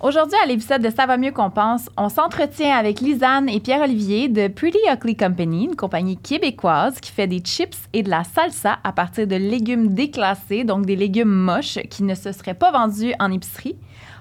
[0.00, 4.28] Aujourd'hui, à l'épisode de Ça va mieux qu'on pense, on s'entretient avec Lisanne et Pierre-Olivier
[4.28, 8.78] de Pretty Ugly Company, une compagnie québécoise qui fait des chips et de la salsa
[8.84, 13.14] à partir de légumes déclassés, donc des légumes moches qui ne se seraient pas vendus
[13.18, 13.76] en épicerie.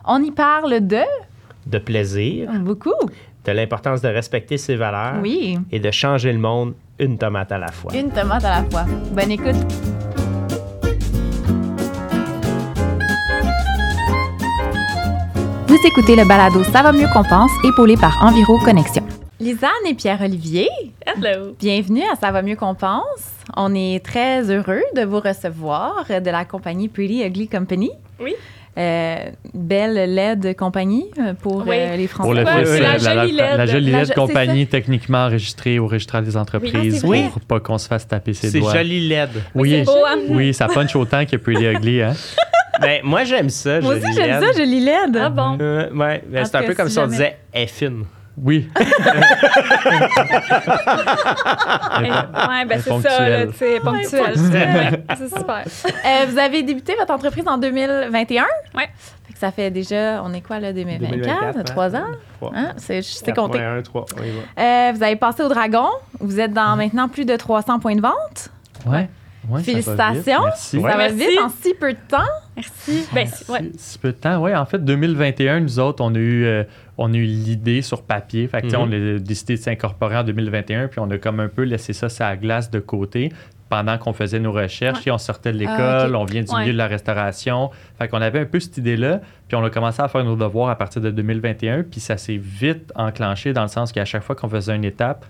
[0.05, 1.01] On y parle de?
[1.67, 2.93] De plaisir, beaucoup.
[3.43, 7.57] de l'importance de respecter ses valeurs Oui, et de changer le monde une tomate à
[7.57, 7.93] la fois.
[7.93, 8.85] une tomate à la fois.
[9.11, 9.57] Bonne écoute.
[15.75, 19.03] Vous écoutez le balado Ça va mieux qu'on pense, épaulé par Enviro Connexion.
[19.41, 20.69] Lisanne et Pierre-Olivier,
[21.05, 21.53] Hello.
[21.59, 23.33] bienvenue à Ça va mieux qu'on pense.
[23.57, 27.91] On est très heureux de vous recevoir de la compagnie Pretty Ugly Company.
[28.21, 28.35] Oui.
[28.77, 29.15] Euh,
[29.53, 31.05] belle LED compagnie
[31.41, 31.77] pour Oui.
[31.77, 32.25] euh, les Français.
[32.27, 33.57] Pour le Ouais, fait, c'est c'est la la, jolie LED.
[33.57, 37.41] la jolie La LED jo- compagnie techniquement enregistrée au registre des entreprises Ah, c'est pour
[37.41, 38.73] pas qu'on se fasse taper ses C'est doigts.
[38.75, 39.29] joli LED.
[39.55, 40.17] Oui, c'est beau, hein?
[40.27, 42.01] oui, ça punch autant que Pretty Ugly.
[42.01, 42.13] Hein?
[42.81, 44.43] ben, moi, j'aime ça, Moi joli aussi, j'aime LED.
[44.53, 45.17] ça, jolie LED.
[45.21, 45.57] Ah bon?
[45.61, 47.69] Euh, ouais, ben, En c'est un peu comme si si on disait «elle
[48.37, 48.69] Oui.
[51.97, 54.21] Eh, ouais, ben c'est ça, tu sais, ponctuel.
[54.21, 55.63] Ouais, c'est super.
[56.05, 58.43] Euh, vous avez débuté votre entreprise en 2021?
[58.75, 58.89] Ouais.
[59.25, 61.11] Fait que ça fait déjà, on est quoi là, 2024?
[61.11, 62.05] 2024, Trois ans?
[62.39, 62.51] Trois.
[62.55, 62.73] Hein?
[62.77, 63.59] C'est, je sais compter.
[63.59, 64.63] 1, 3, on y va.
[64.63, 65.87] Euh, vous avez passé au Dragon.
[66.19, 68.49] Vous êtes dans maintenant plus de 300 points de vente.
[68.85, 69.09] Ouais.
[69.49, 69.85] Ouais, ça va vite.
[69.85, 70.43] Félicitations.
[70.45, 70.81] Merci.
[70.81, 71.15] Ça va Merci.
[71.17, 72.17] vite en si peu de temps.
[72.55, 73.05] Merci.
[73.13, 73.71] Ben, si- ouais.
[73.77, 74.55] Si, si peu de temps, oui.
[74.55, 76.63] En fait, 2021, nous autres, on a eu, euh,
[76.97, 78.47] on a eu l'idée sur papier.
[78.47, 78.75] Fait que, Mhm.
[78.81, 82.09] on a décidé de s'incorporer en 2021, puis on a comme un peu laissé ça
[82.09, 83.31] sur la glace de côté
[83.67, 84.99] pendant qu'on faisait nos recherches.
[84.99, 85.03] Ouais.
[85.07, 86.15] Et on sortait de l'école, Ah, ok.
[86.15, 86.61] on vient du Ouais.
[86.61, 87.71] milieu de la restauration.
[87.97, 90.69] Fait qu'on avait un peu cette idée-là, puis on a commencé à faire nos devoirs
[90.69, 94.35] à partir de 2021, puis ça s'est vite enclenché dans le sens qu'à chaque fois
[94.35, 95.25] qu'on faisait une étape,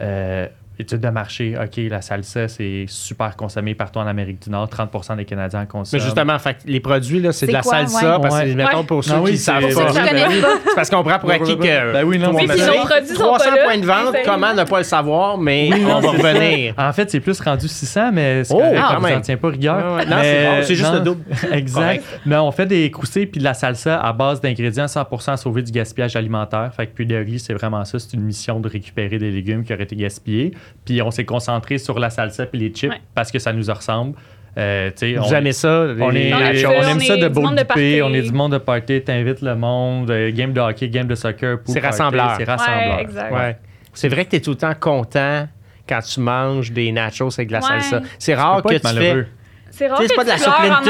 [0.00, 0.46] euh,
[0.80, 5.16] étude de marché, OK, la salsa, c'est super consommé partout en Amérique du Nord, 30
[5.16, 6.00] des Canadiens en consomment.
[6.00, 8.22] Mais justement, fait les produits, là, c'est de la quoi, salsa, ouais?
[8.22, 8.54] parce que, Ouais.
[8.54, 9.84] mettons, pour ceux Ah oui, qui ne savent pas.
[9.84, 9.92] pas.
[9.92, 12.64] C'est parce qu'on prend pour acquis que Ben oui, non, mais sait.
[12.78, 13.62] produits sont 300 pas là.
[13.64, 16.74] points de vente, comment ne pas le savoir, mais Oui, on non, va revenir.
[16.78, 18.66] En fait, c'est plus rendu 600, mais c'est Oh, quand
[18.96, 19.20] on vous en même.
[19.22, 19.96] tient pas rigueur.
[20.06, 21.22] Non, Mais- c'est juste non, le double.
[21.52, 22.04] exact.
[22.26, 25.62] Non, on fait des croustilles puis de la salsa à base d'ingrédients 100% à sauver
[25.62, 26.72] du gaspillage alimentaire.
[26.76, 27.98] Fait que puis de c'est vraiment ça.
[27.98, 30.52] C'est une mission de récupérer des légumes qui auraient été gaspillés.
[30.84, 33.00] Puis on s'est concentré sur la salsa puis les chips Ouais.
[33.14, 34.14] parce que ça nous ressemble.
[34.58, 35.86] Euh, Vous on- aimez ça?
[35.86, 37.40] les- on, est, les On aime ça, on on aime est ça de du beau
[37.42, 38.00] monde de dipper, party.
[38.02, 41.14] on est du monde de party, t'invites le monde, euh, game de hockey, game de
[41.14, 42.34] soccer, C'est party, rassembleur.
[42.36, 42.96] C'est rassembleur.
[42.96, 43.32] Ouais, exact.
[43.32, 43.56] Ouais.
[43.94, 45.46] C'est vrai que tu es tout le temps content
[45.88, 47.66] quand tu manges des nachos avec de la Ouais.
[47.80, 48.00] salsa.
[48.18, 49.22] C'est Tu rare peux pas que être tu malheureux.
[49.22, 49.28] fais.
[49.70, 50.82] C'est rare c'est pas de la soupe Lipton-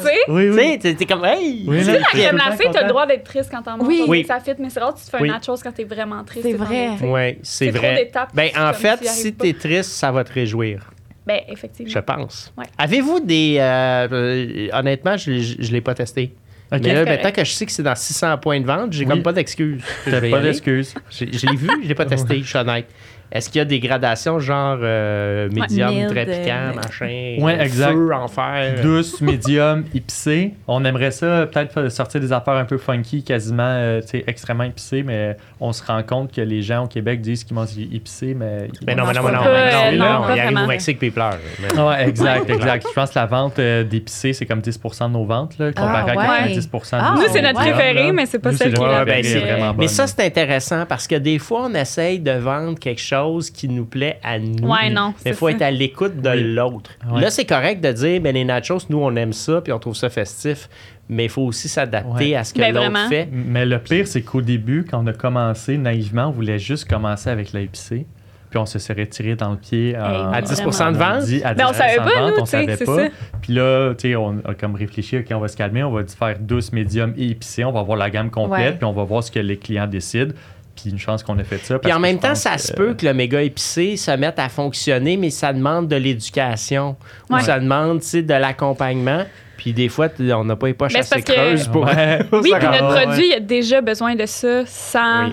[0.00, 0.56] tu sais, Oui, Tu oui.
[0.72, 1.64] sais, t'es- t'es comme, hey!
[1.66, 3.86] Oui, tu sais, la crème glacée, t'as le droit d'être triste quand t'en manges.
[3.86, 4.04] Oui.
[4.08, 4.24] Oui.
[4.26, 5.28] Ça fit, mais c'est rare que tu te fais Oui.
[5.28, 6.46] un nachos quand t'es vraiment triste.
[6.46, 6.88] C'est t'es vrai.
[7.02, 7.96] Oui, c'est C'est trop vrai.
[7.96, 9.44] d'étapes, Ben, en fait, si pas.
[9.44, 10.90] tu es triste, ça va te réjouir,
[11.26, 11.92] Ben, effectivement.
[11.92, 12.52] je pense.
[12.56, 12.64] Ouais.
[12.78, 13.56] Avez-vous des.
[13.60, 16.34] euh, euh, honnêtement, je ne l'ai pas testé.
[16.72, 16.80] Ok.
[16.82, 19.10] Mais là, maintenant que je sais que c'est dans 600 points de vente, j'ai Oui.
[19.10, 20.48] comme pas y pas aller.
[20.48, 20.94] d'excuses.
[21.10, 22.86] Je je l'ai vu, je l'ai pas testé, je suis honnête.
[23.32, 27.60] Est-ce qu'il y a des gradations genre euh, médium, Mild, très piquant, euh, machin, Ouais,
[27.60, 27.92] exact.
[27.92, 28.74] feu, enfer?
[28.82, 30.54] douce, médium, épicée.
[30.68, 34.64] On aimerait ça, peut-être sortir des affaires un peu funky, quasiment euh, tu sais, extrêmement
[34.64, 38.34] épicées, mais on se rend compte que les gens au Québec disent qu'ils mangent épicé,
[38.34, 38.68] mais.
[38.80, 40.64] ils Mais non, mais non, mais non, mais non, non, non, pas il arrive vraiment.
[40.64, 41.36] au Mexique puis il pleure.
[41.60, 42.86] Mais- Ouais, exact, exact.
[42.88, 46.04] Je pense que la vente euh, d'épicé, c'est comme 10% de nos ventes, là, comparé
[46.08, 46.54] Ah, à ouais.
[46.54, 47.72] 90 de Ah, Nous, c'est notre ouais.
[47.72, 50.86] préféré, mais c'est pas Nous, celle qui est la Ouais, ben, Mais ça, c'est intéressant
[50.86, 53.15] parce que des fois, on essaye de vendre quelque chose
[53.52, 54.68] qui nous plaît à nous.
[54.68, 55.54] Ouais, non, Mais il faut ça.
[55.54, 56.54] être à l'écoute de Oui.
[56.54, 56.90] l'autre.
[57.10, 57.20] Ouais.
[57.20, 59.96] Là, c'est correct de dire, ben, les nachos, nous, on aime ça, puis on trouve
[59.96, 60.68] ça festif.
[61.08, 62.34] Mais il faut aussi s'adapter Ouais.
[62.34, 63.08] à ce que Ben, l'autre vraiment.
[63.08, 63.28] fait.
[63.30, 67.30] Mais le pire, c'est qu'au début, quand on a commencé, naïvement, on voulait juste commencer
[67.30, 68.06] avec l'épicé.
[68.50, 71.24] Puis on se serait tiré dans le pied en- À 10% de vente?
[71.24, 72.96] dit à Ben, on 10% savait de pas, vente, nous, on tu sais, savait pas.
[72.96, 73.08] ça.
[73.42, 76.04] Puis là, tu sais, on a comme réfléchi, OK, on va se calmer, on va
[76.06, 78.72] faire douce, médium et épicé, on va voir la gamme complète, Ouais.
[78.72, 80.32] puis on va voir ce que les clients décident.
[80.76, 81.78] Puis une chance qu'on a fait ça.
[81.78, 84.48] Puis en même temps, ça que- se peut que le méga épicé se mette à
[84.48, 86.96] fonctionner, mais ça demande de l'éducation.
[87.30, 89.24] Ou ça demande tu sais, de l'accompagnement.
[89.56, 91.84] Puis des fois, on n'a pas les poches Mais c'est assez que- creuses pour.
[91.84, 92.18] Ouais.
[92.32, 95.32] Oui, puis notre produit a déjà besoin de ça sans, Oui.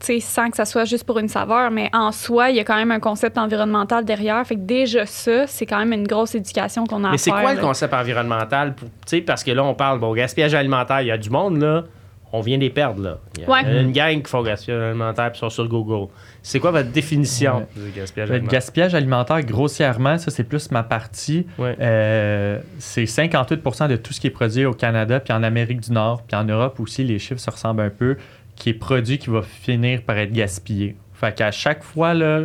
[0.00, 2.60] tu sais, sans que ça soit juste pour une saveur, mais en soi, il y
[2.60, 4.44] a quand même un concept environnemental derrière.
[4.46, 7.30] Fait que déjà ça, c'est quand même une grosse éducation qu'on a à Mais c'est
[7.30, 7.42] faire.
[7.42, 8.74] quoi le concept environnemental?
[8.74, 11.28] pour- tu sais, Parce que là, on parle, bon, gaspillage alimentaire, il y a du
[11.30, 11.84] monde, là.
[12.32, 13.18] On vient les perdre, là.
[13.36, 13.80] Il y a Ouais.
[13.82, 16.12] une gang qui font gaspillage alimentaire puis sont sur Google.
[16.42, 18.58] C'est quoi votre définition du gaspillage Le alimentaire?
[18.58, 21.46] gaspillage alimentaire, grossièrement, ça c'est plus ma partie.
[21.58, 21.74] Ouais.
[21.80, 25.92] Euh, c'est 58% de tout ce qui est produit au Canada, puis en Amérique du
[25.92, 28.16] Nord, puis en Europe aussi, les chiffres se ressemblent un peu,
[28.56, 30.96] qui est produit qui va finir par être gaspillé.
[31.14, 32.42] Fait qu'à chaque fois là,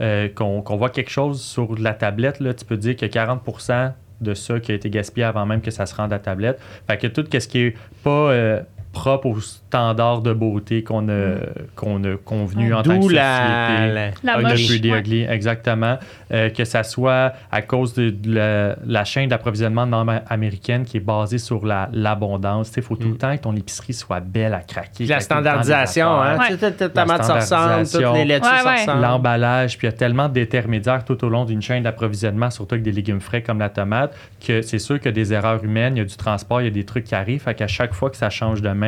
[0.00, 3.10] euh, qu'on qu'on voit quelque chose sur la tablette, là, tu peux dire qu'il y
[3.18, 6.16] a 40% de ça qui a été gaspillé avant même que ça se rende à
[6.16, 6.58] la tablette.
[6.86, 8.60] Fait que tout ce qui est pas euh,
[8.96, 11.34] propre aux standards de beauté qu'on a,
[11.74, 13.14] qu'on a convenu en tant que société.
[13.16, 14.34] la, la, La.
[14.40, 14.88] Pretty.
[14.90, 15.98] Ugly, exactement.
[16.32, 21.00] Euh, que ça soit à cause de, de la, la chaîne d'approvisionnement nord-américaine qui est
[21.00, 22.72] basée sur la- l'abondance.
[22.76, 24.90] Il faut tout le temps que ton épicerie soit belle à craquer.
[24.96, 26.38] Puis la standardisation, hein?
[26.38, 26.46] Ouais.
[26.48, 28.80] Tu sais, toutes les toutes laitues Ouais, se ouais.
[28.80, 29.02] ressemblent.
[29.02, 32.82] L'emballage, puis il y a tellement d'intermédiaires tout au long d'une chaîne d'approvisionnement, surtout avec
[32.84, 35.96] des légumes frais comme la tomate, que c'est sûr qu'il y a des erreurs humaines,
[35.96, 37.42] il y a du transport, il y a des trucs qui arrivent.
[37.42, 38.85] Fait qu'à chaque fois que ça change de main,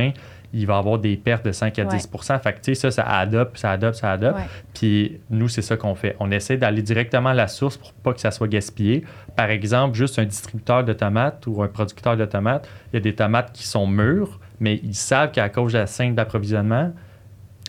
[0.52, 1.96] il va y avoir des pertes de 5 à Ouais.
[1.96, 2.08] 10
[2.42, 4.36] Fait que, tu sais, ça, ça adopte, ça adopte, ça adopte.
[4.38, 4.44] Ouais.
[4.72, 6.16] Puis nous, c'est ça qu'on fait.
[6.20, 9.04] On essaie d'aller directement à la source pour pas que ça soit gaspillé.
[9.36, 13.00] Par exemple, juste un distributeur de tomates ou un producteur de tomates, il y a
[13.00, 16.92] des tomates qui sont mûres, mais ils savent qu'à cause de la chaîne d'approvisionnement,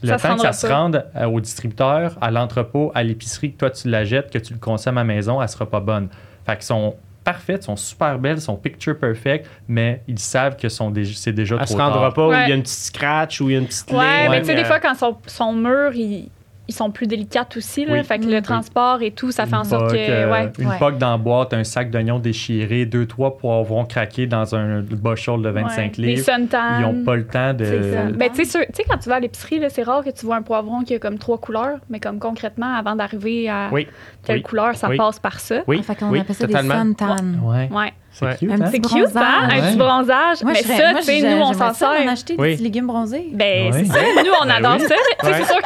[0.02, 3.58] le Ça temps que ça se rende euh, au distributeur, à l'entrepôt, à l'épicerie, que
[3.58, 6.08] toi tu la jettes, que tu le consommes à la maison, elle sera pas bonne.
[6.46, 10.90] Fait qu'ils sont parfaites, sont super belles, sont picture perfect, mais ils savent que sont
[10.92, 12.14] dé- c'est déjà Elle trop se rendra tard.
[12.14, 14.22] pas où il y a une petite scratch ou il y a une petite Ouais,
[14.24, 14.32] ligne.
[14.32, 15.92] mais tu sais, des euh, fois, quand ils sont, sont mûrs,
[16.70, 17.86] ils, sont plus délicates aussi.
[17.86, 17.94] Là.
[17.94, 18.04] Oui.
[18.04, 19.98] Fait que le transport et tout, ça fait en sorte que.
[19.98, 20.52] euh, ouais.
[20.60, 20.78] Une Ouais.
[20.80, 25.42] poque dans la boîte, un sac d'oignons déchirés, deux, trois poivrons craqués dans un bushel
[25.42, 26.06] de 25 Ouais.
[26.06, 26.26] Livres.
[26.30, 27.66] Ils n'ont pas le temps de.
[27.66, 28.04] C'est ça.
[28.12, 30.42] Ben, tu sais, quand tu vas à l'épicerie, là, c'est rare que tu vois un
[30.42, 33.88] poivron qui a comme trois couleurs, mais comme concrètement, avant d'arriver à Oui.
[34.24, 34.42] telle Oui.
[34.44, 34.98] couleur, ça Oui.
[34.98, 35.62] passe par ça.
[35.68, 36.76] Oui, Fait qu'on oui, appelle ça totalement.
[36.86, 37.16] des suntan.
[37.44, 37.70] Ouais.
[37.72, 37.94] Ouais.
[38.20, 38.36] C'est Ouais.
[38.38, 38.58] cute, Un hein?
[38.60, 39.22] petit C'est cute, hein?
[39.22, 39.62] Un bronzage.
[39.70, 40.44] petit bronzage.
[40.44, 41.90] Moi, mais serais- ça, tu sais, nous, on s'en sert.
[41.90, 42.58] en acheter Oui.
[42.58, 43.30] des légumes bronzés.
[43.34, 43.80] Ben, Oui.
[43.86, 44.00] c'est ça.
[44.24, 44.88] Nous, on Ben adore oui.
[44.88, 45.28] ça.
[45.28, 45.34] Ouais.
[45.38, 45.62] C'est sûr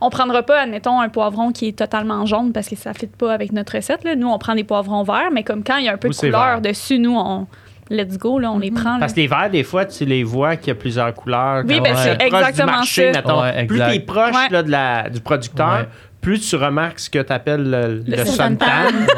[0.00, 3.06] qu'on prendra pas, admettons, un poivron qui est totalement jaune parce que ça ne fit
[3.06, 4.04] pas avec notre recette.
[4.04, 4.14] Là.
[4.14, 6.12] Nous, on prend des poivrons verts, mais comme quand il y a un peu Ou
[6.12, 6.60] de couleur vert.
[6.60, 7.46] dessus, nous, on.
[7.88, 8.94] Let's go, là, on les prend.
[8.94, 8.96] là.
[8.98, 11.62] Parce que les verres, des fois, tu les vois qu'il y a plusieurs couleurs.
[11.68, 13.20] Oui, ben, c'est exactement du marché, ça.
[13.20, 13.40] mettons.
[13.40, 13.90] Ouais, plus exact.
[13.90, 14.48] tu es proche Ouais.
[14.50, 15.88] là, de la, du producteur, Ouais.
[16.26, 18.66] Plus tu remarques ce que tu appelles le, le, suntan.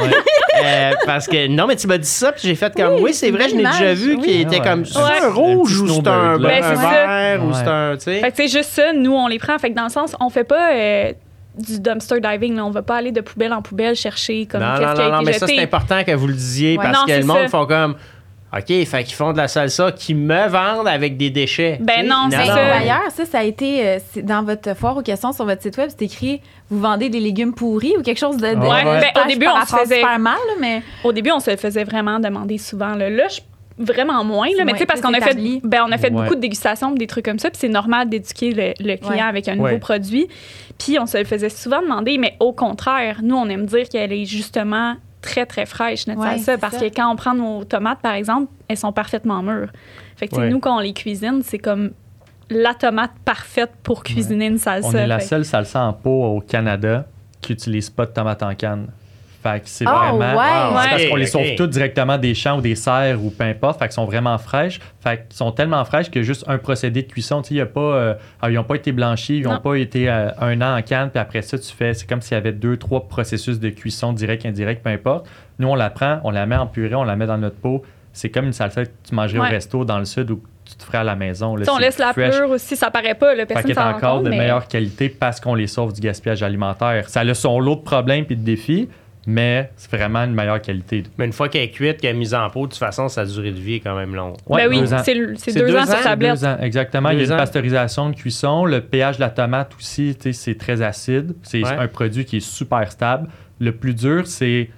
[0.03, 0.11] Ouais.
[0.61, 3.31] Euh, parce que, non, mais tu m'as dit ça, puis j'ai fait comme, oui, c'est
[3.31, 4.23] vrai, je l'ai déjà vu, oui.
[4.23, 4.61] qui était Ouais.
[4.69, 5.23] comme, c'est Ouais.
[5.23, 6.49] un rouge ou c'est un, là.
[6.49, 7.97] Ben, un vert ou c'est un.
[7.97, 9.57] Fait que c'est juste ça, nous, on les prend.
[9.61, 11.13] Fait que dans le sens, on fait pas euh,
[11.57, 12.57] du dumpster diving.
[12.57, 12.65] Là.
[12.67, 15.05] On va pas aller de poubelle en poubelle chercher comme Non, qu'est-ce non, qui a
[15.05, 16.85] non, non, été mais ça, c'est important que vous le disiez Ouais.
[16.85, 17.49] parce Non, que le monde ça.
[17.49, 17.95] font comme,
[18.57, 21.79] OK, fait qu'ils font de la salsa qui me vendent avec des déchets.
[21.83, 22.55] Ben non, c'est ça.
[22.55, 25.91] D'ailleurs, ça, ça a été euh, dans votre foire aux questions sur votre site web,
[25.91, 26.41] c'est écrit
[26.71, 28.47] vous vendez des légumes pourris ou quelque chose de.
[28.49, 29.01] de- Ouais, de- ouais.
[29.15, 31.57] Ben, au début, on se faisait- super mal, là, mais Au début, on se le
[31.59, 32.95] faisait vraiment demander souvent.
[32.95, 33.41] Là, Là, je-
[33.81, 36.23] vraiment moins, là, mais tu sais, parce qu'on a fait, ben, on a fait Ouais.
[36.23, 39.21] beaucoup de dégustations, des trucs comme ça, puis c'est normal d'éduquer le, le client Ouais.
[39.29, 39.79] avec un nouveau Ouais.
[39.79, 40.27] produit.
[40.79, 44.13] Puis on se le faisait souvent demander, mais au contraire, nous, on aime dire qu'elle
[44.13, 46.81] est justement très, très fraîche, notre Ouais, salsa, parce ça.
[46.89, 49.71] que quand on prend nos tomates, par exemple, elles sont parfaitement mûres.
[50.17, 50.51] Fait que, tu sais, Ouais.
[50.51, 51.91] nous, quand on les cuisine, c'est comme
[52.51, 54.89] la tomate parfaite pour cuisiner une salsa.
[54.89, 57.07] On est la Fait seule salsa en pot au Canada
[57.41, 58.89] qui n'utilise pas de tomates en canne.
[59.41, 60.19] Fait que c'est Oh, vraiment.
[60.19, 60.27] ouais.
[60.37, 60.91] Ah, Ouais.
[60.91, 63.79] Parce qu'on les sauve toutes directement des champs ou des serres ou peu importe.
[63.79, 64.81] Fait qu'ils sont vraiment fraîches.
[65.01, 67.41] Fait qu'ils sont tellement fraîches qu'il y a juste un procédé de cuisson.
[67.43, 69.53] Tu sais, il y a pas, euh, ah, ils n'ont pas été blanchis, ils n'ont
[69.55, 69.61] Non.
[69.61, 71.95] pas été euh, un an en canne, puis après ça, tu fais.
[71.95, 75.29] C'est comme s'il y avait deux, trois processus de cuisson, direct, indirect, peu importe.
[75.61, 77.83] Nous, on la prend, on la met en purée, on la met dans notre pot.
[78.13, 79.47] C'est comme une salsa que tu mangerais Ouais.
[79.47, 81.55] au resto dans le sud ou que tu te ferais à la maison.
[81.55, 81.65] là.
[81.65, 82.35] Sais, on laisse la fresh.
[82.37, 85.09] pleure aussi, ça paraît pas, le Fait personne s'en encore compte, de mais- meilleure qualité
[85.09, 87.09] parce qu'on les sauve du gaspillage alimentaire.
[87.09, 88.89] Ça a son lot de problèmes et de défis,
[89.31, 91.03] mais c'est vraiment une meilleure qualité.
[91.19, 93.27] Mais une fois qu'elle est cuite, qu'elle est mise en pot, de toute façon, sa
[93.27, 94.37] durée de vie est quand même longue.
[94.47, 96.33] Ouais, ben oui, c'est deux, deux ans ans, sur c'est tablette.
[96.41, 97.11] Deux ans, exactement.
[97.11, 97.37] Il y a une ans.
[97.37, 98.65] pasteurisation de cuisson.
[98.65, 101.35] Le pH de la tomate aussi, c'est très acide.
[101.43, 101.77] C'est Ouais.
[101.77, 103.29] un produit qui est super stable.
[103.61, 104.71] Le plus dur, c'est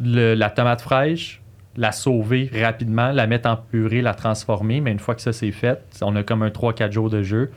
[0.00, 1.40] la tomate fraîche,
[1.76, 4.82] la sauver rapidement, la mettre en purée, la transformer.
[4.82, 7.50] Mais une fois que ça c'est fait, on a comme un 3-4 jours de jeu.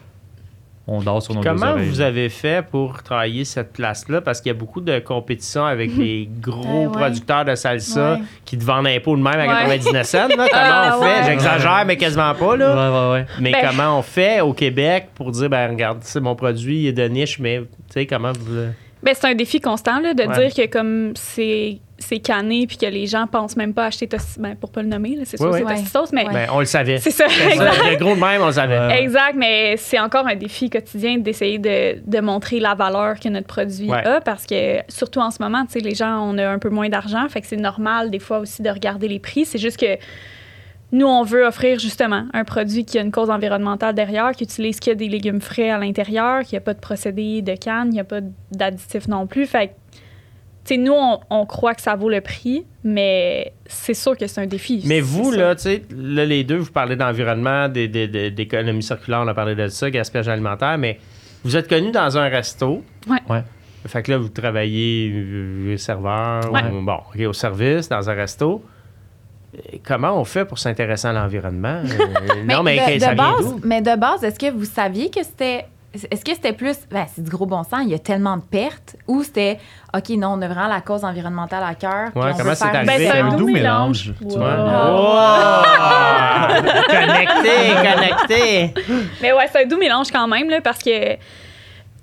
[0.89, 1.89] On dort sur nos deux Comment oreilles.
[1.89, 4.21] vous avez fait pour travailler cette place-là?
[4.21, 6.91] Parce qu'il y a beaucoup de compétition avec les gros ouais.
[6.91, 8.19] producteurs de salsa Ouais.
[8.45, 9.77] qui te vendent un pot de même à Ouais.
[9.79, 10.17] 99 cents.
[10.27, 10.27] là.
[10.29, 11.07] Comment Ah on fait?
[11.07, 11.25] ouais.
[11.25, 12.55] J'exagère, mais quasiment pas.
[12.55, 13.09] Là.
[13.11, 13.25] ouais, ouais.
[13.41, 16.87] Mais Ben- comment on fait au Québec pour dire, ben regarde, c'est mon produit, il
[16.87, 18.67] est de niche, mais tu sais, comment vous...
[19.03, 20.49] Ben, c'est un défi constant là, de Ouais.
[20.49, 24.39] dire que comme c'est c'est canné puis que les gens pensent même pas acheter Tosti-
[24.39, 25.75] ben, pour pas le nommer c'est sûr Ouais, c'est.
[25.75, 26.33] Tostitos mais Ouais.
[26.33, 26.99] Ben, on le savait.
[26.99, 27.89] c'est ça exact.
[27.89, 28.77] Le gros de même, on le savait.
[28.77, 29.01] Ouais.
[29.01, 33.47] Exact, mais c'est encore un défi quotidien d'essayer de, de montrer la valeur que notre
[33.47, 34.05] produit Ouais.
[34.05, 36.69] a parce que, surtout en ce moment, tu sais, les gens, on a un peu
[36.69, 39.45] moins d'argent, fait que c'est normal des fois aussi de regarder les prix.
[39.45, 39.97] C'est juste que
[40.91, 44.79] nous, on veut offrir justement un produit qui a une cause environnementale derrière, qui utilise
[44.79, 47.55] qu'il y a des légumes frais à l'intérieur, qu'il n'y a pas de procédé de
[47.55, 49.45] canne, il n'y a pas d'additifs non plus.
[49.47, 49.73] Fait que,
[50.65, 54.27] tu sais, nous, on, on croit que ça vaut le prix, mais c'est sûr que
[54.27, 54.81] c'est un défi.
[54.85, 59.33] Mais vous, là, tu sais, là, les deux, vous parlez d'environnement, d'économie circulaire, on a
[59.33, 60.99] parlé de ça, gaspillage alimentaire, mais
[61.43, 62.83] vous êtes connu dans un resto.
[63.09, 63.19] Ouais.
[63.29, 63.43] Ouais.
[63.85, 66.61] Fait que là, vous travaillez euh, serveur, Ouais.
[66.71, 68.63] ou- bon, au service, dans un resto.
[69.85, 71.81] Comment on fait pour s'intéresser à l'environnement?
[71.83, 75.65] Euh, non, mais, de, base, mais de base, est-ce que vous saviez que c'était.
[75.93, 76.77] Est-ce que c'était plus.
[76.91, 79.57] Ben, c'est du gros bon sens, il y a tellement de pertes, ou c'était.
[79.95, 82.09] OK, non, on a vraiment la cause environnementale à cœur.
[82.15, 82.85] Ouais, comment c'est arrivé?
[82.85, 84.13] Ben, c'est un doux mélange.
[84.21, 84.37] Wow.
[84.37, 85.63] Wow!
[86.89, 88.73] connecté, connecté!
[89.21, 91.17] Mais ouais, c'est un doux mélange quand même, là, parce que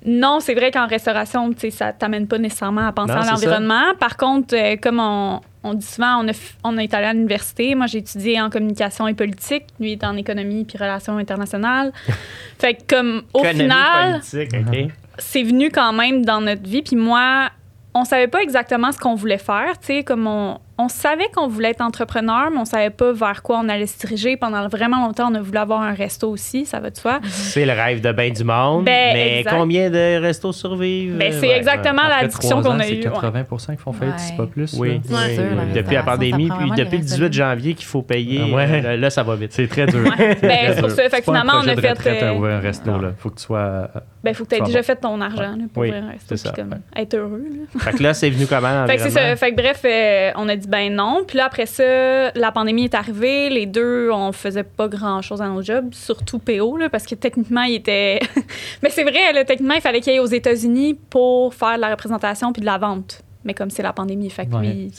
[0.05, 3.31] non, c'est vrai qu'en restauration, tu sais, ça t'amène pas nécessairement à penser Non, à
[3.31, 3.95] l'environnement.
[3.99, 7.13] Par contre, euh, comme on, on dit souvent, on, a f- on est allé à
[7.13, 7.73] l'université.
[7.75, 9.63] Moi, j'ai étudié en communication et politique.
[9.79, 11.91] Lui est en économie puis relations internationales.
[12.59, 14.91] fait que comme au Économie final, OK.
[15.17, 16.81] c'est venu quand même dans notre vie.
[16.83, 17.49] Puis moi,
[17.93, 19.79] on savait pas exactement ce qu'on voulait faire.
[19.79, 23.41] Tu sais, comme on, on savait qu'on voulait être entrepreneur, mais on savait pas vers
[23.43, 24.35] quoi on allait se diriger.
[24.35, 27.19] Pendant vraiment longtemps, on a voulu avoir un resto aussi, ça va de soi.
[27.23, 28.83] C'est le rêve de bien du monde.
[28.85, 29.55] Ben, mais exact.
[29.57, 31.17] combien de restos survivent?
[31.17, 33.07] Ben, c'est Ouais, exactement la Après discussion trois qu'on ans, a c'est eue.
[33.07, 34.49] 80% qui font faillite, c'est pas Ouais.
[34.49, 34.73] plus.
[34.77, 35.01] Oui,
[35.35, 38.41] sûr, la depuis la pandémie, puis depuis le restes 18 de- janvier qu'il faut payer.
[38.51, 38.81] Ah ouais.
[38.81, 39.53] Là, là, ça va vite.
[39.53, 40.03] C'est très dur.
[40.17, 40.97] Ben, Très c'est pour dur.
[40.97, 42.91] ça, fait finalement, on a fait, euh, un resto.
[42.91, 42.99] non.
[42.99, 43.11] là.
[43.17, 43.59] faut que tu sois.
[43.59, 43.87] euh,
[44.23, 47.01] Ben, faut que tu aies déjà fait ton argent pour ouvrir un resto, ouais.
[47.01, 47.43] être heureux.
[47.49, 47.79] là.
[47.81, 49.35] Fait que là, c'est venu comment que.
[49.37, 51.23] Fait que bref, euh, on a dit ben non.
[51.27, 53.49] Puis là, après ça, la pandémie est arrivée.
[53.49, 57.63] Les deux, on faisait pas grand-chose à nos jobs, surtout PO, là, parce que techniquement,
[57.63, 58.19] il était...
[58.83, 62.53] Mais c'est vrai, techniquement, il fallait qu'il aille aux États-Unis pour faire de la représentation
[62.53, 63.24] puis de la vente.
[63.45, 64.51] Mais comme c'est la pandémie, fait que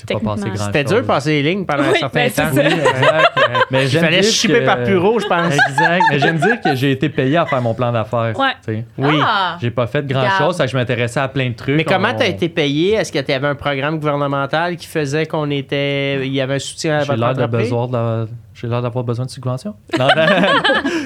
[0.07, 0.37] techniquement...
[0.57, 2.43] C'était dur de passer les lignes pendant un certain ben, temps.
[2.55, 3.39] Oui, exact.
[3.73, 5.53] Mais Il fallait chipper que- par bureau, je pense.
[5.53, 6.03] Exact.
[6.13, 8.33] Mais j'aime dire que j'ai été payé à faire mon plan d'affaires.
[8.39, 8.77] Ouais.
[8.99, 9.19] Oui.
[9.21, 9.59] Ah!
[9.61, 10.45] J'ai pas fait grand Regarde.
[10.45, 11.77] chose, ça que je m'intéressais à plein de trucs.
[11.77, 12.93] Mais comment On- tu as été payé?
[12.95, 16.25] Est-ce que tu avais un programme gouvernemental qui faisait qu'on était.
[16.25, 19.05] Il y avait un soutien à J'ai votre l'air de besoin de- J'ai l'air d'avoir
[19.05, 19.75] besoin de subvention.
[19.99, 20.09] Non,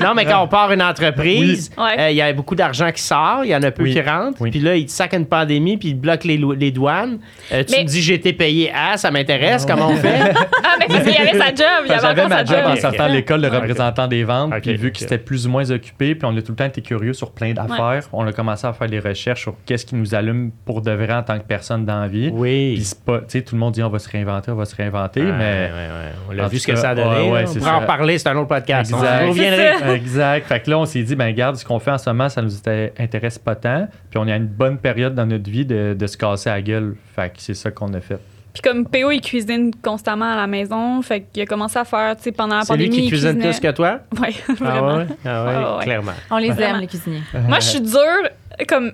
[0.03, 1.85] Non, mais quand on part une entreprise, Oui.
[1.99, 3.93] Euh, il y a beaucoup d'argent qui sort, il y en a peu Oui.
[3.93, 4.41] qui rentrent.
[4.41, 4.51] Oui.
[4.51, 7.19] Puis là, ils te sacent une pandémie, puis ils te bloquent les, lo- les douanes.
[7.53, 10.33] Euh, tu Mais- me dis, j'ai été payé à, ça m'intéresse, comment on fait?
[10.73, 11.67] Ah, mais parce qu'il y avait sa job.
[11.85, 12.73] Il y avait J'avais ma sa job job.
[12.73, 13.55] en sortant de l'école de Ok.
[13.55, 14.53] représentant des ventes.
[14.63, 14.93] Puis vu ok.
[14.95, 17.33] que c'était plus ou moins occupé, puis on a tout le temps été curieux sur
[17.33, 20.81] plein d'affaires, on a commencé à faire des recherches sur qu'est-ce qui nous allume pour
[20.81, 22.31] de vrai en tant que personne dans la vie.
[22.33, 22.75] Oui.
[22.77, 24.65] Puis c'est pas, tu sais, tout le monde dit on va se réinventer, on va
[24.65, 26.13] se réinventer, Ouais, mais ouais, ouais.
[26.29, 27.40] On l'a vu ce que ça a donné.
[27.45, 28.91] Ouais, on pourra en parler, c'est un autre podcast.
[28.93, 29.23] Exact.
[29.25, 29.95] On reviendrait.
[29.97, 30.47] Exact.
[30.47, 32.43] Fait que là, on s'est dit, ben regarde, ce qu'on fait en ce moment, ça
[32.43, 32.53] nous
[32.99, 33.89] intéresse pas tant.
[34.11, 36.97] Puis on a une bonne période dans notre vie de, de se casser la gueule.
[37.15, 38.19] Fait que c'est ça qu'on a fait.
[38.53, 41.01] Puis comme PO, il cuisine constamment à la maison.
[41.03, 43.09] Fait qu'il a commencé à faire, tu sais, pendant la C'est lui pandémie, qui il
[43.09, 43.51] cuisine cuisinait.
[43.53, 44.01] plus que toi?
[44.21, 44.97] Ouais, Ah vraiment.
[44.97, 45.07] ouais?
[45.25, 45.85] Ah ouais, Ah ouais.
[45.85, 46.13] clairement.
[46.33, 47.23] On les aime, les cuisiniers.
[47.47, 48.29] Moi, je suis dure,
[48.69, 48.91] comme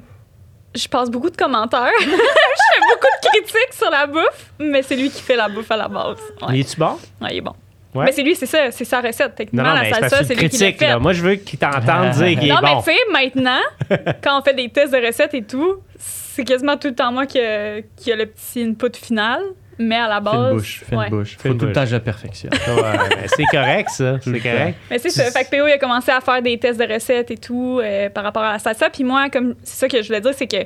[0.74, 1.88] je passe beaucoup de commentaires.
[2.00, 5.70] je fais beaucoup de critiques sur la bouffe, mais c'est lui qui fait la bouffe
[5.70, 6.18] à la base.
[6.46, 6.98] Ouais, es-tu bon?
[7.22, 7.54] Ouais, il est bon.
[7.96, 8.04] Ouais.
[8.06, 9.34] Mais c'est lui, c'est ça, c'est sa recette.
[9.34, 10.86] Techniquement, non, la salsa, c'est lui qui l'a fait.
[10.88, 10.98] là.
[10.98, 13.60] Moi, je veux qu'ils t'entendent dire qu'il est Non, mais tu sais, maintenant,
[14.22, 17.26] quand on fait des tests de recettes et tout, c'est quasiment tout le temps moi
[17.26, 19.40] qui a, qui a le petit input final.
[19.78, 20.34] Mais à la base.
[20.34, 21.10] Fine bouche, ouais.
[21.10, 21.36] bouche.
[21.38, 22.52] Faut tout le temps que je perfectionne.
[22.66, 24.18] Ouais, c'est correct, ça.
[24.20, 24.78] C'est correct.
[24.90, 25.24] Mais c'est ça.
[25.30, 28.08] Fait que PO, il a commencé à faire des tests de recettes et tout euh,
[28.08, 28.88] par rapport à la salsa.
[28.90, 30.56] Puis moi, comme c'est ça que je voulais dire, c'est que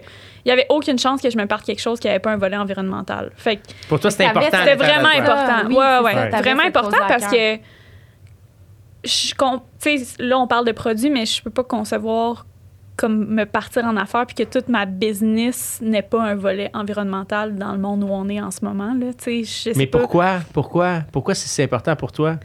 [0.44, 2.36] il y avait aucune chance que je me parte quelque chose qui avait pas un
[2.36, 3.30] volet environnemental.
[3.36, 4.58] Fait que Pour toi, c'était important.
[4.58, 5.46] c'était vraiment important.
[5.48, 7.58] Ah, oui, ouais, ouais, vraiment important parce que
[9.04, 12.46] je com- tu sais, là on parle de produits, mais je peux pas concevoir
[13.00, 17.56] comme me partir en affaires puis que toute ma business n'ait pas un volet environnemental
[17.56, 19.06] dans le monde où on est en ce moment là.
[19.16, 19.98] Tu sais, je sais Mais pas.
[20.00, 20.40] pourquoi?
[20.52, 21.00] Pourquoi?
[21.10, 22.36] Pourquoi c'est si important pour toi?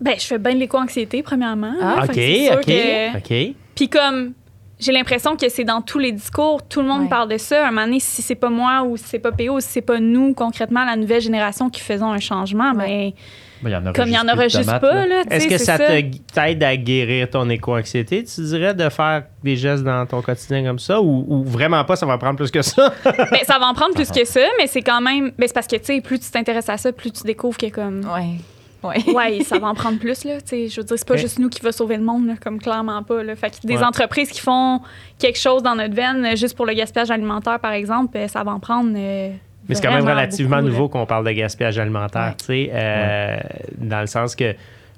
[0.00, 1.72] Ben, je fais bien de l'éco-anxiété premièrement.
[1.80, 3.16] Ah, OK, OK, que-
[3.50, 3.54] OK.
[3.74, 4.32] Puis comme
[4.78, 7.08] j'ai l'impression que c'est dans tous les discours, tout le monde Ouais.
[7.08, 7.64] parle de ça.
[7.64, 9.80] À un moment donné, si c'est pas moi ou si c'est pas PO, si c'est
[9.80, 12.86] pas nous, concrètement, la nouvelle génération qui faisons un changement, Ouais.
[12.86, 13.12] Ben,
[13.70, 14.80] il y en aura ben, comme il y en juste aura plus de juste tomates,
[14.80, 15.22] pas, là.
[15.30, 15.78] Est-ce sais, que c'est ça
[16.34, 20.78] t'aide à guérir ton éco-anxiété, tu dirais, de faire des gestes dans ton quotidien comme
[20.78, 21.00] ça?
[21.00, 22.92] Ou, ou vraiment pas, ça va prendre plus que ça?
[23.04, 25.32] Ben, ça va en prendre plus que ça, mais c'est quand même.
[25.38, 27.66] Ben, c'est parce que, tu sais, plus tu t'intéresses à ça, plus tu découvres que,
[27.70, 28.00] comme.
[28.14, 28.36] Ouais.
[28.82, 28.96] Ouais.
[29.14, 30.40] Ouais, ça va en prendre plus, là.
[30.40, 32.34] Tu sais, je veux dire, c'est pas juste nous qui va sauver le monde, là,
[32.42, 33.36] comme clairement pas, là.
[33.36, 33.84] Fait que des Ouais.
[33.84, 34.80] entreprises qui font
[35.20, 38.42] quelque chose dans notre veine, euh, juste pour le gaspillage alimentaire, par exemple, euh, ça
[38.42, 38.92] va en prendre.
[38.96, 39.30] euh,
[39.68, 42.34] Mais c'est quand même relativement beaucoup, nouveau qu'on parle de gaspillage alimentaire, Ouais.
[42.38, 43.36] tu sais, euh,
[43.78, 44.54] dans le sens que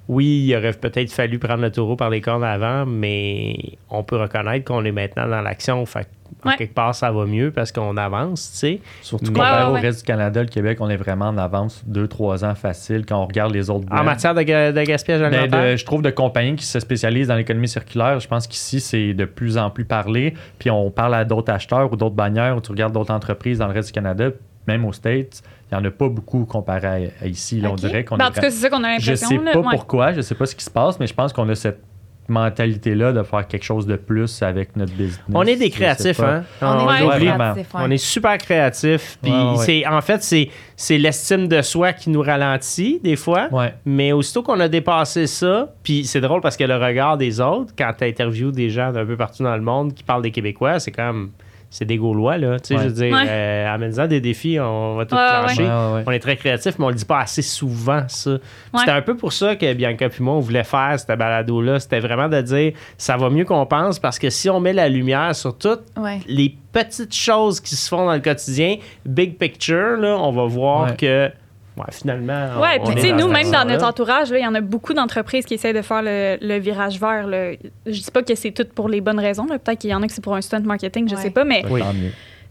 [0.07, 3.57] oui, il aurait peut-être fallu prendre le taureau par les cornes avant, mais
[3.89, 5.85] on peut reconnaître qu'on est maintenant dans l'action.
[5.87, 6.07] Fait
[6.45, 6.57] en Ouais.
[6.57, 8.81] quelque part, ça va mieux parce qu'on avance, tu sais.
[9.01, 11.83] Surtout Ouais, comparé ouais, au reste du Canada, le Québec, on est vraiment en avance
[11.87, 15.33] 2-3 ans facile quand on regarde les autres En matière de, ga- de gaspillage Ben,
[15.33, 15.73] alimentaire?
[15.73, 19.15] de- je trouve de compagnies qui se spécialisent dans l'économie circulaire, je pense qu'ici, c'est
[19.15, 20.35] de plus en plus parlé.
[20.59, 23.69] Puis on parle à d'autres acheteurs ou d'autres bannières, ou tu regardes d'autres entreprises dans
[23.69, 24.29] le reste du Canada,
[24.67, 26.87] même aux States, il n'y en a pas beaucoup comparé
[27.21, 27.61] à, à ici.
[27.61, 27.71] Là.
[27.71, 29.29] On dirait qu'on Ben, en est tout cas, c'est ça qu'on a Je l'impression.
[29.29, 29.53] sais là.
[29.53, 29.67] pas Ouais.
[29.71, 31.81] pourquoi, je sais pas ce qui se passe, mais je pense qu'on a cette
[32.29, 35.21] mentalité-là de faire quelque chose de plus avec notre business.
[35.35, 36.45] On est des créatifs, hein?
[36.63, 37.17] On est Ouais.
[37.19, 37.67] créatifs.
[37.75, 39.19] On est super créatifs.
[39.23, 39.65] Puis Ouais, ouais, ouais.
[39.65, 43.49] c'est en fait, c'est, c'est l'estime de soi qui nous ralentit des fois.
[43.53, 43.75] Ouais.
[43.85, 47.75] Mais aussitôt qu'on a dépassé ça, puis c'est drôle parce que le regard des autres,
[47.77, 50.79] quand tu interviews des gens d'un peu partout dans le monde qui parlent des Québécois,
[50.81, 51.33] c'est comme.
[51.77, 52.61] C'est des Gaulois, là.
[52.61, 52.83] Tu sais, Ouais.
[52.85, 53.25] je veux dire, Ouais.
[53.29, 55.63] euh, amène-en des défis, on va tout Ouais, ouais, clencher.
[55.65, 56.05] Ouais, ouais, ouais.
[56.07, 58.39] On est très créatifs, mais on le dit pas assez souvent, ça.
[58.79, 61.81] C'était un peu pour ça que Bianca puis moi, on voulait faire cette balado-là.
[61.81, 64.89] C'était vraiment de dire, ça va mieux qu'on pense parce que si on met la
[64.89, 66.21] lumière sur toutes Ouais.
[66.29, 70.91] les petites choses qui se font dans le quotidien, big picture, là, on va voir
[70.91, 70.97] Ouais.
[70.97, 71.31] que
[71.77, 72.49] ouais, finalement.
[72.81, 75.45] on puis tu sais, nous, même dans notre entourage, il y en a beaucoup d'entreprises
[75.45, 77.27] qui essaient de faire le, le virage vert.
[77.27, 77.53] là.
[77.87, 79.47] Je dis pas que c'est tout pour les bonnes raisons.
[79.47, 79.59] là.
[79.59, 81.23] Peut-être qu'il y en a que c'est pour un stunt marketing, je Ouais.
[81.23, 81.45] sais pas.
[81.45, 81.81] Mais, Oui.
[81.81, 82.11] Tant mieux.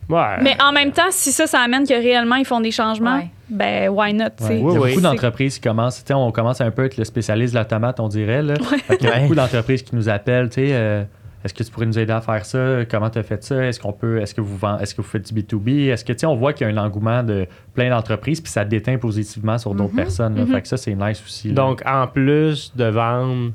[0.09, 0.35] Ouais.
[0.41, 3.29] mais en même temps, si ça, ça amène que réellement ils font des changements, Ouais.
[3.49, 4.25] ben why not?
[4.37, 4.49] tu sais?
[4.49, 4.55] Ouais.
[4.57, 4.89] Il y a Oui, oui.
[4.89, 5.99] beaucoup d'entreprises qui commencent.
[6.03, 8.41] tu sais, On commence un peu à être le spécialiste de la tomate, on dirait.
[8.43, 8.55] Là.
[8.99, 10.49] Qu'il y a beaucoup d'entreprises qui nous appellent.
[10.49, 11.03] tu sais, euh,
[11.43, 12.85] est-ce que tu pourrais nous aider à faire ça?
[12.89, 13.63] Comment tu as fait ça?
[13.65, 15.89] Est-ce qu'on peut, est-ce que vous vend- est-ce que vous faites du B2B?
[15.89, 18.51] Est-ce que tu sais, on voit qu'il y a un engouement de plein d'entreprises, puis
[18.51, 19.95] ça déteint positivement sur d'autres Mhm.
[19.97, 20.35] personnes.
[20.35, 20.45] là.
[20.45, 20.51] Mhm.
[20.53, 21.49] Fait que ça, c'est nice aussi.
[21.49, 21.53] là.
[21.55, 23.51] Donc, en plus de vendre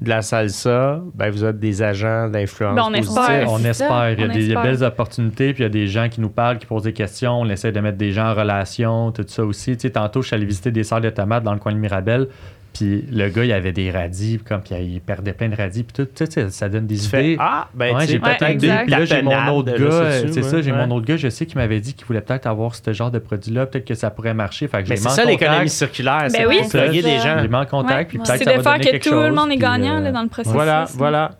[0.00, 2.74] de la salsa, ben, vous êtes des agents d'influence.
[2.74, 3.08] Ben, on positive.
[3.20, 3.52] espère.
[3.52, 4.10] on espère.
[4.10, 4.62] il y a on des espère.
[4.62, 7.40] belles opportunités, puis il y a des gens qui nous parlent, qui posent des questions.
[7.40, 9.76] On essaie de mettre des gens en relation, tout ça aussi.
[9.76, 11.78] Tu sais, tantôt, je suis allé visiter des salles de tomates dans le coin de
[11.78, 12.26] Mirabel.
[12.72, 15.82] Puis le gars, il avait des radis, puis comme, puis il perdait plein de radis.
[15.82, 17.36] Puis tout, tu sais, ça donne des Tu fais, idées.
[17.38, 18.82] ah, ben, Ouais, j'ai Ouais, peut-être exact.
[18.82, 20.86] Puis là, j'ai mon autre je gars, euh, c'est ça, j'ai Ouais.
[20.86, 23.18] mon autre gars, je sais qu'il m'avait dit qu'il voulait peut-être avoir ce genre de
[23.18, 24.68] produit-là, peut-être que ça pourrait marcher.
[24.68, 26.18] Fait que Mais j'ai c'est mis en ça l'économie circulaire.
[26.22, 27.36] Ben c'est oui, c'est des ça.
[27.36, 27.42] gens.
[27.42, 28.04] J'ai mis en contact, Ouais.
[28.06, 29.56] puis peut-être C'est que ça de va faire que quelque tout le chose, monde est
[29.58, 30.52] gagnant euh, là, dans le processus.
[30.54, 30.86] Voilà, là.
[30.94, 31.30] voilà.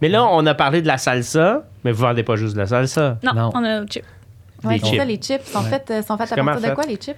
[0.00, 2.66] Mais là, on a parlé de la salsa, mais vous vendez pas juste de la
[2.66, 3.18] salsa.
[3.22, 4.04] Non, on a notre chip.
[4.68, 4.98] Les c'est chips.
[4.98, 7.16] ça, les chips faites, euh, sont faites à Comment partir de quoi, les chips?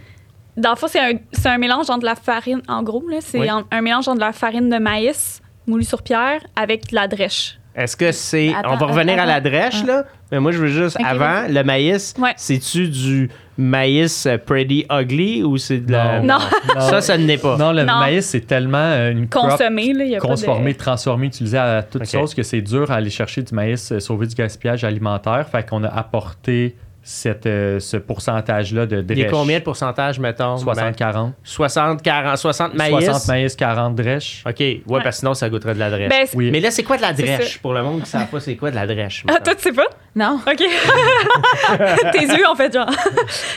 [0.57, 1.13] Dans le fond, c'est un,
[1.47, 3.49] un mélange entre de la farine, en gros, là, c'est Oui.
[3.49, 7.09] un, un mélange entre de la farine de maïs moulue sur pierre avec de la
[7.09, 7.59] drèche.
[7.75, 8.53] Est-ce que c'est.
[8.65, 9.87] On va revenir à la drèche, Ah.
[9.87, 10.05] là.
[10.31, 12.33] Mais moi, je veux juste, avant, le maïs, Ouais.
[12.37, 16.21] c'est-tu du maïs euh, pretty ugly ou c'est de la.
[16.21, 16.39] Non.
[16.79, 17.57] Ça, ça ne n'est pas.
[17.57, 17.97] Non, le Non.
[17.99, 20.83] maïs, c'est tellement euh, une crop Consommé, là, il y a transformé, pas de...
[20.85, 22.09] transformé, utilisé à toute Ok.
[22.09, 25.47] sauce que c'est dur à aller chercher du maïs, euh, sauver du gaspillage alimentaire.
[25.51, 29.31] Fait qu'on a apporté cette, euh, ce pourcentage-là de Il y a drèche?
[29.31, 30.57] combien de pourcentage, mettons?
[30.57, 31.33] 60-40.
[31.45, 33.05] 60, 40, 60 maïs?
[33.05, 34.43] 60 maïs, 40 drèches.
[34.49, 36.09] OK, ouais, parce que sinon, ça goûterait de la drèche.
[36.09, 36.51] Ben, Oui.
[36.51, 37.59] Mais là, c'est quoi de la drèche?
[37.59, 39.25] Pour le monde qui ne savent pas, c'est quoi de la drèche?
[39.29, 39.87] Ah, toi, tu sais pas?
[40.17, 40.41] Non.
[40.47, 40.57] OK.
[42.13, 42.91] Tes yeux, en fait, genre.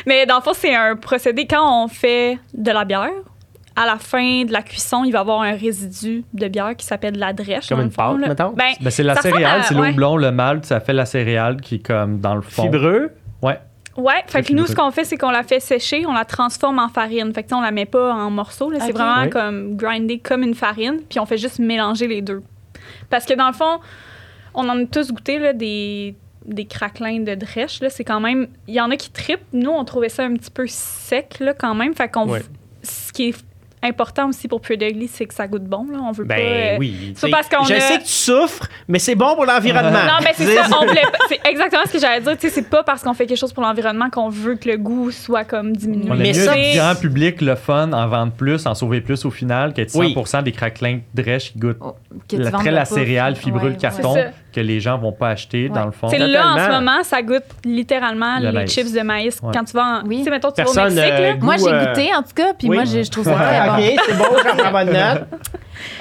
[0.05, 1.45] Mais dans le fond, c'est un procédé.
[1.47, 3.10] Quand on fait de la bière,
[3.75, 6.86] à la fin de la cuisson, il va y avoir un résidu de bière qui
[6.86, 7.69] s'appelle de la drèche.
[7.69, 8.27] Comme une pâte, là.
[8.29, 8.49] mettons?
[8.49, 9.89] Ben, Ben, c'est la céréale, à- c'est le ouais.
[9.91, 12.63] houblon, le malt, ça fait la céréale qui est comme dans le fond.
[12.63, 13.12] Fibreux?
[13.41, 13.60] Ouais.
[13.95, 16.78] Ouais, fait que nous, ce qu'on fait, c'est qu'on la fait sécher, on la transforme
[16.78, 17.34] en farine.
[17.34, 18.71] Fait que, tu sais, on la met pas en morceaux.
[18.80, 19.30] C'est vraiment Oui.
[19.32, 22.43] comme grindé comme une farine, puis on fait juste mélanger les deux.
[23.10, 23.80] Parce que dans le fond,
[24.54, 27.89] on en a tous goûté, là, des, des craquelins de drèche, là.
[27.89, 28.47] C'est quand même.
[28.67, 29.45] Il y en a qui tripent.
[29.52, 31.95] Nous, on trouvait ça un petit peu sec, là, quand même.
[31.95, 32.30] Fait qu'on.
[32.30, 32.41] Ouais.
[32.84, 33.45] Ce qui est
[33.84, 36.00] important aussi pour Pure Degly, c'est que ça goûte bon, là.
[36.02, 36.42] On veut Ben pas.
[36.42, 37.13] euh, oui.
[37.16, 39.92] c'est parce qu'on je a- sais que tu souffres, mais c'est bon pour l'environnement.
[40.08, 42.34] Non, mais c'est ça, on voulait pas- C'est exactement ce que j'allais dire.
[42.38, 44.78] Tu sais, c'est pas parce qu'on fait quelque chose pour l'environnement qu'on veut que le
[44.78, 46.10] goût soit comme diminué.
[46.12, 49.26] On Mais mieux ça, C'est- grand public, le fun, en vendre plus, en sauver plus
[49.26, 50.44] au final, qu'être 100% Oui.
[50.44, 51.96] des craquelins de drèche qui goûtent Oh,
[52.34, 54.32] la, très la céréale fibreux, Ouais, le carton, C'est ça.
[54.58, 56.08] Que les gens vont pas acheter, dans le fond.
[56.08, 58.72] C'est là, en ce moment, ça goûte littéralement Le les maïs.
[58.74, 59.39] chips de maïs.
[59.43, 59.52] Ouais.
[59.54, 60.08] Quand tu vas en...
[60.08, 60.17] Oui.
[60.17, 61.20] Tu sais, mettons, tu vas au Mexique, là.
[61.20, 62.76] euh, Moi, goût, j'ai euh, goûté, en tout cas, puis oui.
[62.78, 63.76] moi, je, trouve ça très bon.
[63.76, 65.28] OK, c'est beau, j'en prends bonne note.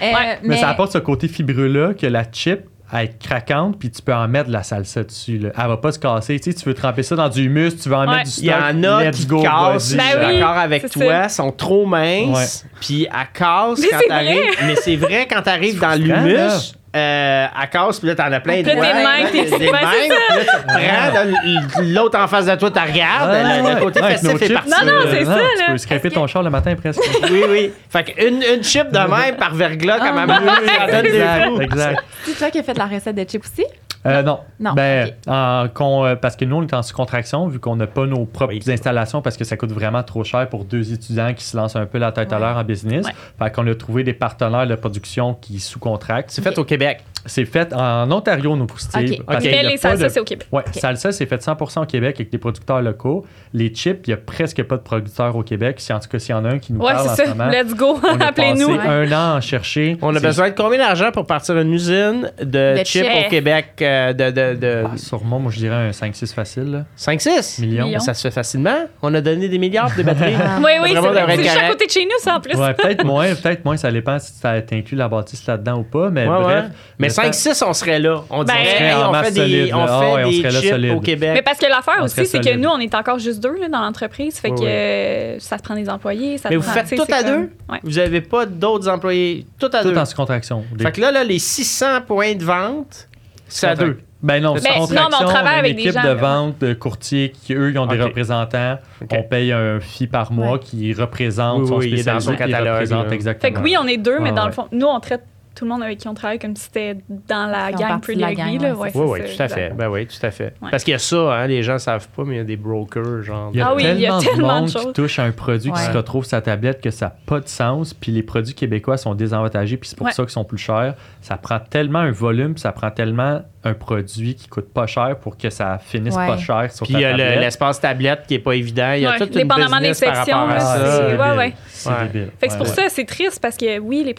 [0.02, 0.06] Euh.
[0.42, 2.60] Mais, ça apporte ce côté fibreux-là que la chip
[2.92, 5.38] elle est craquante, puis tu peux en mettre de la salsa dessus.
[5.38, 5.50] Là.
[5.58, 6.38] Elle va pas se casser.
[6.38, 8.16] Tu sais, tu veux tremper ça dans du humus, tu veux en Ouais.
[8.18, 8.44] mettre du stock.
[8.44, 9.80] Il y en a let's qui go, cassent, vas-y.
[9.80, 11.28] je suis Ben oui, d'accord avec toi, ça.
[11.28, 14.40] sont trop minces, puis elle casse Mais quand t'arrives.
[14.66, 18.62] Mais c'est vrai quand t'arrives dans l'humus, euh, elle casse, puis là t'en as plein
[18.62, 18.86] de là, doigts.
[18.86, 22.78] tes mains, Des- tes- des ouais, mains, tu prends, l'autre en face de toi, tu
[22.78, 24.70] regardes, Ah, le, côté Ouais, festif est parti.
[24.70, 25.64] Non, non, euh, c'est ça, Tu là.
[25.68, 27.00] peux scraper ton char le matin presque.
[27.30, 27.72] Oui, oui.
[27.90, 31.64] Fait qu'une une chip de même par verglas, comme Ah, à Manu, ça donne des
[31.64, 32.04] exact.
[32.24, 33.64] C'est toi qui as fait la recette de chips aussi?
[34.06, 34.40] Euh, non.
[34.60, 35.66] Non, Ben, en
[36.06, 38.62] euh, parce que nous, on est en sous-contraction, vu qu'on n'a pas nos propres Oui.
[38.72, 41.86] installations, parce que ça coûte vraiment trop cher pour deux étudiants qui se lancent un
[41.86, 43.06] peu la tête à l'heure en business.
[43.06, 43.12] Ouais.
[43.38, 46.30] Fait qu'on a trouvé des partenaires de production qui sous-contractent.
[46.30, 47.02] C'est fait au Québec.
[47.26, 49.18] C'est fait en Ontario, nos croustilles.
[49.20, 49.26] Ok.
[49.26, 49.42] parce Ok.
[49.42, 50.46] qu'il y a Mais les salsas, de- c'est au Québec.
[50.52, 53.26] Ouais, salsa, c'est fait 100% au Québec avec des producteurs locaux.
[53.52, 55.76] Les chips, il n'y a presque pas de producteurs au Québec.
[55.80, 57.22] Si en tout cas, s'il y en a un qui nous Ouais, parle en c'est
[57.24, 57.34] ce ça.
[57.34, 57.98] moment, Let's go.
[58.02, 58.76] on a Appelez-nous.
[58.76, 59.96] passé un an à en chercher.
[60.02, 63.28] On a C'est- besoin de combien d'argent pour partir une usine de, De chips au
[63.30, 66.70] Québec euh, de, de, de Ah, sûrement, moi, je dirais un 5-6 facile.
[66.70, 66.84] là.
[66.96, 67.86] 5-6 Millions.
[67.86, 68.00] Millions.
[68.00, 68.86] Ça se fait facilement.
[69.02, 70.34] On a donné des milliards des batteries.
[70.58, 72.56] Oui, oui, c'est juste à côté de chez nous, ça, en plus.
[72.56, 73.76] Ouais, peut-être moins, peut-être moins.
[73.76, 76.10] Ça dépend si ça inclut la bâtisse là-dedans ou pas.
[76.10, 76.64] Mais bref.
[76.98, 78.22] Mais 5-6, on serait là.
[78.30, 80.60] On Ben, dirait, On hey, on fait des, on fait Ah on des serait là
[80.60, 80.90] chips solide.
[80.92, 81.30] au Québec.
[81.34, 83.68] Mais parce que l'affaire On aussi, c'est que nous, on est encore juste deux là,
[83.68, 84.38] dans l'entreprise.
[84.38, 84.66] Fait Oui, que oui.
[84.68, 86.38] euh, ça te prend des employés.
[86.38, 87.50] Ça te Mais vous prend- faites tout à comme- deux?
[87.70, 87.78] Ouais.
[87.82, 89.46] Vous n'avez pas d'autres employés?
[89.58, 89.96] Tout à Tout deux?
[89.98, 90.64] en sous-contraction.
[90.74, 93.08] Des- Fait que là, là, les 600 points de vente,
[93.48, 93.98] c'est à deux.
[94.22, 95.92] Ben non, Ben, c'est non, mais on contraction, travaille on a une avec des équipe
[95.94, 98.78] gens, de vente, de courtiers qui, eux, ils ont des représentants.
[99.12, 100.58] On paye un fee par mois Ouais.
[100.58, 103.48] qui représente Oui, son oui, il est dans son spécialisé, qui catalogue, représente exactement.
[103.48, 104.46] Fait que oui, on est deux, mais dans ouais.
[104.48, 105.22] le fond, nous, on traite
[105.56, 108.22] tout le monde avec qui on travaille comme si c'était dans la gang Pretty de
[108.22, 108.58] la Ugly.
[108.58, 108.74] gang, là.
[108.74, 109.70] ouais, Oui, oui, ça, tout à fait.
[109.70, 110.54] Ben oui, tout à fait.
[110.62, 110.68] Ouais.
[110.70, 112.44] Parce qu'il y a ça, hein, les gens ne savent pas, mais il y a
[112.44, 113.50] des brokers, genre.
[113.54, 114.86] Il y a Ah oui, il y a tellement, tellement de de monde choses.
[114.86, 117.40] qui touche à un produit qui se retrouve sur sa tablette que ça n'a pas
[117.40, 117.94] de sens.
[117.94, 120.12] Puis les produits québécois sont désavantagés, puis c'est pour Ouais.
[120.12, 120.94] ça qu'ils sont plus chers.
[121.22, 125.16] Ça prend tellement un volume, puis ça prend tellement un produit qui coûte pas cher
[125.20, 126.26] pour que ça finisse Ouais.
[126.26, 127.40] pas cher sur Puis ta il y a le- tablette.
[127.40, 128.92] l'espace tablette qui n'est pas évident.
[128.92, 130.76] Il y a Ouais, toute une dépendamment des business par sections, rapport à là, ça.
[130.98, 131.20] C'est- débile.
[131.20, 131.54] ouais, ouais.
[131.66, 131.94] C'est Ouais.
[132.12, 132.30] débile.
[132.38, 132.72] Fait que c'est pour Ouais.
[132.74, 134.14] ça, c'est triste parce que oui, les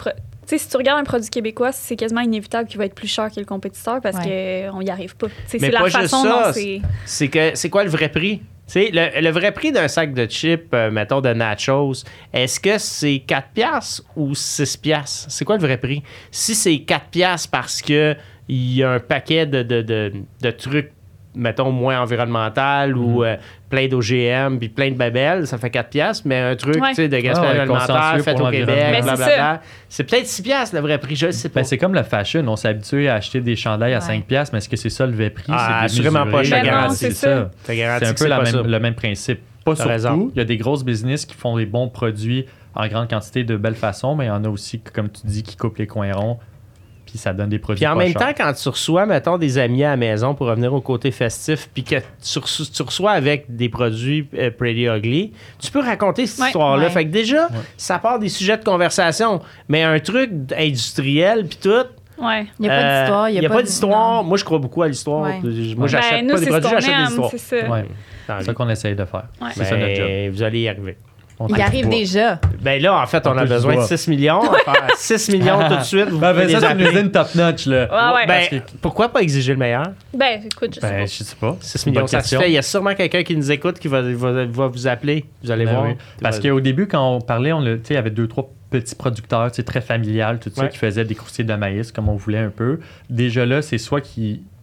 [0.48, 3.30] sais, si tu regardes un produit québécois, c'est quasiment inévitable qu'il va être plus cher
[3.30, 5.28] que le compétiteur parce qu'on n'y arrive pas.
[5.46, 6.80] C'est la pas juste façon ça, dont c'est.
[7.04, 8.38] c'est que c'est quoi le vrai prix?
[8.38, 12.60] Tu sais, le, le vrai prix d'un sac de chips, euh, mettons de nachos, est-ce
[12.60, 15.30] que c'est 4 piastres ou 6 piastres?
[15.30, 16.02] C'est quoi le vrai prix?
[16.30, 18.14] Si c'est 4 piastres parce que
[18.46, 20.92] il y a un paquet de, de, de, de trucs,
[21.34, 23.36] mettons, moins environnemental ou euh,
[23.70, 26.88] plein d'OGM puis plein de babelles, ça fait 4 piastres, mais un truc, Ouais.
[26.90, 30.04] tu sais, de gaspillage Ah ouais, alimentaire consensueux fait pour au Québec, c'est blablabla, c'est
[30.04, 31.60] peut-être 6 piastres le vrai prix, je sais pas.
[31.60, 32.44] Ben, c'est comme la fashion.
[32.48, 34.04] On s'est habitué à acheter des chandails à Ouais.
[34.04, 35.44] 5$, piastres, mais est-ce que c'est ça le vrai prix?
[35.48, 36.96] Ah, C'est assurément pas, je Ben garantis.
[36.96, 37.50] c'est ça.
[37.64, 38.62] C'est un peu la pas même- ça.
[38.62, 39.40] le même principe.
[39.64, 40.30] Pas sur tout.
[40.34, 43.56] Il y a des grosses business qui font des bons produits en grande quantité de
[43.56, 46.12] belle façon, mais il y en a aussi, comme tu dis, qui coupent les coins
[46.12, 46.38] ronds,
[47.18, 48.20] puis ça donne des produits Puis en pas même chers.
[48.34, 51.68] temps, quand tu reçois, mettons, des amis à la maison pour revenir au côté festif,
[51.74, 56.26] puis que tu reçois, tu reçois avec des produits euh, Pretty Ugly, tu peux raconter
[56.26, 56.46] cette Ouais.
[56.46, 56.84] histoire-là.
[56.84, 56.90] Ouais.
[56.90, 59.40] Fait que déjà, ça part des sujets de conversation.
[59.68, 61.84] Mais un truc industriel, puis tout.
[62.24, 62.46] Ouais.
[62.58, 63.30] Il n'y a pas euh, d'histoire.
[63.30, 64.24] Il n'y a, pas d'histoire.
[64.24, 65.22] Moi, je crois beaucoup à l'histoire.
[65.22, 65.74] Ouais.
[65.76, 67.30] Moi, j'achète Ben, nous, pas des c'est ce produits, j'achète des histoires.
[67.30, 67.38] c'est
[68.28, 68.42] ça.
[68.42, 69.24] Ça qu'on essaye de faire.
[69.40, 69.48] Ouais.
[69.54, 70.06] C'est ça notre job.
[70.06, 70.96] Ben, vous allez y arriver.
[71.40, 72.40] On Il arrive déjà.
[72.60, 73.86] Ben là, en fait, on, On a besoin de bois.
[73.86, 74.40] 6 millions.
[74.42, 76.08] On va faire 6 millions tout de suite.
[76.08, 77.88] Vous Ben, ben, ça, c'est une usine top-notch, là.
[78.12, 78.26] Ouais, ouais.
[78.26, 79.84] Ben, que- pourquoi pas exiger le meilleur?
[80.12, 81.06] Ben, écoute, je sais Ben, pas.
[81.06, 81.56] je sais pas.
[81.60, 82.48] 6 Bonne millions, ça se fait.
[82.50, 85.24] Il y a sûrement quelqu'un qui nous écoute qui va, va- va vous appeler.
[85.44, 85.84] Vous allez Ben voir.
[85.86, 85.92] oui.
[86.20, 88.50] Parce qu'au début, quand on parlait, on, le- tu sais, il y avait deux, trois
[88.70, 90.68] petits producteurs, tu sais, très familial, tout ça, Ouais.
[90.68, 92.80] qui faisaient des croustilles de maïs comme on voulait un peu.
[93.08, 94.00] Déjà là, c'est soit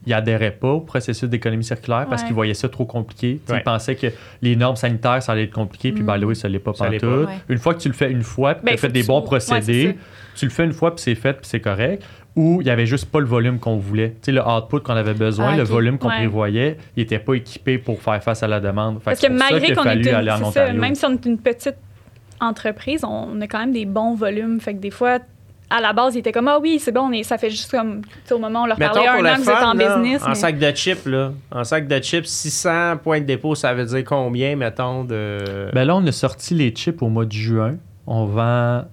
[0.05, 2.27] qu'ils n'adhéraient pas au processus d'économie circulaire parce Ouais.
[2.27, 3.39] qu'ils voyaient ça trop compliqué.
[3.49, 3.57] Ouais.
[3.57, 4.07] Ils pensaient que
[4.41, 6.05] les normes sanitaires, ça allait être compliqué, puis Mm.
[6.05, 6.71] ben, oui, ça l'est pas.
[6.79, 6.97] Ouais.
[7.49, 9.97] Une fois que tu le fais une fois, puis Ben, tu fait des bons procédés,
[10.35, 12.03] tu le fais une fois, puis c'est fait, puis c'est correct.
[12.37, 14.09] Ou il y avait juste pas le volume qu'on voulait.
[14.21, 16.17] Tu sais, le output qu'on avait besoin, Ah, le volume qu'on Ouais.
[16.17, 18.97] prévoyait, il était pas équipé pour faire face à la demande.
[18.99, 20.81] Fait Parce que malgré qu'il qu'on est fallu une, aller en c'est ça, Ontario.
[20.81, 21.77] même si on est une petite
[22.41, 24.59] entreprise, on a quand même des bons volumes.
[24.59, 25.19] Fait que des fois,
[25.69, 27.71] à la base, ils étaient comme ah oui, c'est bon, on est, ça fait juste
[27.71, 29.63] comme tu sais, au moment où on leur Mettons parlait un an que vous êtes
[29.63, 30.23] en là, business.
[30.23, 33.73] en mais- sac de chips, là, en sac de chips, 600 points de dépôt, ça
[33.73, 35.69] veut dire combien, mettons, de...
[35.73, 37.77] Ben là, on a sorti les chips au mois de juin.
[38.07, 38.83] On vend,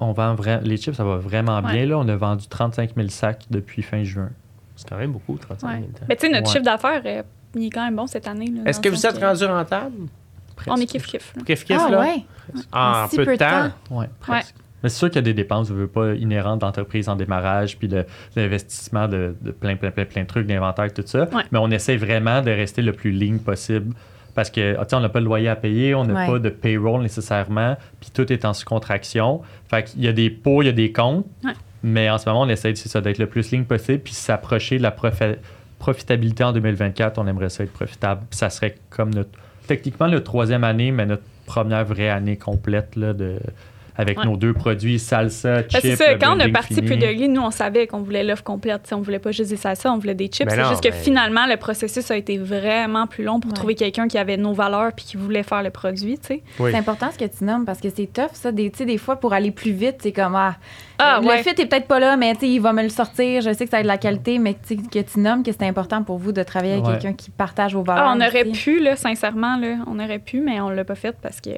[0.00, 1.86] on vend vra- les chips, ça va vraiment bien.
[1.86, 4.30] Là, on a vendu 35 000 sacs depuis fin juin.
[4.76, 5.74] c'est quand même beaucoup, 35 Ouais.
[5.80, 5.88] 000.
[6.08, 6.52] Mais tu sais, notre Ouais.
[6.52, 7.22] chiffre d'affaires, euh,
[7.54, 8.46] il est quand même bon cette année.
[8.50, 9.94] là, Est-ce que vous êtes rendu rentable?
[10.66, 11.36] On est kiff-kiff.
[11.36, 11.42] là.
[11.46, 12.00] Kiff, kiff, Ah là?
[12.00, 12.24] ouais.
[12.72, 13.70] En si peu de temps.
[13.90, 14.54] Ouais, presque.
[14.82, 17.76] Mais c'est sûr qu'il y a des dépenses, je veux pas, inhérentes d'entreprise en démarrage,
[17.78, 17.88] puis
[18.36, 21.28] l'investissement de, de plein, plein, plein, plein de trucs, d'inventaire, tout ça.
[21.34, 21.42] Ouais.
[21.52, 23.94] Mais on essaie vraiment de rester le plus lean possible.
[24.34, 26.26] Parce que, ah, on n'a pas le loyer à payer, on n'a Ouais.
[26.26, 29.42] pas de payroll nécessairement, puis tout est en sous-contraction.
[29.68, 31.50] Fait qu'il y a des pots, il y a des comptes, Ouais.
[31.82, 34.92] mais en ce moment, on essaie d'être le plus lean possible, puis s'approcher de la
[34.92, 35.36] profi-
[35.80, 37.18] profitabilité en 2024.
[37.18, 38.22] On aimerait ça être profitable.
[38.30, 39.30] Ça serait comme notre,
[39.66, 43.40] techniquement, notre troisième année, mais notre première vraie année complète là, de,
[44.00, 44.24] avec Ouais.
[44.24, 45.72] nos deux produits, salsa, chips.
[45.72, 46.86] Parce que c'est ça, le quand on a parti fini.
[46.86, 48.82] plus de lit, nous, on savait qu'on voulait l'offre complète.
[48.82, 50.46] T'sais, on voulait pas juste des salsas, on voulait des chips.
[50.46, 53.54] Mais C'est juste que mais- finalement, le processus a été vraiment plus long pour Ouais.
[53.56, 56.18] trouver quelqu'un qui avait nos valeurs puis qui voulait faire le produit.
[56.58, 56.70] Oui.
[56.72, 58.52] C'est important ce que tu nommes parce que c'est tough, ça.
[58.52, 60.56] Des, tu sais, des fois, pour aller plus vite, c'est comme, ah,
[61.02, 61.42] Ah, le ouais.
[61.42, 63.40] fit est peut-être pas là, mais il va me le sortir.
[63.40, 66.02] Je sais que ça a de la qualité, mais que tu nommes que c'est important
[66.02, 66.92] pour vous de travailler avec Ouais.
[66.92, 68.04] quelqu'un qui partage vos valeurs.
[68.08, 71.16] Ah, on aurait pu, là, sincèrement, là, on aurait pu, mais on l'a pas fait
[71.22, 71.50] parce que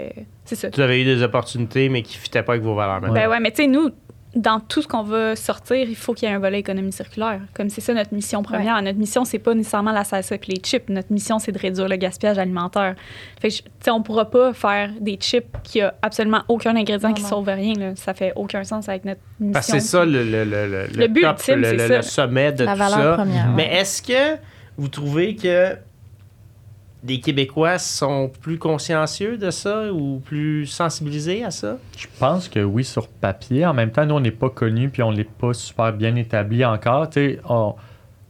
[0.57, 0.77] c'est ça.
[0.77, 3.01] Vous avez eu des opportunités, mais qui ne fitaient pas avec vos valeurs.
[3.01, 3.15] maintenant.
[3.15, 3.91] Ben ouais, mais tu sais, nous,
[4.35, 7.41] dans tout ce qu'on va sortir, il faut qu'il y ait un volet économie circulaire.
[7.53, 8.81] Comme c'est ça notre mission première.
[8.81, 10.89] Notre mission, c'est pas nécessairement la salsa et les chips.
[10.89, 12.95] Notre mission, c'est de réduire le gaspillage alimentaire.
[13.43, 17.09] Fait que, tu sais, on pourra pas faire des chips qui a absolument aucun ingrédient
[17.11, 17.29] Non, qui non.
[17.29, 17.75] sauve rien.
[17.75, 17.95] Là.
[17.95, 19.53] Ça fait aucun sens avec notre mission.
[19.53, 21.89] Parce que c'est ça le, le, le, le, Le but top, ultime, le, c'est le-
[21.89, 21.97] ça.
[21.97, 23.13] le sommet de La tout valeur ça.
[23.23, 23.49] première.
[23.51, 23.75] Mais ouais.
[23.83, 24.39] est-ce que
[24.79, 25.77] vous trouvez que
[27.05, 31.79] les Québécois sont plus consciencieux de ça ou plus sensibilisés à ça?
[31.97, 33.67] Je pense que oui, sur papier.
[33.67, 36.65] En même temps, nous, on n'est pas connus puis on n'est pas super bien établi
[36.65, 37.09] encore.
[37.49, 37.75] On,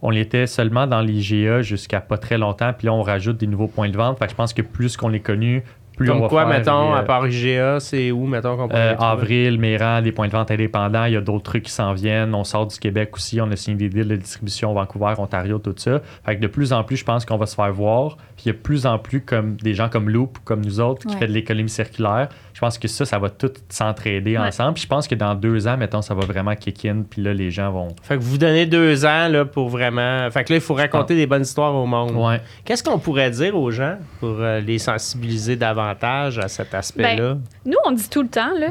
[0.01, 3.89] on seulement dans l'IGA jusqu'à pas très longtemps, puis là, on rajoute des nouveaux points
[3.89, 4.19] de vente.
[4.19, 5.63] Fait je pense que plus qu'on est connu,
[6.03, 8.69] plus on Comme va quoi, faire, mettons, euh, à part IGA, c'est où, mettons, qu'on
[8.69, 11.73] pourrait euh, avril, Méran, des points de vente indépendants, il y a d'autres trucs qui
[11.73, 12.35] s'en viennent.
[12.35, 15.75] On sort du Québec aussi, on a signé des deals de distribution Vancouver, Ontario, tout
[15.77, 16.01] ça.
[16.25, 18.17] Fait que de plus en plus, je pense qu'on va se faire voir.
[18.37, 20.81] Puis il y a de plus en plus comme des gens comme Loop, comme nous
[20.81, 21.21] autres, qui Ouais.
[21.21, 22.29] fait de l'économie circulaire.
[22.55, 24.47] Je pense que ça, ça va tout s'entraider Ouais.
[24.49, 24.75] ensemble.
[24.75, 27.03] Puis je pense que dans deux ans, mettons, ça va vraiment kick in.
[27.09, 27.89] Puis là, les gens vont.
[28.03, 30.31] Fait que vous donnez deux ans là, pour vraiment.
[30.31, 32.13] Fait que là, il faut raconter des bonnes histoires au monde.
[32.17, 32.41] Ouais.
[32.65, 37.37] Qu'est-ce qu'on pourrait dire aux gens pour euh, les sensibiliser davantage à cet aspect-là?
[37.65, 38.69] Nous, on dit tout le temps, là,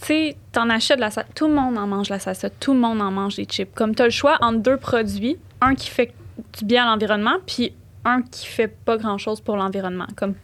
[0.00, 1.28] tu sais, t'en achètes de la salsa.
[1.34, 2.48] Tout le monde en mange de la salsa.
[2.50, 3.72] Tout le monde en mange des chips.
[3.74, 6.12] Comme t'as le choix entre deux produits, un qui fait
[6.58, 7.72] du bien à l'environnement, puis
[8.04, 10.06] un qui fait pas grand-chose pour l'environnement.
[10.16, 10.34] Comme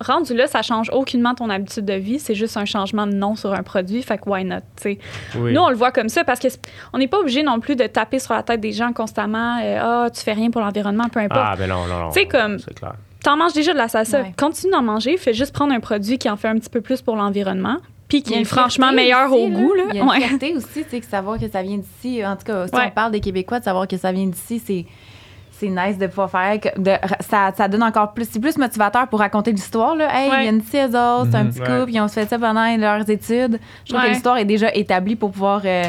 [0.00, 2.18] rendu là, ça change aucunement ton habitude de vie.
[2.18, 4.02] C'est juste un changement de nom sur un produit.
[4.02, 4.98] Fait que why not, tu sais.
[5.36, 5.52] Oui.
[5.52, 6.60] Nous, on le voit comme ça parce que c'est-
[6.92, 9.58] on n'est pas obligé non plus de taper sur la tête des gens constamment.
[9.62, 11.40] euh, Ah, tu fais rien pour l'environnement, peu importe.
[11.44, 12.08] ah, ben non, non, non.
[12.10, 12.94] Tu sais, comme- C'est clair.
[13.22, 14.20] T'en manges déjà de la salsa.
[14.22, 14.34] Ouais.
[14.38, 15.16] Continue d'en manger.
[15.16, 17.78] Fais juste prendre un produit qui en fait un petit peu plus pour l'environnement,
[18.08, 19.72] puis qui est franchement meilleur aussi, au goût.
[19.74, 19.82] Là.
[19.90, 20.20] Il y a une Ouais.
[20.20, 22.24] fierté aussi, tu sais, que savoir que ça vient d'ici.
[22.26, 22.82] En tout cas, si Ouais.
[22.88, 24.84] on parle des Québécois, de savoir que ça vient d'ici, c'est
[25.58, 26.60] c'est nice de pouvoir faire.
[26.60, 28.28] que- de- ça, ça donne encore plus.
[28.30, 29.94] C'est plus motivateur pour raconter l'histoire.
[29.96, 30.08] Là.
[30.12, 30.36] Hey, Ouais.
[30.38, 31.50] ils viennent d'ici, eux autres, c'est un Mhm.
[31.50, 31.66] petit Ouais.
[31.80, 33.58] couple, ils ont fait ça pendant leurs études.
[33.84, 34.08] Je trouve Ouais.
[34.08, 35.62] que l'histoire est déjà établie pour pouvoir.
[35.64, 35.82] euh,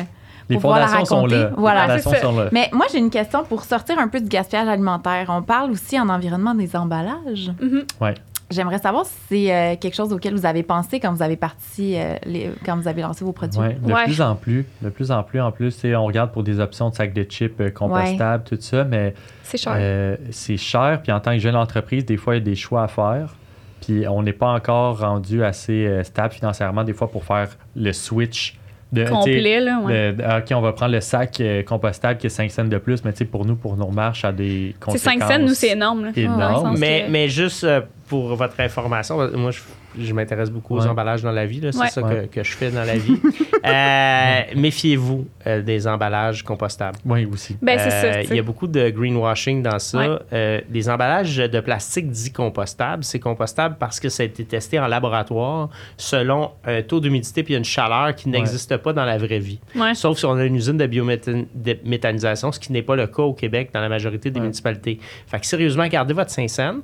[0.47, 1.35] Les pour pouvoir la fondations sont raconter.
[1.39, 1.49] là.
[1.57, 1.81] Voilà.
[1.81, 2.21] Les fondations C'est ça.
[2.23, 2.49] sont là.
[2.51, 5.25] Mais moi, j'ai une question pour sortir un peu du gaspillage alimentaire.
[5.29, 7.51] On parle aussi en environnement des emballages.
[7.59, 7.83] Mhm.
[7.99, 8.13] Ouais.
[8.51, 11.95] J'aimerais savoir si c'est euh, quelque chose auquel vous avez pensé quand vous avez parti,
[11.97, 13.59] euh, les- quand vous avez lancé vos produits.
[13.59, 14.03] Ouais, de Ouais.
[14.05, 14.65] plus en plus.
[14.83, 17.59] De plus en plus, en plus, on regarde pour des options de sacs de chips
[17.59, 19.73] euh, compostables, tout ça, mais C'est cher.
[19.75, 22.55] Euh, c'est cher, puis en tant que jeune entreprise, des fois, il y a des
[22.55, 23.35] choix à faire.
[23.81, 27.91] Puis on n'est pas encore rendu assez euh, stable financièrement, des fois, pour faire le
[27.93, 28.57] switch.
[28.93, 29.79] De, Complet, là.
[29.83, 30.11] Ouais.
[30.13, 32.77] de- de- OK, on va prendre le sac euh, compostable qui est 5 cents de
[32.77, 35.01] plus, mais tu sais, pour nous, pour nos marches, ça a des C'est conséquences.
[35.19, 36.05] 5 cents, nous, c'est énorme.
[36.05, 36.11] Là.
[36.15, 36.77] énorme.
[36.77, 39.59] Mais, que- mais juste euh, pour votre information, moi, je,
[39.97, 40.87] je m'intéresse beaucoup aux Ouais.
[40.87, 41.59] emballages dans la vie.
[41.61, 41.71] là.
[41.71, 41.87] C'est Ouais.
[41.89, 42.27] ça Ouais.
[42.31, 43.19] que, que je fais dans la vie.
[43.65, 46.99] Euh, Méfiez-vous euh, des emballages compostables.
[47.03, 47.57] Oui, aussi.
[47.63, 48.21] Ben, c'est Euh, ça.
[48.21, 49.97] Il y a beaucoup de greenwashing dans ça.
[49.97, 50.19] Ouais.
[50.33, 54.79] Euh, les emballages de plastique dits compostables, c'est compostable parce que ça a été testé
[54.79, 59.39] en laboratoire selon un taux d'humidité puis une chaleur qui n'existe pas dans la vraie
[59.39, 59.59] vie.
[59.75, 59.95] Ouais.
[59.95, 63.33] Sauf si on a une usine de biométhanisation, ce qui n'est pas le cas au
[63.33, 64.43] Québec dans la majorité des Ouais.
[64.45, 64.99] municipalités.
[65.25, 66.75] Fait que sérieusement, gardez votre 500.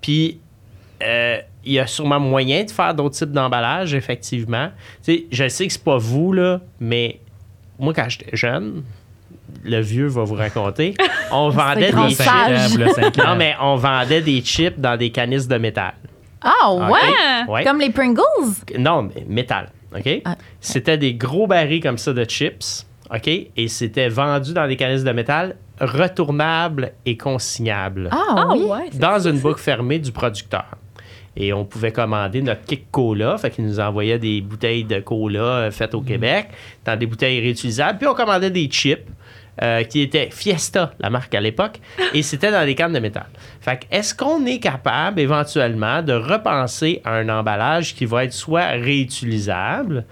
[0.00, 0.40] Puis
[1.02, 4.70] euh, il y a sûrement moyen de faire d'autres types d'emballages, effectivement.
[5.04, 7.20] Tu sais, je sais que c'est pas vous, là, mais
[7.78, 8.82] moi, quand j'étais jeune,
[9.64, 10.94] le vieux va vous raconter,
[11.32, 13.18] on vendait des chips.
[13.18, 15.94] Non, mais on vendait des chips dans des canisses de métal.
[16.40, 17.46] Ah, ouais?
[17.48, 17.64] Ouais.
[17.64, 18.22] Comme les Pringles?
[18.78, 19.70] Non, mais métal.
[19.96, 20.22] OK?
[20.24, 20.36] Ah.
[20.60, 22.86] C'était des gros barils comme ça de chips.
[23.12, 23.26] OK?
[23.28, 28.90] Et c'était vendu dans des canisses de métal retournables et consignables Ah, Ah, oui.
[28.94, 30.66] dans une boucle fermée du producteur.
[31.40, 35.40] Et on pouvait commander notre kick cola, fait qu'il nous envoyait des bouteilles de cola
[35.40, 36.48] euh, faites au Québec
[36.84, 37.96] dans des bouteilles réutilisables.
[37.98, 39.06] Puis on commandait des chips
[39.62, 41.78] euh, qui étaient Fiesta, la marque à l'époque,
[42.14, 43.26] et c'était dans des cannes de métal.
[43.60, 48.66] Fait est-ce qu'on est capable éventuellement de repenser à un emballage qui va être soit
[48.70, 50.04] réutilisable,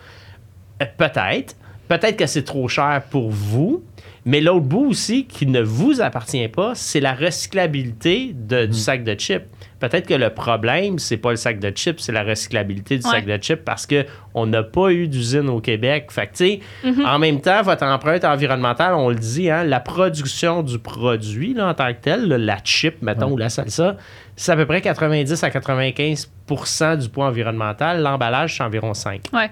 [0.81, 1.57] euh, Peut-être.
[1.89, 3.83] Peut-être que c'est trop cher pour vous.
[4.25, 9.05] Mais l'autre bout aussi, qui ne vous appartient pas, c'est la recyclabilité de- du sac
[9.05, 9.45] de chips.
[9.79, 13.11] Peut-être que le problème, c'est pas le sac de chips, c'est la recyclabilité du Ouais.
[13.13, 16.07] sac de chips parce qu'on n'a pas eu d'usine au Québec.
[16.11, 19.81] Fait que, tu sais, en même temps, votre empreinte environnementale, on le dit, hein, la
[19.81, 23.33] production du produit là, en tant que tel, là, la chip, mettons, Ouais.
[23.33, 23.97] ou la salsa,
[24.35, 28.03] c'est à peu près 90 à 95% du poids environnemental.
[28.03, 29.23] L'emballage, c'est environ 5.
[29.33, 29.51] Ouais.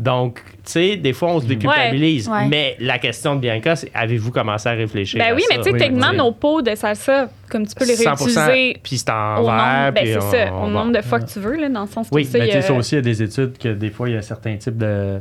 [0.00, 2.28] Donc, tu sais, des fois, on se déculpabilise.
[2.28, 2.46] Ouais.
[2.48, 5.56] Mais la question de Bianca, c'est avez-vous commencé à réfléchir Ben à oui, ça?
[5.56, 8.98] mais tu sais, techniquement, nos pots de salsa, comme tu peux les 100%, réutiliser Puis
[8.98, 9.92] c'est en verre.
[9.92, 11.86] ben puis c'est on- ça, au nombre de fois que tu veux, là, dans le
[11.88, 13.90] sens que Oui, Mais tu sais, ça aussi, il y a des études que des
[13.90, 15.20] fois, il y a certains types de,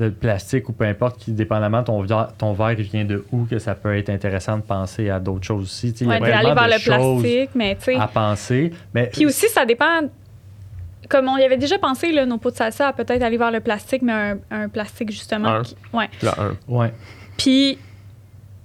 [0.00, 3.44] de plastique ou peu importe, qui, dépendamment ton, verre- ton verre il vient de où,
[3.44, 5.92] que ça peut être intéressant de penser à d'autres choses aussi.
[5.92, 7.96] Tu sais, il y a tellement vers de le plastique, mais tu sais.
[7.96, 8.72] à penser.
[8.94, 10.00] Mais Puis aussi, ça dépend
[11.08, 13.50] comme on y avait déjà pensé, là, nos pots de salsa, à peut-être aller vers
[13.50, 15.48] le plastique, mais un, un plastique justement.
[15.48, 15.62] Un.
[15.62, 16.08] qui- ouais.
[16.22, 16.56] Le un.
[16.68, 16.92] Ouais.
[17.36, 17.78] Puis,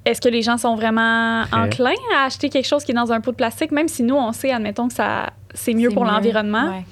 [0.06, 1.60] est-ce que les gens sont vraiment Prêt.
[1.62, 4.16] enclins à acheter quelque chose qui est dans un pot de plastique, même si nous,
[4.16, 6.70] on sait, admettons que ça c'est mieux pour l'environnement?
[6.72, 6.86] Ouais.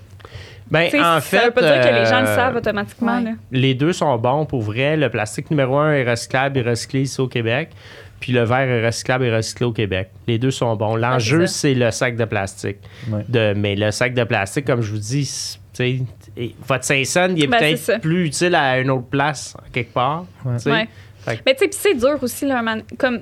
[0.69, 3.17] Ben, en ça fait, veut pas dire que les gens le euh, savent automatiquement.
[3.17, 3.23] ouais.
[3.23, 3.31] là.
[3.51, 4.95] les deux sont bons pour vrai.
[4.97, 7.71] Le plastique numéro un est recyclable et recyclé ici au Québec.
[8.19, 10.10] Puis le verre est recyclable et recyclé au Québec.
[10.27, 10.95] Les deux sont bons.
[10.95, 12.77] L'enjeu, Ah, c'est le sac de plastique.
[13.10, 13.23] Ouais.
[13.29, 16.01] De, mais le sac de plastique, comme je vous dis, c'est- tu sais,
[16.36, 20.25] et votre 500, il est Ben, peut-être plus utile à une autre place, quelque part.
[20.45, 20.88] Ouais.
[21.30, 21.36] Tu.
[21.38, 23.20] Fait Mais tu sais, c'est dur aussi, là, man- comme,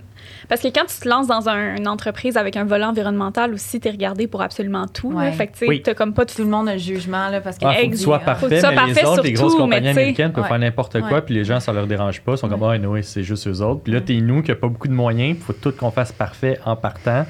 [0.50, 3.80] parce que quand tu te lances dans un- une entreprise avec un volet environnemental aussi,
[3.80, 5.12] t'es regardé pour absolument tout.
[5.12, 5.18] là.
[5.26, 5.32] Ouais.
[5.32, 5.82] Fait que tu sais, Oui.
[5.82, 7.90] t'as comme pas de Tout le monde a le jugement, là, parce que Ah, faut
[7.90, 10.32] que Faut parfait, soit mais parfait les autres, les grosses surtout, compagnies mais tu américaines
[10.34, 10.50] peuvent Ouais.
[10.50, 12.34] faire n'importe quoi, puis les gens, ça leur dérange pas.
[12.34, 13.82] Ils sont comme, ah, anyway, c'est juste eux autres.
[13.84, 16.12] Puis là, t'es nous qui a pas beaucoup de moyens, il faut tout qu'on fasse
[16.12, 17.26] parfait en partant.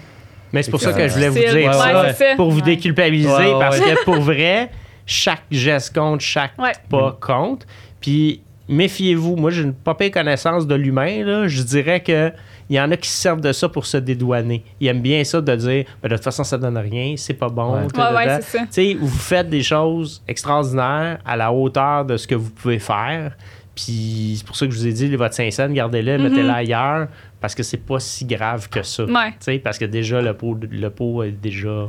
[0.53, 2.13] Mais c'est pour ça que je voulais vous dire Ouais, ça.
[2.13, 2.25] ça.
[2.37, 2.65] Pour vous Ouais.
[2.65, 4.69] déculpabiliser, Ouais, ouais, parce que pour vrai,
[5.05, 6.71] chaque geste compte, chaque Ouais.
[6.89, 7.65] pas compte.
[8.01, 9.35] Puis méfiez-vous.
[9.35, 11.23] Moi, j'ai une pas pire connaissance de l'humain.
[11.23, 11.47] là.
[11.47, 12.31] Je dirais que
[12.69, 14.63] il y en a qui se servent de ça pour se dédouaner.
[14.81, 17.47] Ils aiment bien ça de dire Ben, de toute façon, ça donne rien, c'est pas
[17.49, 17.75] bon.
[17.77, 17.87] Ouais.
[17.97, 23.37] Ouais, vous faites des choses extraordinaires à la hauteur de ce que vous pouvez faire.
[23.75, 26.23] Puis c'est pour ça que je vous ai dit, votre 500, gardez-le, Mhm.
[26.29, 27.07] mettez-le ailleurs,
[27.39, 29.05] parce que c'est pas si grave que ça.
[29.05, 29.29] Ouais.
[29.31, 31.87] Tu sais, parce que déjà, le pot, le pot est déjà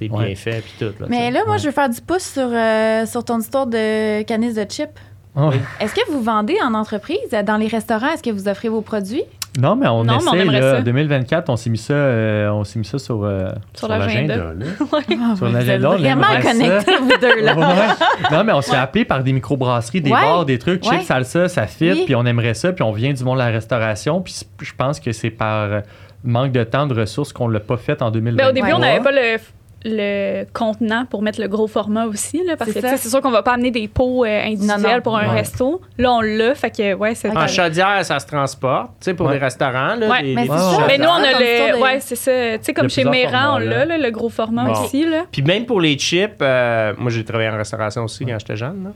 [0.00, 0.34] bien Ouais.
[0.34, 0.92] fait, puis tout.
[1.00, 1.58] là, Mais là, moi, Ouais.
[1.58, 4.88] je veux faire du pouce sur, euh, sur ton histoire de canis de chips.
[5.34, 5.56] Ouais.
[5.80, 7.16] Est-ce que vous vendez en entreprise,
[7.46, 8.08] dans les restaurants?
[8.12, 9.22] Est-ce que vous offrez vos produits?
[9.58, 10.82] Non, mais on Non, mais on essaie, aimerait là, ça.
[10.82, 14.34] 2024, on s'est mis ça, euh, on s'est mis ça sur, euh, Sur l'agenda.
[14.90, 17.54] Ah, Sur l'agenda, êtes on vraiment connectés, vous deux, là.
[17.56, 18.36] Ouais.
[18.36, 20.20] Non, mais on se fait appeler par des microbrasseries, des Ouais.
[20.20, 20.96] bars, des trucs, Ouais.
[20.98, 22.02] chips, salsa, ça fit, Oui.
[22.06, 25.00] puis on aimerait ça, puis on vient du monde de la restauration, puis je pense
[25.00, 25.82] que c'est par
[26.24, 28.44] manque de temps, de ressources qu'on l'a pas fait en 2023.
[28.46, 28.72] Ben, au début, Ouais.
[28.74, 29.38] on n'avait pas le,
[29.84, 33.30] le contenant pour mettre le gros format aussi, là, parce C'est que c'est sûr qu'on
[33.30, 35.00] va pas amener des pots euh, individuels Non, non.
[35.02, 35.40] pour un Ouais.
[35.40, 35.80] resto.
[35.98, 37.36] Là, on l'a, fait que ouais, c'est.
[37.36, 39.34] En chaudière, ça se transporte, tu sais, pour Ouais.
[39.34, 39.94] les restaurants.
[39.96, 40.54] Là, Ouais, mais nous, on
[41.22, 41.82] a histoire le.
[41.82, 42.58] Ouais, c'est ça.
[42.58, 44.72] Tu sais, comme chez Méran, on l'a, le gros format Bon.
[44.72, 45.04] aussi.
[45.04, 45.24] Là.
[45.32, 48.84] Puis même pour les chips, euh, moi, j'ai travaillé en restauration aussi quand j'étais jeune.
[48.84, 48.90] là.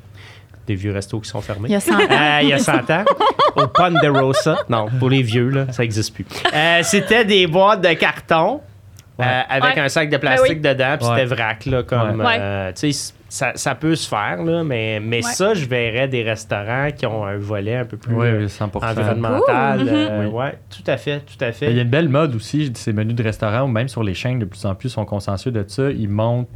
[0.67, 1.69] Des vieux restos qui sont fermés.
[1.69, 1.99] Il y a 100 ans.
[2.11, 3.05] Euh, il y a 100 ans.
[3.57, 4.57] Au Ponderosa.
[4.69, 6.27] Non, pour les vieux, là, ça n'existe plus.
[6.53, 8.61] Euh, c'était des boîtes de carton
[9.21, 9.43] euh, Ouais.
[9.49, 9.83] avec Ouais.
[9.83, 11.15] un sac de plastique dedans, puis Ouais.
[11.21, 12.21] c'était vrac, là, comme...
[12.21, 12.37] Ouais.
[12.39, 15.23] euh, tu sais, ça, ça peut se faire, là, mais, mais Ouais.
[15.33, 18.49] ça, je verrais des restaurants qui ont un volet un peu plus Oui, euh, oui,
[18.49, 18.91] 100%.
[18.91, 19.79] environnemental.
[19.81, 19.89] Cool.
[19.89, 20.35] euh, Mhm.
[20.35, 21.83] ouais, tout à fait, tout à Il y a fait.
[21.83, 24.65] une belle mode aussi, ces menus de restaurant, ou même sur les chaînes, de plus
[24.65, 25.91] en plus, sont consciencieux de ça.
[25.91, 26.51] Ils montrent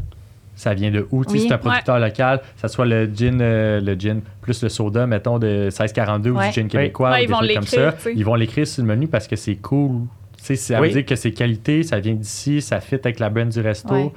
[0.56, 1.22] ça vient de où.
[1.30, 1.40] Oui.
[1.40, 5.38] C'est un producteur local, ça soit le gin, euh, le gin plus le soda, mettons,
[5.38, 6.48] de 1642 ou Ouais.
[6.48, 7.94] du gin québécois, Ouais, ou ils des vont trucs comme ça.
[8.14, 10.02] Ils vont l'écrire sur le menu parce que c'est cool.
[10.40, 10.88] Tu sais, ça Oui.
[10.88, 13.92] veut dire que c'est qualité, ça vient d'ici, ça fit avec la brand du resto.
[13.94, 14.10] Ouais.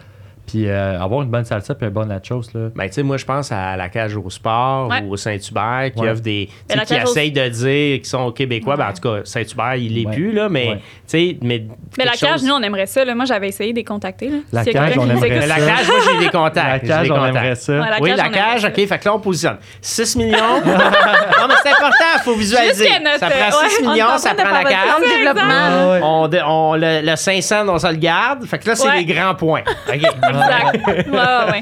[0.45, 2.67] Puis euh, avoir une bonne salsa puis un bon nachos, là.
[2.75, 5.01] Ben, tu sais, moi, je pense à la cage au sport Ouais.
[5.01, 6.09] ou au Saint-Hubert qui Ouais.
[6.09, 6.49] offre des.
[6.49, 8.75] tu sais, la qui essayent de dire qu'ils sont québécois.
[8.75, 8.93] Ben, en Ouais.
[8.93, 10.13] tout cas, Saint-Hubert, il l'est Ouais.
[10.13, 10.67] plus, là, mais.
[10.67, 10.75] Ouais.
[10.75, 11.63] Tu sais, mais.
[11.97, 13.05] Mais la cage, chose- nous, on aimerait ça.
[13.05, 13.15] Là.
[13.15, 14.29] Moi, j'avais essayé de les contacter.
[14.29, 14.37] Là.
[14.51, 15.47] La cage, on aimerait écoute.
[15.47, 16.55] la cage, moi, j'ai des contacts.
[16.67, 17.35] La J'ai cage, des on contacts.
[17.35, 17.73] aimerait ça.
[17.73, 18.67] Ouais, la oui, cage, la cage, ça.
[18.67, 18.75] OK.
[18.87, 20.37] Fait que là, on positionne 6 millions.
[20.65, 22.89] non, mais c'est important, il faut visualiser.
[23.03, 24.77] Notre- Ça prend ouais, 6 On est millions, ça prend la cage.
[25.39, 25.89] Ah.
[26.29, 26.41] Ouais.
[26.45, 28.45] On, le, le 500, on se le garde.
[28.45, 28.97] Fait que là, c'est Ouais.
[28.97, 29.61] les grands points.
[29.87, 30.01] OK.
[30.33, 31.07] Exact.
[31.07, 31.61] Ouais, ouais,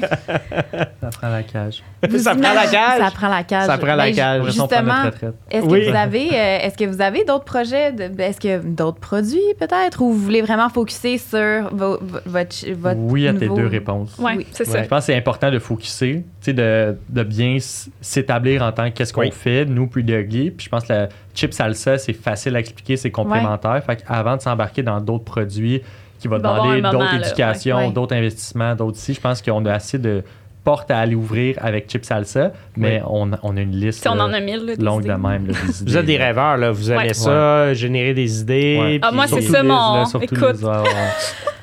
[1.00, 1.82] Ça prend la cage.
[2.18, 2.98] ça prend la cage?
[2.98, 3.66] Ça prend la cage.
[3.66, 4.44] Ça prend la Ben, cage.
[4.46, 5.04] Justement,
[5.50, 5.84] est-ce Oui.
[5.86, 9.40] que vous avez, euh, est-ce que vous avez d'autres projets, de- est-ce que d'autres produits
[9.58, 13.60] peut-être, ou vous voulez vraiment focuser sur vo- vo- votre, votre Oui à tes nouveau-
[13.60, 14.16] deux réponses.
[14.18, 14.46] Ouais, Oui.
[14.52, 14.82] c'est Ouais, ça.
[14.82, 17.58] Je pense que c'est important de focuser, tu sais, de, de bien
[18.00, 19.30] s'établir en tant que qu'est-ce qu'on Oui.
[19.32, 20.50] fait, nous, puis de Ugly.
[20.50, 23.82] Puis je pense que la chip salsa, c'est facile à expliquer, c'est complémentaire.
[23.84, 25.82] Fait qu'avant de s'embarquer dans d'autres produits
[26.22, 27.86] qui va demander d'autres éducations, ouais.
[27.86, 27.92] Ouais.
[27.92, 30.22] d'autres investissements, d'autres ici, je pense qu'on a assez de
[30.64, 34.12] portes à aller ouvrir avec chip salsa, mais on, on a une liste Si on
[34.12, 34.64] en là, a mille.
[34.64, 35.16] là, des longue de idées.
[35.20, 35.46] même.
[35.48, 36.70] là, des Vous êtes des rêveurs, là.
[36.70, 37.14] Vous aimez Ouais.
[37.14, 38.78] ça, générer des idées.
[38.80, 38.98] Ouais.
[39.02, 40.56] Ah, moi, c'est ça, mon- écoute.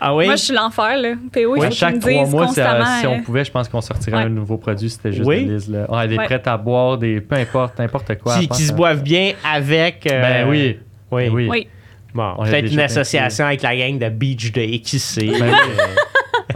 [0.01, 0.25] Ah oui?
[0.27, 0.95] Moi, je suis l'enfer.
[0.97, 1.13] là.
[1.33, 4.23] PO, chaque trois mois, euh, si on euh, pouvait, je pense qu'on sortirait Ouais.
[4.23, 4.89] un nouveau produit.
[4.89, 5.45] C'était juste Oui.
[5.45, 5.69] de Liz.
[5.69, 5.91] Là.
[5.91, 6.23] Ouais, des Ouais.
[6.25, 8.37] prêts à boire, des peu importe, n'importe quoi.
[8.39, 10.07] qui, qui se boivent bien avec.
[10.09, 10.79] euh, Ben oui.
[11.11, 11.29] Oui.
[11.29, 11.67] Ben oui.
[12.13, 15.27] Bon, peut-être une association avec la gang de Beach Day, qui sait.
[15.39, 15.53] Ben.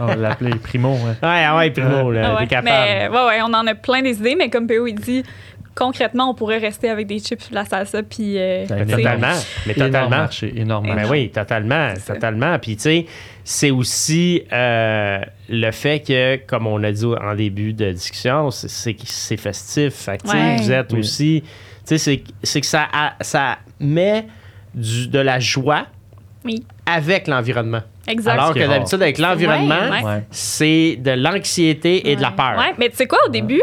[0.00, 0.94] On va l'appeler Primo.
[0.94, 1.14] ouais.
[1.22, 2.46] Ouais, ouais, Primo, là, Ah ouais.
[2.48, 2.68] capable.
[2.68, 5.22] Mais ouais, ouais, on en a plein des idées, mais comme PO, il dit,
[5.76, 8.36] concrètement, on pourrait rester avec des chips, de la salsa, puis.
[8.36, 9.28] euh, Mais totalement.
[9.66, 10.08] Mais Énorme totalement.
[10.10, 11.10] marché, énorme Ben marché.
[11.10, 12.58] oui, totalement, totalement.
[12.58, 13.06] Puis tu sais,
[13.44, 18.68] c'est aussi euh, le fait que, comme on a dit en début de discussion, c'est-
[18.68, 19.94] c'est que c'est festif.
[19.94, 20.56] Fait que, tu sais, Ouais.
[20.56, 20.98] vous êtes Oui.
[20.98, 21.44] aussi,
[21.86, 24.26] tu sais, c'est que ça, a- ça met
[24.74, 25.86] du, de la joie
[26.44, 26.64] Oui.
[26.86, 27.82] avec l'environnement.
[28.06, 28.32] Exact.
[28.32, 30.22] Alors que d'habitude, avec l'environnement, Ouais, Ouais.
[30.30, 32.56] c'est de l'anxiété et de la peur.
[32.58, 33.62] Ouais, mais tu sais quoi, au début,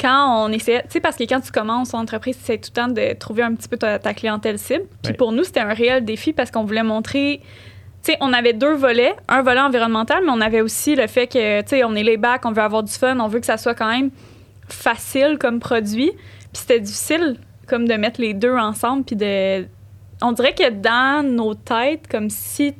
[0.00, 2.80] quand on essayait, tu sais, parce que quand tu commences en entreprise, c'est tout le
[2.80, 4.84] temps de trouver un petit peu ta, ta clientèle cible.
[5.02, 5.16] Puis Ouais.
[5.16, 7.40] pour nous, c'était un réel défi parce qu'on voulait montrer.
[8.04, 11.26] Tu sais, on avait deux volets, un volet environnemental, mais on avait aussi le fait
[11.26, 13.46] que, tu sais, on est les bacs, on veut avoir du fun, on veut que
[13.46, 14.10] ça soit quand même
[14.68, 16.12] facile comme produit.
[16.12, 17.36] Puis c'était difficile,
[17.66, 19.66] comme de mettre les deux ensemble, puis de.
[20.20, 22.74] On dirait que dans nos têtes, comme si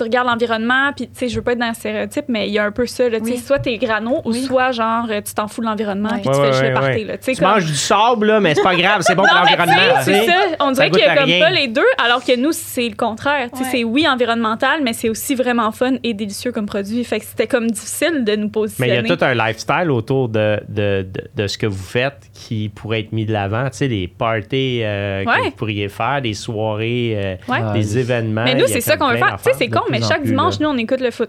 [0.00, 2.52] tu regardes l'environnement, puis tu sais, je veux pas être dans le stéréotype, mais il
[2.54, 3.38] y a un peu ça, là, tu sais, Oui.
[3.38, 4.42] soit t'es grano ou Oui.
[4.42, 6.68] soit genre euh, tu t'en fous de l'environnement, puis Ouais, tu fais ouais, juste le
[6.68, 7.18] ouais, party, là.
[7.18, 9.34] Tu sais, Tu comme- manges du sable, là, mais c'est pas grave, c'est bon pour
[9.34, 10.00] non, mais l'environnement.
[10.02, 10.32] c'est ça.
[10.60, 11.40] On dirait qu'il y a comme rien.
[11.44, 13.48] pas les deux, alors que nous, c'est le contraire.
[13.52, 13.68] Tu sais, Ouais.
[13.72, 17.04] C'est oui environnemental, mais c'est aussi vraiment fun et délicieux comme produit.
[17.04, 18.90] Fait que c'était comme difficile de nous Mais positionner.
[19.04, 22.30] il y a tout un lifestyle autour de, de, de, de ce que vous faites
[22.32, 23.64] qui pourrait être mis de l'avant.
[23.70, 27.58] Tu sais, les parties euh, que vous pourriez faire, des soirées, euh, Ouais.
[27.64, 28.44] Ah, des événements.
[28.44, 29.36] mais nous, c'est ça qu'on veut faire.
[29.42, 30.66] Tu sais, c'est con, mais chaque plus, dimanche, là.
[30.66, 31.28] nous, on écoute le foot.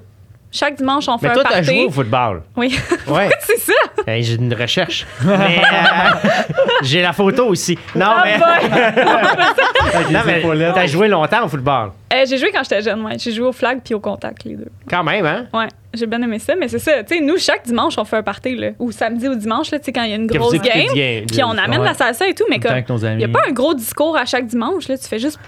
[0.53, 1.65] Chaque dimanche, on fait Mais un toi, t'as party.
[1.65, 2.41] joué au football.
[2.57, 3.29] Oui, Ouais.
[3.39, 3.71] c'est ça.
[4.05, 5.07] Hey, j'ai une recherche.
[5.25, 6.29] Mais euh,
[6.81, 7.77] j'ai la photo aussi.
[7.95, 8.37] Non, Ah, mais,
[10.11, 11.91] non, mais t'as joué longtemps au football.
[12.13, 13.17] Euh, j'ai joué quand j'étais jeune, ouais.
[13.17, 14.67] J'ai joué au flag puis au contact, les deux.
[14.89, 15.45] Quand même, hein?
[15.53, 17.01] Ouais, j'ai bien aimé ça, mais c'est ça.
[17.03, 18.69] Tu sais, nous, chaque dimanche, on fait un party, là.
[18.79, 20.87] Ou samedi ou dimanche, là, tu sais, quand il y a une grosse game.
[21.27, 21.85] Puis on amène Ouais.
[21.87, 22.71] la salsa et tout, mais comme.
[22.71, 23.17] avec nos Il amis.
[23.19, 24.97] n'y a pas un gros discours à chaque dimanche, là.
[24.97, 25.39] Tu fais juste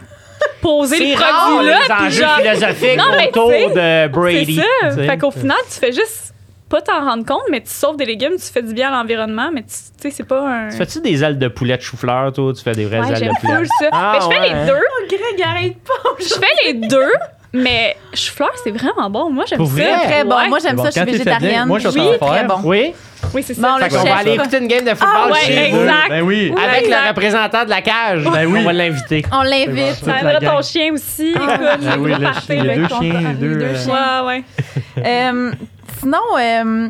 [0.62, 1.78] poser le produit là.
[2.00, 4.62] les enjeux genre- philosophiques Non, autour de Brady.
[4.82, 5.04] C'est ça.
[5.04, 6.34] Fait qu'au final, tu fais juste
[6.70, 9.52] pas t'en rendre compte, mais tu sauves des légumes, tu fais du bien à l'environnement,
[9.54, 10.70] mais tu sais, c'est pas un.
[10.70, 12.52] Tu Fais-tu des ailes de poulet de chou-fleur, toi?
[12.52, 13.66] Tu fais des vraies Ouais, ailes j'aime de poulet?
[13.80, 13.90] ça.
[13.92, 14.66] Ah, mais je fais ouais, les hein?
[14.66, 15.18] deux.
[15.18, 16.10] Greg, arrête pas.
[16.20, 17.12] Je fais les deux,
[17.54, 19.30] mais chou-fleur, c'est vraiment bon.
[19.32, 19.72] Moi, j'aime ça.
[19.72, 20.06] vrai?
[20.06, 20.36] Très bon.
[20.36, 20.50] Ouais.
[20.50, 20.90] Moi, j'aime Bon, ça.
[20.90, 21.68] Je suis végétarienne.
[21.68, 22.56] moi, je oui, très bon.
[22.64, 22.94] Oui?
[23.34, 23.62] Oui, c'est ça.
[23.62, 25.80] Bon, Fait le qu'on va aller écouter une game de football Ah ouais, chez vous.
[25.82, 26.10] exact.
[26.10, 26.52] Ben oui.
[26.54, 26.62] Oui.
[26.64, 28.24] Avec le représentant de la cage.
[28.26, 28.60] Ben oui.
[28.62, 29.26] On va l'inviter.
[29.32, 29.96] On l'invite.
[30.04, 30.28] Ça bon.
[30.28, 31.30] la ton chien aussi.
[31.30, 32.32] Écoute, Ah oui, le là.
[32.50, 33.56] les deux chiens, deux.
[33.56, 34.24] deux euh, chiens.
[34.26, 34.44] Ouais, ouais.
[35.06, 35.52] Euh,
[36.00, 36.88] sinon, euh,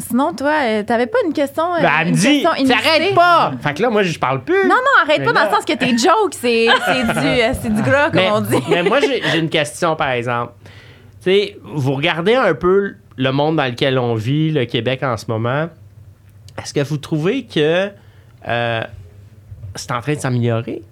[0.00, 1.74] sinon, toi, euh, t'avais pas une question.
[1.74, 2.82] euh, Ben, elle me une dit, question inusitée?
[2.82, 3.52] t'arrêtes pas!
[3.60, 4.62] Fait que là, moi, je parle plus.
[4.64, 7.26] Non, non, arrête Mais pas dans là- le sens que tes jokes, c'est c'est du,
[7.28, 8.56] euh, c'est du gras, comme mais, on dit.
[8.68, 10.52] mais moi, j'ai j'ai une question, par exemple.
[11.22, 15.16] Tu sais, vous regardez un peu le monde dans lequel on vit, le Québec en
[15.16, 15.68] ce moment.
[16.60, 17.90] Est-ce que vous trouvez que
[18.48, 18.80] euh,
[19.74, 20.82] c'est en train de s'améliorer?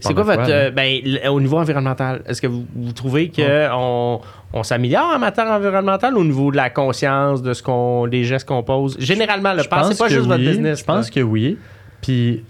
[0.00, 0.50] C'est quoi votre.
[0.50, 3.42] euh, ben, au niveau environnemental, est-ce que vous, vous trouvez qu'on
[3.72, 4.20] on,
[4.52, 8.48] on s'améliore en matière environnementale au niveau de la conscience, de ce qu'on, des gestes
[8.48, 8.96] qu'on pose?
[8.98, 10.48] Généralement, le pensez pense pas juste votre oui.
[10.48, 10.80] business.
[10.80, 11.14] Je pense là.
[11.14, 11.58] que oui.
[12.00, 12.44] Puis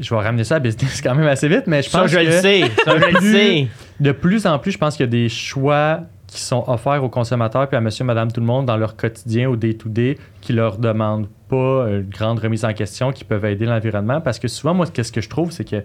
[0.00, 2.18] je vais ramener ça à business quand même assez vite, mais je Ça, pense je
[2.18, 2.62] que le sais.
[2.84, 3.68] Ça, je le sais.
[4.00, 7.10] de plus en plus, je pense qu'il y a des choix qui sont offerts aux
[7.10, 10.78] consommateurs puis à monsieur, madame, tout le monde dans leur quotidien au day-to-day qui leur
[10.78, 14.22] demandent pas une grande remise en question, qui peuvent aider l'environnement.
[14.22, 15.82] Parce que souvent, moi, qu'est-ce que je trouve, c'est que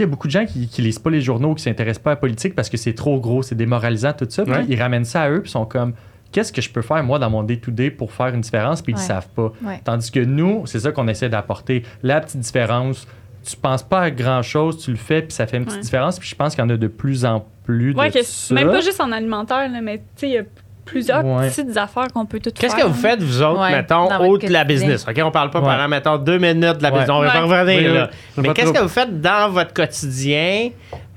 [0.00, 2.10] il y a beaucoup de gens qui, qui lisent pas les journaux, qui s'intéressent pas
[2.10, 4.44] à la politique parce que c'est trop gros, c'est démoralisant, tout ça.
[4.44, 4.64] Puis Ouais.
[4.68, 5.92] ils ramènent ça à eux, puis sont comme,
[6.32, 8.96] qu'est-ce que je peux faire, moi, dans mon day-to-day pour faire une différence, puis ils
[8.96, 9.02] Ouais.
[9.02, 9.52] le savent pas.
[9.64, 9.80] Ouais.
[9.84, 11.82] Tandis que nous, c'est ça qu'on essaie d'apporter.
[12.02, 13.06] La petite différence,
[13.44, 15.82] tu penses pas à grand-chose, tu le fais, puis ça fait une petite Ouais.
[15.84, 16.18] différence.
[16.18, 18.54] Puis je pense qu'il y en a de plus en plus Ouais, de que ça.
[18.54, 20.42] même pas juste en alimentaire, là, mais tu sais, il y a
[20.86, 21.48] plusieurs Ouais.
[21.48, 22.70] petites affaires qu'on peut toutes faire.
[22.70, 25.04] Qu'est-ce que vous faites, vous autres, Ouais, mettons, autre de la business?
[25.06, 25.66] OK, on parle pas Ouais.
[25.66, 27.00] pendant, mettons, deux minutes de la Ouais.
[27.00, 27.10] business.
[27.10, 28.10] On va revenir, Oui, là.
[28.38, 28.42] oui.
[28.46, 28.76] Mais qu'est-ce trop.
[28.78, 30.70] que vous faites dans votre quotidien,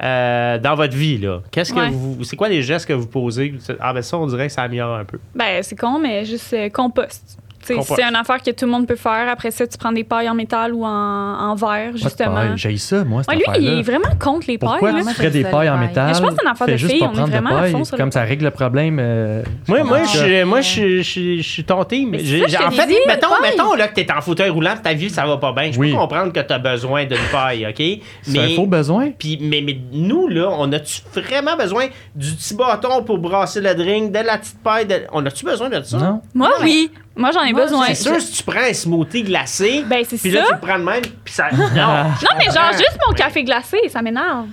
[0.03, 1.39] euh, dans votre vie, là?
[1.51, 2.23] Qu'est-ce que vous...
[2.23, 3.53] C'est quoi les gestes que vous posez?
[3.79, 5.19] Ah, ben ça, on dirait que ça améliore un peu.
[5.35, 7.37] Ben, c'est con, mais juste euh, compost.
[7.65, 7.75] Tu.
[7.83, 9.27] C'est une affaire que tout le monde peut faire.
[9.29, 12.55] Après ça, tu prends des pailles en métal ou en, en verre, justement.
[12.55, 14.69] J'ai ça, moi, cette Ouais, lui, il est vraiment contre les pailles.
[14.69, 15.01] Pourquoi là.
[15.05, 16.07] tu ferais des pailles les en métal?
[16.07, 17.61] Mais je pense que c'est une affaire de filles, on est prendre de vraiment à
[17.61, 18.97] paille, fond sur le Comme ça règle le problème.
[18.99, 22.09] euh, Moi, comprends moi, je, moi je, je, je, je suis team.
[22.11, 25.09] Mais ça, en fait, dis, mettons, mettons là, que t'es en fauteuil roulant ta vie,
[25.09, 25.71] ça va pas bien.
[25.71, 25.91] Je Oui.
[25.91, 27.83] peux comprendre que t'as besoin d'une paille, OK?
[28.21, 29.11] C'est un faux besoin.
[29.11, 33.73] Puis, mais, mais nous, là, on a-tu vraiment besoin du petit bâton pour brasser le
[33.75, 34.85] drink, de la petite paille?
[34.85, 35.97] de- On a-tu besoin de ça?
[35.97, 36.21] Non.
[36.33, 36.89] Moi, oui.
[37.15, 37.85] Moi, j'en ai Moi, besoin.
[37.87, 40.39] C'est sûr, si tu prends un smoothie glacé, Ben, c'est puis ça.
[40.39, 41.47] là, tu le prends de même, puis ça.
[41.51, 44.47] Non, Non, mais genre, juste mon café glacé, ça m'énerve.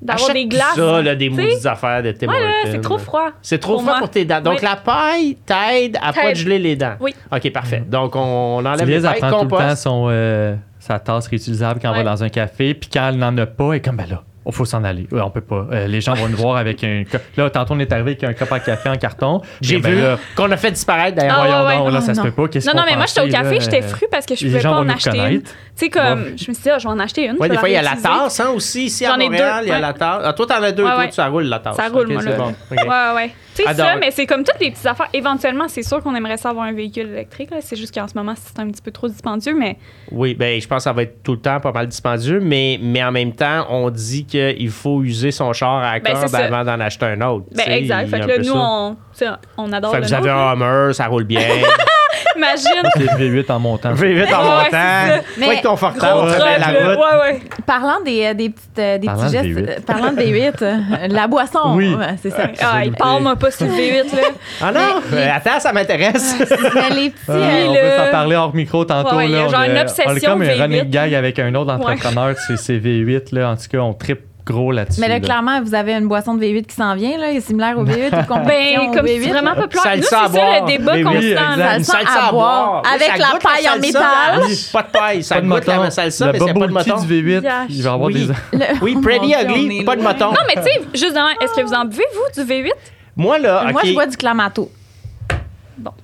[0.00, 0.74] D'avoir des glaces.
[0.76, 2.36] ça, là, des maudites affaires de Tim Ouais,
[2.70, 3.30] c'est trop froid.
[3.42, 4.00] C'est trop Pour froid moi.
[4.00, 4.40] pour tes dents.
[4.42, 4.62] Donc, Oui.
[4.62, 6.94] la paille t'aide à pas geler les dents.
[7.00, 7.14] Oui.
[7.32, 7.82] OK, parfait.
[7.86, 11.26] Donc, on enlève les Lise, elle pailles, prend tout le temps son, euh, sa tasse
[11.28, 12.74] réutilisable quand on va dans un café.
[12.74, 15.06] Puis quand elle n'en a pas, elle est comme, ben là, il faut s'en aller.
[15.10, 15.66] Ouais, on peut pas.
[15.72, 17.02] Euh, les gens vont nous voir avec un.
[17.36, 19.42] Là, tantôt, on est arrivé avec un cup à café en carton.
[19.60, 21.36] J'ai Ben vu là, qu'on a fait disparaître, d'ailleurs.
[21.38, 21.90] Ah, ouais, ouais.
[21.92, 22.24] là, Oh, ça se non.
[22.26, 22.48] peut pas.
[22.48, 24.46] Qu'est-ce Non, non, mais moi, j'étais au café, là, j'étais euh, fru parce que je
[24.46, 25.42] pouvais pas en acheter une.
[25.42, 27.36] Tu sais, comme, je me suis dit, ah, je vais en acheter une.
[27.38, 28.84] Oui, je des fois, il y a la tasse, hein, aussi.
[28.86, 29.80] Ici, à J'en ai Montréal, deux, il y a ouais.
[29.80, 30.22] la tasse.
[30.24, 31.10] Ah, toi, t'en as deux, Ouais, toi, ouais.
[31.10, 31.76] tu roules la tasse.
[31.76, 32.44] Ça roule, moi, c'est là.
[32.70, 33.30] Ouais, ouais.
[33.56, 35.08] Tu sais, ça, mais c'est comme toutes les petites affaires.
[35.12, 37.50] Éventuellement, c'est sûr qu'on aimerait ça avoir un véhicule électrique.
[37.50, 37.58] là.
[37.60, 39.76] C'est juste qu'en ce moment, c'est un petit peu trop dispendieux, mais
[40.12, 42.78] Oui, ben, je pense que ça va être tout le temps pas mal dispendieux, mais,
[42.82, 46.34] mais en même temps, on dit qu'il faut user son char à la Ben, corde
[46.34, 47.46] avant d'en acheter un autre.
[47.54, 48.08] Ben, exact.
[48.08, 49.40] Fait que là, nous, ça.
[49.56, 50.52] on, on adore Fait que le vous avez un.
[50.52, 51.40] Hummer, ça roule bien.
[52.36, 52.90] Imagine.
[52.96, 53.92] C'est V8 en montant.
[53.94, 54.24] V8 en Ouais,
[54.70, 55.22] c'est montant.
[55.26, 56.98] Faut Mais être confortable Gros on truck, fait la route.
[56.98, 57.40] Ouais, ouais.
[57.66, 59.68] Parlant des, euh, des petites, euh, des Parlant petits de gestes, V8.
[59.70, 60.76] euh, parlant de V8, euh,
[61.08, 61.94] la boisson, Oui.
[61.94, 62.48] ouais, c'est ça.
[62.62, 64.22] Ah, il parle pas sur le V8, là.
[64.60, 64.80] Ah non,
[65.10, 66.36] Mais- euh, attends, ça m'intéresse.
[66.40, 69.10] Mais les petits, Ah, on le- peut s'en parler hors micro tantôt.
[69.10, 70.60] Ouais, ouais, il y a là, genre on, une obsession on a comme un V8.
[70.62, 73.34] running gag avec un autre entrepreneur, c'est c'est V8.
[73.34, 73.50] Là.
[73.50, 75.00] En tout cas, on tripe gros là-dessus.
[75.00, 75.20] mais là, là.
[75.20, 78.34] clairement, vous avez une boisson de V8 qui s'en vient, là, similaire au V8 ou
[78.46, 79.22] Ben, comme V8.
[79.24, 79.82] c'est vraiment populaire.
[79.82, 79.96] Salsa
[80.28, 81.18] Nous, c'est ça le débat Oui, constant.
[81.20, 81.84] exact.
[81.84, 84.40] Salsa à boire, avec la paille en salsa, métal.
[84.48, 87.06] mais Pas de paille, ça Pas de goûte la salsa, le mais c'est pas de
[87.06, 87.66] du V8, Yash.
[87.70, 88.26] il va avoir Oui.
[88.52, 88.58] des...
[88.82, 90.26] Oui, Pretty Ugly, est pas de moton.
[90.30, 92.70] Non, mais tu sais, juste demain, est-ce que vous en buvez, vous, du V8?
[93.16, 94.70] Moi, là, Moi, je bois du Clamato.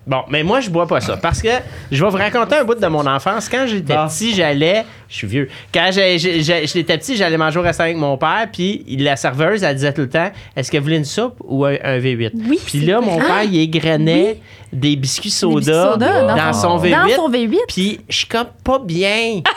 [0.06, 1.16] Bon, mais moi, je bois pas ça.
[1.16, 1.48] Parce que
[1.90, 3.48] je vais vous raconter un bout de mon enfance.
[3.48, 4.06] Quand j'étais Ah.
[4.08, 4.84] petit, j'allais.
[5.08, 5.48] Je suis vieux.
[5.72, 8.48] Quand j'étais petit, j'allais manger au restaurant avec mon père.
[8.52, 11.64] Puis la serveuse, elle disait tout le temps Est-ce que vous voulez une soupe ou
[11.64, 13.06] un, un V8 Oui, Puis là, vrai.
[13.10, 14.38] mon père, il égrenait
[14.72, 16.90] des biscuits Des soda, biscuits soda dans, son V8.
[16.90, 17.56] Dans son V8.
[17.68, 19.40] Puis je suis comme pas bien.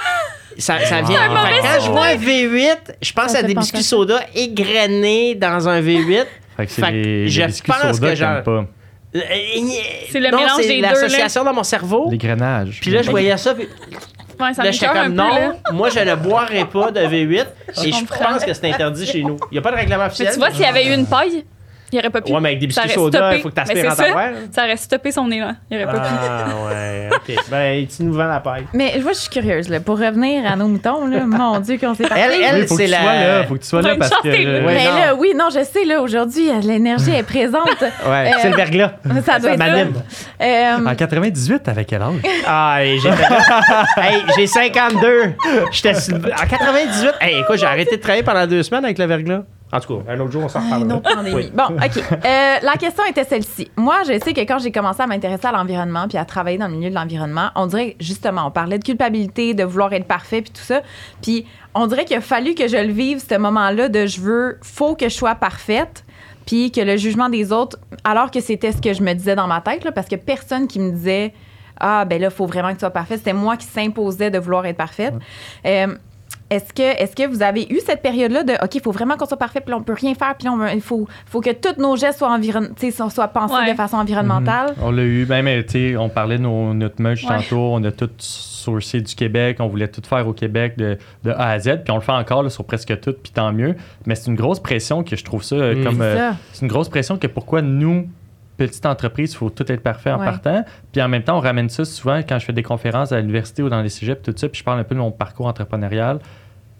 [0.57, 1.19] Ça, ça vient.
[1.29, 5.35] Un Fait quand je vois un V8, je pense Ça à des biscuits soda égrenés
[5.35, 6.25] dans un V8.
[6.55, 8.65] Fait que c'est Fait que je pense soda que j'aime pas.
[10.11, 10.89] C'est le Non, mélange des deux, là.
[10.91, 12.07] l'association dans mon cerveau.
[12.11, 12.79] L'égrenage.
[12.81, 13.53] Puis là, je voyais ça.
[13.55, 13.67] Puis
[14.37, 15.47] Ouais, ça là, j'étais comme peu, là.
[15.71, 17.45] non, moi, je ne boirai pas de V8.
[17.85, 19.37] et je pense que c'est interdit chez nous.
[19.49, 20.33] Il n'y a pas de règlement Mais officiel.
[20.33, 21.45] tu vois, s'il y avait eu une paille,
[21.95, 22.31] il aurait pas pu.
[22.31, 23.35] Ouais, mais avec des Ça biscuits aurait soda, stoppé.
[23.37, 24.29] il faut que tu Mais aspires en ça.
[24.51, 25.55] Ça aurait stoppé son élan.
[25.71, 26.07] Il aurait pas pu.
[26.11, 27.35] Ah, ouais, OK.
[27.49, 28.65] Ben, tu nous vends la paille.
[28.73, 29.69] Mais moi, je suis curieuse.
[29.69, 32.23] Là, pour revenir à nos moutons, là, mon Dieu, qu'on s'est parti.
[32.23, 33.01] Elle, elle, Oui, faut que c'est tu la.
[33.01, 34.27] sois là, faut que tu sois là parce que...
[34.27, 34.59] là.
[34.65, 34.95] Mais non.
[34.99, 37.65] là, oui, non, je sais, là, aujourd'hui, euh, l'énergie est présente.
[38.05, 38.91] Ouais, Euh, c'est le verglas.
[39.25, 39.69] Ça doit être ça.
[39.69, 39.93] m'anime.
[40.41, 42.13] Euh, En 98, t'avais quel âge?
[42.47, 45.33] Ah, et j'ai hey, j'ai 52.
[45.71, 47.11] J'étais en 98.
[47.21, 49.43] Hey, écoute, j'ai arrêté de travailler pendant deux semaines avec le verglas.
[49.75, 51.35] En tout cas, un autre jour, on s'en Une reparlera.
[51.35, 51.51] Oui.
[51.53, 51.97] Bon, OK.
[51.97, 53.69] Euh, la question était celle-ci.
[53.75, 56.69] Moi, je sais que quand j'ai commencé à m'intéresser à l'environnement puis à travailler dans
[56.69, 60.41] le milieu de l'environnement, on dirait, justement, on parlait de culpabilité, de vouloir être parfait
[60.41, 60.81] puis tout ça.
[61.21, 64.59] Puis on dirait qu'il a fallu que je le vive, ce moment-là de je veux,
[64.61, 66.05] faut que je sois parfaite
[66.45, 69.47] puis que le jugement des autres, alors que c'était ce que je me disais dans
[69.47, 71.33] ma tête, là, parce que personne qui me disait
[71.79, 73.17] ah ben là, faut vraiment que tu sois parfaite.
[73.19, 75.13] C'était moi qui s'imposais de vouloir être parfaite.
[75.65, 75.87] Euh,
[76.49, 79.25] est-ce que, est que vous avez eu cette période-là de OK, il faut vraiment qu'on
[79.25, 81.95] soit parfait, puis là, on peut rien faire, puis il faut, faut que tous nos
[81.95, 83.71] gestes soient, environ, tu sais, soient, pensés Ouais.
[83.71, 84.75] de façon environnementale?
[84.81, 87.37] On l'a eu, même, tu sais, on parlait de nos- notre Ouais.
[87.37, 91.31] tantôt, on a tout sourcé du Québec, on voulait tout faire au Québec de, de
[91.31, 93.75] A à Z, puis on le fait encore là, sur presque tout, puis tant mieux.
[94.05, 95.83] Mais c'est une grosse pression que je trouve ça euh, Mm.
[95.83, 95.95] comme.
[95.97, 96.37] C'est euh, ça.
[96.53, 98.07] c'est une grosse pression que pourquoi nous,
[98.57, 100.25] petite entreprise, il faut tout être parfait en Ouais.
[100.25, 100.63] partant.
[100.91, 103.63] Puis en même temps, on ramène ça souvent quand je fais des conférences à l'université
[103.63, 106.19] ou dans les cégeps, tout ça, puis je parle un peu de mon parcours entrepreneurial.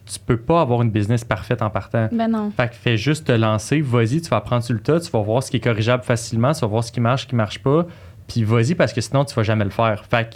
[0.05, 2.09] Tu peux pas avoir une business parfaite en partant.
[2.11, 2.51] Ben non.
[2.55, 5.21] Fait que fais juste te lancer, vas-y, tu vas apprendre sur le tas, tu vas
[5.21, 7.59] voir ce qui est corrigeable facilement, tu vas voir ce qui marche, ce qui marche
[7.63, 7.85] pas,
[8.27, 10.05] puis vas-y parce que sinon tu vas jamais le faire.
[10.09, 10.35] Fait que,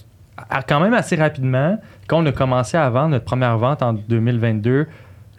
[0.68, 4.88] quand même assez rapidement, quand on a commencé à vendre notre première vente en 2022,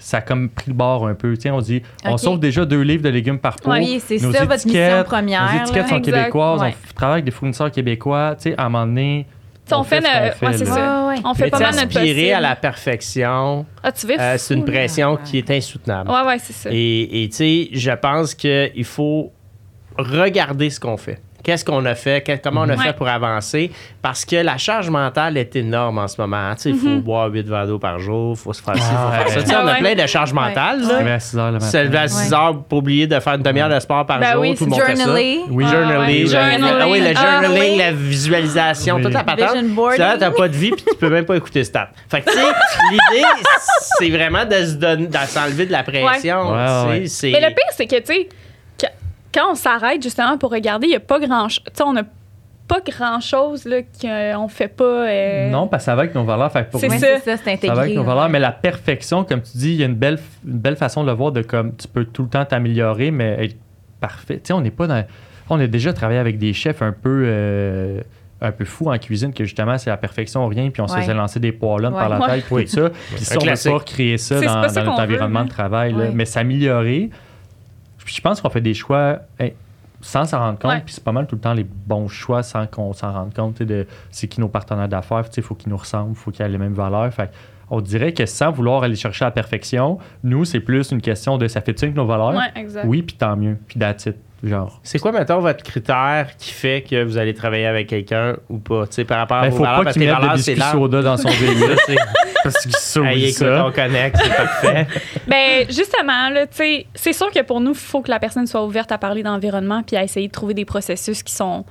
[0.01, 1.37] ça a comme pris le bord un peu.
[1.37, 3.71] Tiens, on dit, on sauve déjà deux livres de légumes par pot.
[3.71, 5.53] Oui, c'est Nos ça, votre mission première.
[5.53, 5.89] Nos étiquettes là.
[5.89, 6.17] sont Exact.
[6.19, 6.75] québécoises, Ouais.
[6.91, 8.35] on travaille avec des fournisseurs québécois.
[8.37, 9.27] Tu sais, à un moment donné,
[9.73, 11.15] on, fait, notre- fait, ouais, ouais.
[11.25, 12.33] On fait Mais pas mal notre aspirer possible.
[12.33, 16.11] à la perfection, Ah, euh, c'est une pression qui est insoutenable.
[16.11, 16.71] Ouais, ouais, c'est ça.
[16.73, 19.31] Et et tu sais, je pense qu'il faut
[19.97, 21.21] regarder ce qu'on fait.
[21.43, 22.25] Qu'est-ce qu'on a fait?
[22.25, 22.85] que- comment on a Ouais.
[22.85, 23.71] fait pour avancer?
[24.03, 26.55] Parce que la charge mentale est énorme en ce moment.
[26.55, 27.01] Tu sais, Il faut Mhm.
[27.01, 29.29] boire 8 verres d'eau par jour, il faut se faire ci, il faut Ah, faire
[29.31, 29.39] ça.
[29.39, 29.65] ouais.
[29.65, 30.83] On a Ah, plein de charges mentales.
[30.85, 31.67] se lever à 6 heures le matin.
[31.67, 34.33] Se lever à 6 heures pour oublier de faire une demi-heure de sport par Ben
[34.33, 34.41] jour.
[34.43, 35.05] oui, tout le c'est monde fait ça.
[35.05, 35.41] Journaler.
[35.51, 35.65] Oui.
[35.67, 36.65] Ah, Journaling, Journaling.
[36.81, 37.79] ah oui, le Ah, journaling, oui.
[37.79, 39.03] la visualisation, Oui.
[39.03, 39.57] toute la patente.
[39.99, 41.91] Là, t'as pas de vie puis tu peux même pas écouter stats.
[42.11, 42.45] Fait que tu sais,
[42.91, 43.25] l'idée,
[43.99, 46.51] c'est vraiment de se donner, de s'enlever de la pression.
[46.53, 46.57] Ouais.
[46.57, 47.01] Ouais, ouais.
[47.03, 48.29] tu sais, c'est- Mais le pire, c'est que, tu sais,
[49.35, 51.63] quand on s'arrête justement pour regarder, il n'y a pas grand chose.
[51.67, 52.05] Tu sais, on n'a
[52.69, 54.85] pas grand chose là, qu'on fait pas.
[55.09, 56.53] euh, Non, parce que ça va avec nos valeurs.
[56.53, 57.07] Fait pour C'est Ouais, nous, ça.
[57.25, 57.79] c'est ça, c'est Ça va intégré.
[57.81, 60.59] avec nos valeurs, mais la perfection, comme tu dis, il y a une belle, une
[60.59, 63.57] belle façon de le voir de comme tu peux tout le temps t'améliorer, mais être
[64.01, 64.37] parfait.
[64.37, 65.05] Tu sais, on n'est pas dans.
[65.49, 67.25] On a déjà travaillé avec des chefs un peu.
[67.27, 68.01] euh,
[68.43, 70.95] un peu fous en cuisine que justement c'est la perfection ou rien puis on se
[70.95, 71.03] Ouais.
[71.03, 72.09] faisait lancer des par Ouais.
[72.09, 72.27] la Ouais.
[72.37, 72.65] tête Oui.
[72.65, 75.03] tout ça puis ça on ne pas recréer ça C'est dans, pas ça dans notre
[75.03, 75.99] veut, environnement de travail là.
[75.99, 76.11] Ouais.
[76.15, 77.11] mais s'améliorer
[78.07, 79.55] je pense qu'on fait des choix hey,
[80.01, 80.81] sans s'en rendre compte Ouais.
[80.85, 83.63] puis c'est pas mal tout le temps les bons choix sans qu'on s'en rende compte
[83.63, 86.59] de c'est qui nos partenaires d'affaires il faut qu'ils nous ressemblent faut qu'ils aient les
[86.59, 87.31] mêmes valeurs fait
[87.73, 91.47] on dirait que sans vouloir aller chercher la perfection, nous, c'est plus une question de
[91.47, 92.35] ça fait-tu avec nos valeurs?
[92.35, 92.85] Ouais, exact.
[92.85, 93.59] Oui, puis tant mieux.
[93.69, 94.17] Puis that's it.
[94.43, 94.81] Genre.
[94.83, 98.87] C'est quoi, mettons, votre critère qui fait que vous allez travailler avec quelqu'un ou pas?
[98.87, 100.39] Tu sais, par rapport à Il vos faut valeurs, pas parce qu'il mette de valeurs,
[100.39, 101.77] c'est biscuits soda dans son V8.
[101.77, 101.97] Ça, c'est-
[102.43, 103.67] Parce qu'ils sauvent Hey, écoute, ça.
[103.67, 104.87] on connecte, c'est parfait.
[105.29, 108.47] Ben justement, là, tu sais, c'est sûr que pour nous, il faut que la personne
[108.47, 111.67] soit ouverte à parler d'environnement puis à essayer de trouver des processus qui sont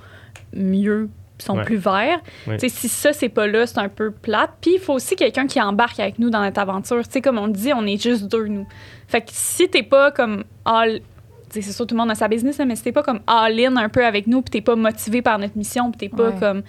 [0.54, 1.08] mieux,
[1.38, 1.64] qui sont Ouais.
[1.64, 2.20] plus verts.
[2.46, 2.56] Ouais.
[2.58, 4.50] Tu sais, si ça, c'est pas là, c'est un peu plate.
[4.60, 7.02] Puis il faut aussi quelqu'un qui embarque avec nous dans notre aventure.
[7.04, 8.68] Tu sais, comme on dit, on est juste deux, nous.
[9.08, 11.00] Fait que si t'es pas comme all...
[11.50, 13.88] C'est sûr, tout le monde a sa business, mais si t'es pas comme all-in un
[13.88, 16.38] peu avec nous, puis t'es pas motivé par notre mission, puis t'es pas Ouais.
[16.38, 16.62] comme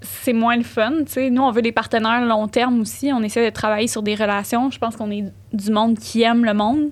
[0.00, 0.92] c'est moins le fun.
[1.06, 1.30] tu sais.
[1.30, 3.10] Nous, on veut des partenaires long terme aussi.
[3.12, 4.70] On essaie de travailler sur des relations.
[4.70, 6.90] Je pense qu'on est du monde qui aime le monde.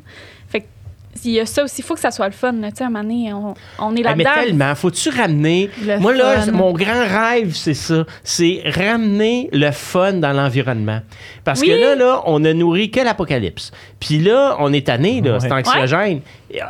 [1.24, 1.82] Il y a ça aussi.
[1.82, 2.52] Il faut que ça soit le fun.
[2.54, 4.30] Tu sais, à un moment donné, on, on est Hey, mais là-dedans.
[4.44, 5.70] tellement, faut-tu ramener?
[5.86, 8.04] Le Moi, là, mon grand rêve, c'est ça.
[8.24, 11.00] C'est ramener le fun dans l'environnement.
[11.44, 11.68] Parce Oui.
[11.68, 13.72] que là, là, on a nourri que l'apocalypse.
[14.00, 15.40] Puis là, on est tanné, là, Ouais.
[15.40, 16.20] c'est anxiogène.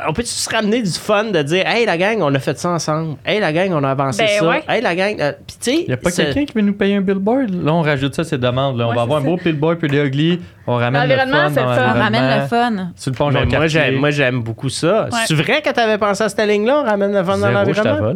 [0.07, 2.69] On peut-tu se ramener du fun de dire, hey, la gang, on a fait ça
[2.69, 3.17] ensemble.
[3.25, 4.47] Hey, la gang, on a avancé Ben ça.
[4.49, 4.63] ouais.
[4.69, 5.15] Hey, la gang.
[5.19, 5.77] euh, Puis, tu sais.
[5.81, 7.49] Il n'y a pas quelqu'un qui veut nous payer un billboard?
[7.65, 8.77] Là, on rajoute ça à ces demandes.
[8.77, 8.85] Là.
[8.87, 10.39] On Ouais, va avoir un beau billboard puis des ugly.
[10.67, 11.51] On ramène le L'environnement, fun.
[11.53, 11.93] c'est dans le fun.
[11.95, 12.91] On ramène le fun.
[12.95, 13.31] Sur le pont
[13.99, 15.05] moi, j'aime, j'aime beaucoup ça.
[15.05, 15.19] Ouais.
[15.27, 18.13] C'est vrai que tu avais pensé à cette ligne-là, on ramène le fun dans l'environnement?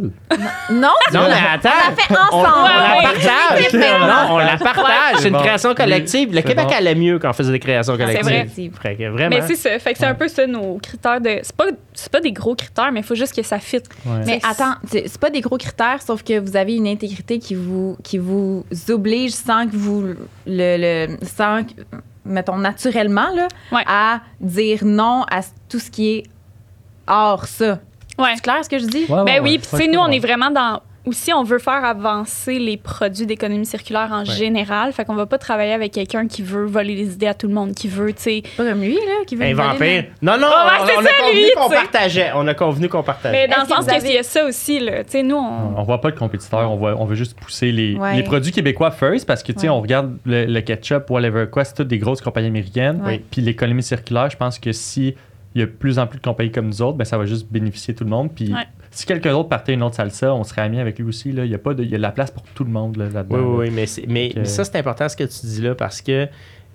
[0.71, 1.69] Non, Non, mais attends.
[1.69, 2.67] on l'a fait On, on ensemble.
[2.67, 3.67] la partage.
[3.71, 3.99] C'est.
[3.99, 5.15] Non, on la partage.
[5.19, 5.39] C'est une Bon.
[5.39, 6.29] création collective.
[6.29, 6.75] Le C'est Québec bon.
[6.75, 8.71] allait mieux quand on faisait des créations c'est collectives.
[8.73, 8.89] vrai.
[8.89, 9.29] Fait que vraiment.
[9.35, 9.77] Mais c'est ça.
[9.79, 11.39] Fait que c'est un peu ça, nos critères de.
[11.43, 13.77] C'est pas, c'est pas des gros critères, mais il faut juste que ça fit.
[14.05, 14.13] Ouais.
[14.25, 17.39] Mais C'est- attends, c'est c'est pas des gros critères, sauf que vous avez une intégrité
[17.39, 20.15] qui vous, qui vous oblige sans que vous le,
[20.47, 21.71] le sans que-
[22.27, 23.83] mettons naturellement là, Ouais.
[23.87, 26.23] à dire non à tout ce qui est
[27.07, 27.79] hors ça.
[28.19, 28.33] Ouais.
[28.35, 29.05] C'est clair ce que je dis?
[29.09, 29.39] Ouais, Ben ouais.
[29.41, 30.81] oui, puis tu sais, nous, on est vraiment dans.
[31.07, 34.91] Aussi, on veut faire avancer les produits d'économie circulaire en général.
[34.91, 37.53] Fait qu'on va pas travailler avec quelqu'un qui veut voler les idées à tout le
[37.53, 38.43] monde, qui veut, tu sais.
[38.57, 41.01] Pas comme lui là qui veut voler nos- Non, non, Oh, ouais, on, c'est on
[41.01, 42.31] ça, a convenu lui, qu'on partageait.
[42.35, 43.47] On a convenu qu'on partageait.
[43.47, 45.03] Mais dans le sens qu'il y a ça aussi, là.
[45.05, 45.77] Tu sais, nous, on.
[45.79, 48.15] On voit pas de compétiteurs, on, voit, on veut juste pousser les, Ouais.
[48.17, 49.73] les produits québécois first parce que, tu sais, Ouais.
[49.73, 53.01] on regarde le, le ketchup, whatever quoi, c'est toutes des grosses compagnies américaines.
[53.05, 53.23] Ouais.
[53.31, 55.15] Puis l'économie circulaire, je pense que si
[55.55, 57.25] il y a de plus en plus de compagnies comme nous autres, ben, ça va
[57.25, 58.29] juste bénéficier tout le monde.
[58.35, 58.59] Puis Ouais.
[58.91, 61.31] Si quelqu'un d'autre partait une autre salsa, on serait amis avec lui aussi.
[61.31, 61.45] Là.
[61.45, 62.97] Il, y a pas de, il y a de la place pour tout le monde
[62.97, 63.35] là, là-dedans.
[63.37, 63.47] Oui, là.
[63.49, 65.75] oui, oui, mais, c'est- mais, Donc, mais ça, c'est important ce que tu dis là
[65.75, 66.27] parce que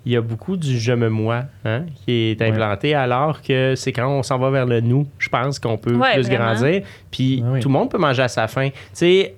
[0.05, 2.49] il y a beaucoup du je me moi hein, qui est Ouais.
[2.49, 5.95] implanté alors que c'est quand on s'en va vers le nous, je pense qu'on peut
[5.95, 6.53] Ouais, plus vraiment.
[6.53, 6.83] grandir.
[7.09, 7.59] Puis Ouais, oui.
[7.61, 8.69] tout le monde peut manger à sa faim.
[8.71, 9.35] Tu sais,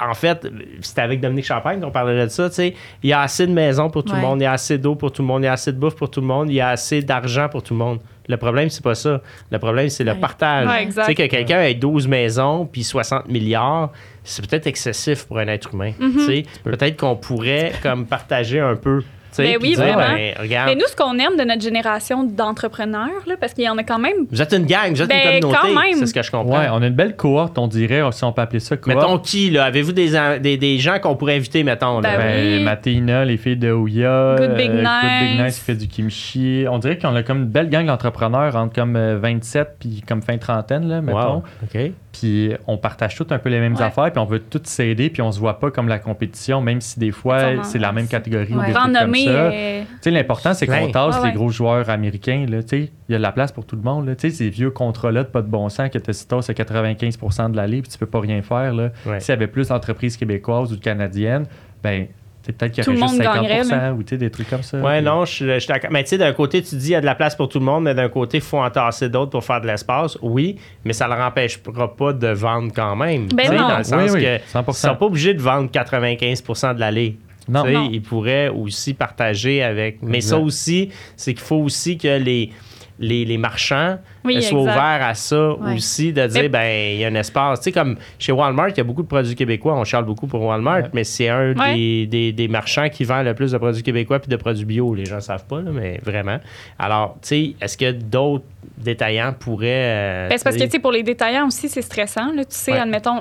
[0.00, 0.46] en fait,
[0.82, 2.48] c'était avec Dominique Champagne qu'on parlait de ça.
[2.48, 4.20] Tu sais, il y a assez de maisons pour tout Ouais.
[4.20, 5.72] le monde, il y a assez d'eau pour tout le monde, il y a assez
[5.72, 7.98] de bouffe pour tout le monde, il y a assez d'argent pour tout le monde.
[8.28, 9.20] Le problème, c'est pas ça.
[9.50, 10.18] Le problème, c'est le Ouais.
[10.18, 10.66] partage.
[10.66, 15.38] Ouais, tu sais, que quelqu'un ait 12 maisons puis 60 milliards, c'est peut-être excessif pour
[15.38, 15.92] un être humain.
[15.98, 16.12] Mhm.
[16.12, 19.02] Tu sais, Peut-être qu'on pourrait comme partager un peu.
[19.42, 20.14] Ben oui, dire, vraiment.
[20.14, 23.68] ben, regarde, Mais nous, ce qu'on aime de notre génération d'entrepreneurs, là, parce qu'il y
[23.68, 24.26] en a quand même.
[24.30, 25.58] vous êtes une gang, vous êtes Ben, une communauté.
[25.74, 25.94] quand même.
[25.98, 26.58] C'est ce que je comprends.
[26.58, 29.00] Ouais, on a une belle cohorte, on dirait, si on peut appeler ça cohorte.
[29.02, 29.64] Mettons qui, là?
[29.64, 30.10] Avez-vous des,
[30.40, 32.00] des, des gens qu'on pourrait inviter, mettons?
[32.00, 32.16] Là?
[32.16, 32.62] Ben Ben, oui.
[32.64, 35.40] Mathéina, les filles de Ouya, Good Big Good Big Nice.
[35.44, 36.64] Nice qui fait du kimchi.
[36.70, 40.22] On dirait qu'on a comme une belle gang d'entrepreneurs entre comme euh, 27 puis comme
[40.22, 41.18] fin trentaine, là, mettons.
[41.36, 41.42] Wow.
[41.64, 41.92] OK.
[42.16, 43.82] Puis on partage tout un peu les mêmes Ouais.
[43.82, 46.80] affaires, puis on veut tous s'aider, puis on se voit pas comme la compétition, même
[46.80, 48.66] si des fois c'est la même catégorie ou Ouais.
[48.66, 49.30] des Grand trucs comme ça.
[49.30, 52.46] euh, Tu sais, l'important, c'est qu'on tasse Ouais, les gros joueurs américains.
[52.48, 52.90] là, tu sais.
[53.08, 54.06] Il y a de la place pour tout le monde.
[54.06, 54.14] là.
[54.14, 57.50] Tu sais, ces vieux contrats-là de pas de bon sens que tu tasses à 95%
[57.50, 58.72] de l'allée puis tu peux pas rien faire.
[59.18, 61.46] S'il y avait plus d'entreprises québécoises ou de canadiennes,
[61.82, 62.06] ben,
[62.52, 63.92] peut-être qu'il y aurait juste monde 50 gagnerait, là.
[63.94, 64.78] ou tu sais, des trucs comme ça.
[64.78, 65.90] Ouais, Puis- non, je suis d'accord.
[65.90, 67.58] Mais tu sais, d'un côté, tu dis il y a de la place pour tout
[67.58, 70.18] le monde, mais d'un côté, il faut entasser d'autres pour faire de l'espace.
[70.22, 73.28] Oui, mais ça ne leur empêchera pas de vendre quand même.
[73.34, 73.68] Ben non.
[73.68, 74.64] Dans le sens Oui, oui, que 100%.
[74.68, 77.16] ils sont pas obligés de vendre 95% de l'allée.
[77.48, 77.64] Non.
[77.66, 77.88] Non.
[77.92, 79.98] Ils pourraient aussi partager avec.
[80.02, 80.30] Mais Exact.
[80.36, 82.50] ça aussi, c'est qu'il faut aussi que les,
[82.98, 84.72] les, les marchands Oui, soient exact.
[84.72, 85.74] ouverts à ça Ouais.
[85.74, 87.60] aussi, de dire, Mais- ben il y a un espace.
[87.60, 89.74] Tu sais, comme chez Walmart, il y a beaucoup de produits québécois.
[89.74, 90.90] On charle beaucoup pour Walmart, Ouais.
[90.92, 91.74] mais c'est un Ouais.
[91.74, 94.94] des, des, des marchands qui vend le plus de produits québécois puis de produits bio.
[94.94, 96.38] Les gens ne savent pas, là, mais vraiment.
[96.78, 98.44] Alors, tu sais, est-ce que d'autres
[98.78, 99.66] détaillants pourraient.
[99.66, 102.32] euh, Ben, c'est parce que, tu tu sais, pour les détaillants aussi, c'est stressant.
[102.32, 102.78] Là, tu sais, Ouais.
[102.78, 103.20] admettons,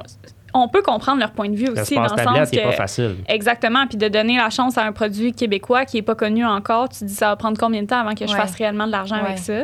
[0.53, 2.75] on peut comprendre leur point de vue aussi, dans le tablette sens n'est pas que.
[2.75, 3.15] facile.
[3.27, 3.87] Exactement.
[3.87, 6.99] Puis de donner la chance à un produit québécois qui n'est pas connu encore, tu
[6.99, 9.15] te dis ça va prendre combien de temps avant que je fasse réellement de l'argent
[9.15, 9.21] Ouais.
[9.25, 9.63] avec ça?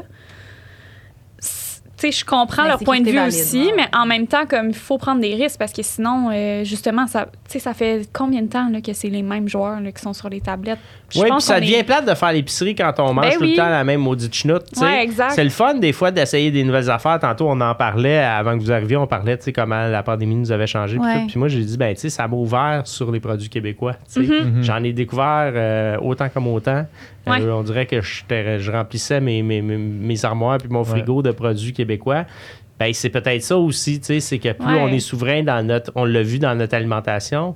[2.00, 3.74] Sais, je comprends Mais leur point de vue valide, aussi, ouais.
[3.76, 7.08] mais en même temps, comme il faut prendre des risques parce que sinon, euh, justement,
[7.08, 9.91] ça, tu sais, ça fait combien de temps là, que c'est les mêmes joueurs là,
[9.91, 10.80] qui sont sur les tablettes?
[11.10, 13.41] Je Oui, puis ça devient est- plate de faire l'épicerie quand on mange Ben tout
[13.41, 13.52] oui.
[13.52, 14.64] le temps la même maudite chenoute.
[14.74, 14.86] tu sais.
[14.86, 15.32] Ouais, exact.
[15.32, 17.20] C'est le fun des fois d'essayer des nouvelles affaires.
[17.20, 20.36] Tantôt, on en parlait avant que vous arriviez, on parlait tu sais, comment la pandémie
[20.36, 20.97] nous avait changé.
[20.97, 21.22] puis Ouais.
[21.22, 21.28] tout.
[21.28, 23.95] Puis moi, j'ai dit, ben, tu sais, ça m'a ouvert sur les produits québécois.
[24.14, 24.32] tu sais.
[24.32, 24.43] Mm-hmm.
[24.54, 24.64] Mhm.
[24.64, 26.86] J'en ai découvert euh, autant comme autant.
[27.42, 31.22] Euh, on dirait que j'étais- je remplissais mes, mes, mes- mes armoires puis mon frigo
[31.22, 32.26] de produits québécois.
[32.80, 34.80] Ben, c'est peut-être ça aussi, tu sais, c'est que plus Ouais.
[34.82, 37.56] on est souverain dans notre, on l'a vu dans notre alimentation,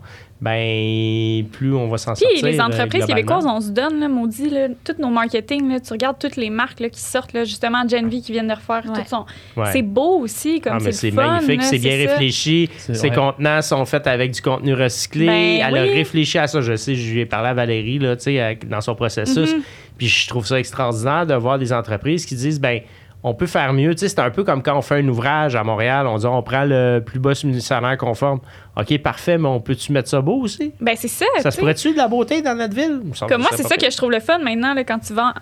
[0.57, 2.27] ben, plus on va s'en sortir.
[2.41, 5.79] Puis les euh, entreprises québécoises, on se donne, là, maudit, là, tous nos marketing, là,
[5.79, 8.53] tu regardes toutes les marques là, qui sortent, là, justement, Gen V qui viennent de
[8.53, 9.01] refaire Ouais.
[9.01, 9.25] tout son...
[9.55, 9.69] Ouais.
[9.71, 12.11] C'est beau aussi, comme Ah, c'est magnifique, c'est bien ça.
[12.11, 12.69] réfléchi.
[12.77, 15.25] Ces contenants sont faits avec du contenu recyclé.
[15.27, 16.59] Ben Elle a réfléchi à ça.
[16.61, 19.53] Je sais, je lui ai parlé à Valérie là, tu sais, dans son processus.
[19.55, 19.61] Mhm.
[19.97, 22.81] Puis je trouve ça extraordinaire de voir des entreprises qui disent ben
[23.23, 23.95] on peut faire mieux.
[23.95, 26.25] Tu sais, c'est un peu comme quand on fait un ouvrage à Montréal, on dit
[26.25, 28.39] on prend le plus bas salaire conforme.
[28.77, 30.73] OK, parfait, mais on peut-tu mettre ça beau aussi?
[30.81, 31.25] Ben, c'est ça.
[31.39, 33.01] Ça se pourrait-tu de la beauté dans notre ville?
[33.27, 35.33] Comme moi, c'est ça que je trouve le fun maintenant, là, quand tu vends.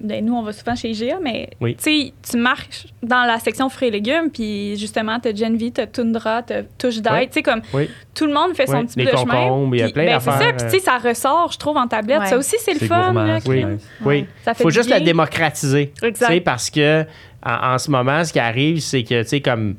[0.00, 1.76] Ben, nous, on va souvent chez IGA, mais Oui.
[1.76, 5.70] tu sais, tu marches dans la section fruits et légumes, puis justement, t'as Gen V,
[5.70, 7.24] t'as Tundra, t'as Touche d'ail.
[7.26, 7.30] Oui.
[7.32, 7.88] Tu comme Oui.
[8.14, 9.42] tout le monde fait son petit bout de chemin.
[9.48, 11.58] concombres, il y a puis, plein ben, C'est ça, puis tu sais, ça ressort, je
[11.58, 12.20] trouve, en tablette.
[12.20, 12.26] Ouais.
[12.26, 13.04] Ça aussi, c'est le fun.
[13.12, 13.64] gourmand, là, Oui,
[14.04, 14.26] oui.
[14.44, 15.92] Ça fait faut juste la démocratiser.
[16.02, 16.28] Exact.
[16.28, 17.04] Tu sais, parce que
[17.44, 19.76] en, en ce moment, ce qui arrive, c'est que, tu sais, comme,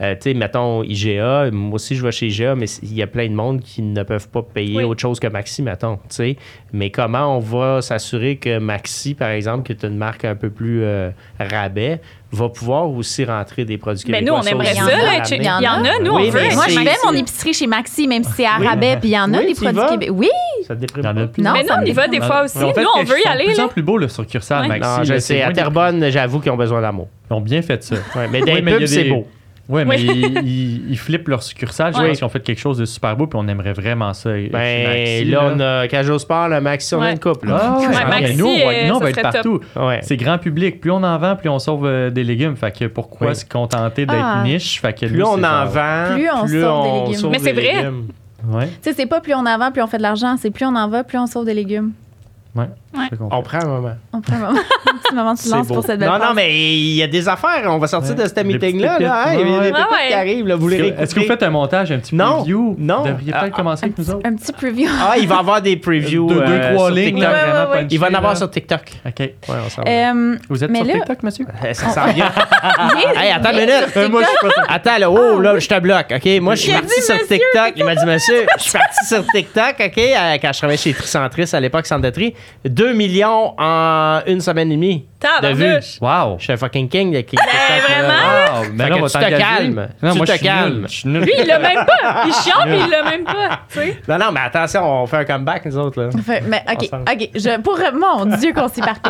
[0.00, 3.06] euh, tu sais, mettons IGA, moi aussi je vais chez IGA, mais il y a
[3.06, 4.84] plein de monde qui ne peuvent pas payer Oui.
[4.84, 6.36] autre chose que Maxi, mettons, sais.
[6.72, 10.50] Mais comment on va s'assurer que Maxi, par exemple, qui est une marque un peu
[10.50, 12.00] plus euh, rabais,
[12.32, 14.40] va pouvoir aussi rentrer des produits Ben, québécois?
[14.40, 14.82] nous, on aimerait ça.
[15.36, 15.60] il y en a.
[15.60, 16.40] y y en nous, Oui, on veut.
[16.48, 18.66] mais Moi, je c'est- fais mon épicerie chez Maxi, même si c'est à Oui.
[18.66, 20.16] rabais, puis il y en a Oui, des produits québécois.
[20.18, 20.28] Oui!
[20.66, 21.12] Ça te déprime pas?
[21.12, 22.58] Non, Mais non, on y va des fois aussi.
[22.58, 23.44] Mais en fait, Nous, on veut y aller.
[23.46, 24.66] de plus en plus beau, le succursale.
[24.66, 24.80] Maxi.
[24.90, 25.20] Non, je sais.
[25.20, 27.08] c'est À Terrebonne, j'avoue qu'ils ont besoin d'amour.
[27.30, 27.94] Ils ont bien fait ça.
[28.32, 29.28] Mais des mais pubs, c'est beau.
[29.66, 30.10] Oui, mais Oui.
[30.14, 31.94] ils, ils- ils flippent leur succursale.
[31.94, 32.08] Je Ouais.
[32.08, 34.30] pense qu'ils ont fait quelque chose de super beau, puis on aimerait vraiment ça.
[34.30, 37.12] Ben, Maxi, là, on a Cajot Sport, le Maxi, on a Ouais.
[37.12, 37.48] une couple.
[37.48, 37.60] là.
[37.62, 39.60] Ah, ouais, Ouais, ah, Maxi, nous, on va, euh, nous, on va être partout.
[39.76, 40.00] Ouais.
[40.02, 40.80] C'est grand public.
[40.82, 42.56] Plus on en vend, plus on sauve euh, des légumes.
[42.56, 44.42] Fait que pourquoi se contenter d'être Ah.
[44.44, 44.80] niche?
[44.82, 47.14] Fait que Plus nous, on en vend, Plus on sauve des légumes.
[47.14, 47.90] sauve Mais c'est vrai.
[48.46, 50.50] Ouais, Tu sais, c'est pas plus on en vend, plus on fait de l'argent, c'est
[50.50, 51.92] plus on en va, plus on sauve des légumes.
[52.54, 52.66] ouais.
[52.96, 53.08] Ouais.
[53.30, 53.94] On prend un moment.
[54.12, 54.58] On prend un moment,
[54.92, 57.28] un petit moment de silence pour cette belle Non, non, mais il y a des
[57.28, 57.62] affaires.
[57.66, 58.22] On va sortir Ouais.
[58.22, 58.98] de ce Des meeting-là.
[58.98, 59.34] Là.
[59.34, 59.58] les ouais.
[59.60, 60.08] pépites Ouais.
[60.08, 62.14] qui arrivent, là, vous les Est-ce que- Est-ce que vous faites un montage, un petit
[62.14, 62.76] Non, preview?
[62.78, 63.02] non.
[63.02, 64.20] Vous devriez Ah, peut-être commencer avec nous autres.
[64.26, 64.88] un petit preview.
[65.00, 66.28] Ah, il va y avoir des previews.
[66.28, 67.22] Deux, deux, euh, trois lignes, TikTok.
[67.32, 67.86] Ouais, vraiment ouais, ouais.
[67.90, 68.80] Il va en avoir sur TikTok.
[69.06, 69.30] OK.
[69.48, 69.52] On.
[69.88, 71.46] Euh, Vous êtes sur là- TikTok, monsieur?
[71.64, 72.30] Euh, Ça s'en vient.
[72.94, 74.24] il est- Hey, attends il une minute.
[74.68, 76.40] Attends, là, oh, là, je te bloque, OK?
[76.40, 77.72] Moi, je suis Il a parti sur TikTok.
[77.76, 80.00] Il m'a dit, monsieur, je suis parti sur TikTok, OK?
[80.42, 82.34] Quand je travaillais chez Tricentris à l'époque, Centre de Tri.
[82.84, 85.06] 2 millions en une semaine et demie
[85.42, 85.98] de vues.
[86.02, 86.36] Wow!
[86.38, 87.46] Je suis un fucking king de TikTok.
[87.46, 87.80] là.
[87.88, 88.08] vraiment?
[88.60, 88.66] Wow!
[88.74, 89.42] Mais Fait là, que on va tu te t'engager.
[89.42, 89.88] calmes.
[90.02, 90.54] Non, Tu moi, te je suis nul.
[90.54, 90.84] calmes.
[90.86, 91.22] Je suis nul.
[91.22, 92.24] Lui, il l'a même pas.
[92.26, 93.60] Il chiant, mais il l'a même pas.
[93.72, 94.02] Tu sais.
[94.06, 96.10] Non, non, mais attention, on fait un comeback, nous autres, là.
[96.22, 97.04] Fait- mais OK, Ensemble.
[97.10, 97.28] OK.
[97.34, 99.00] Je, pour, mon Dieu qu'on s'y partit.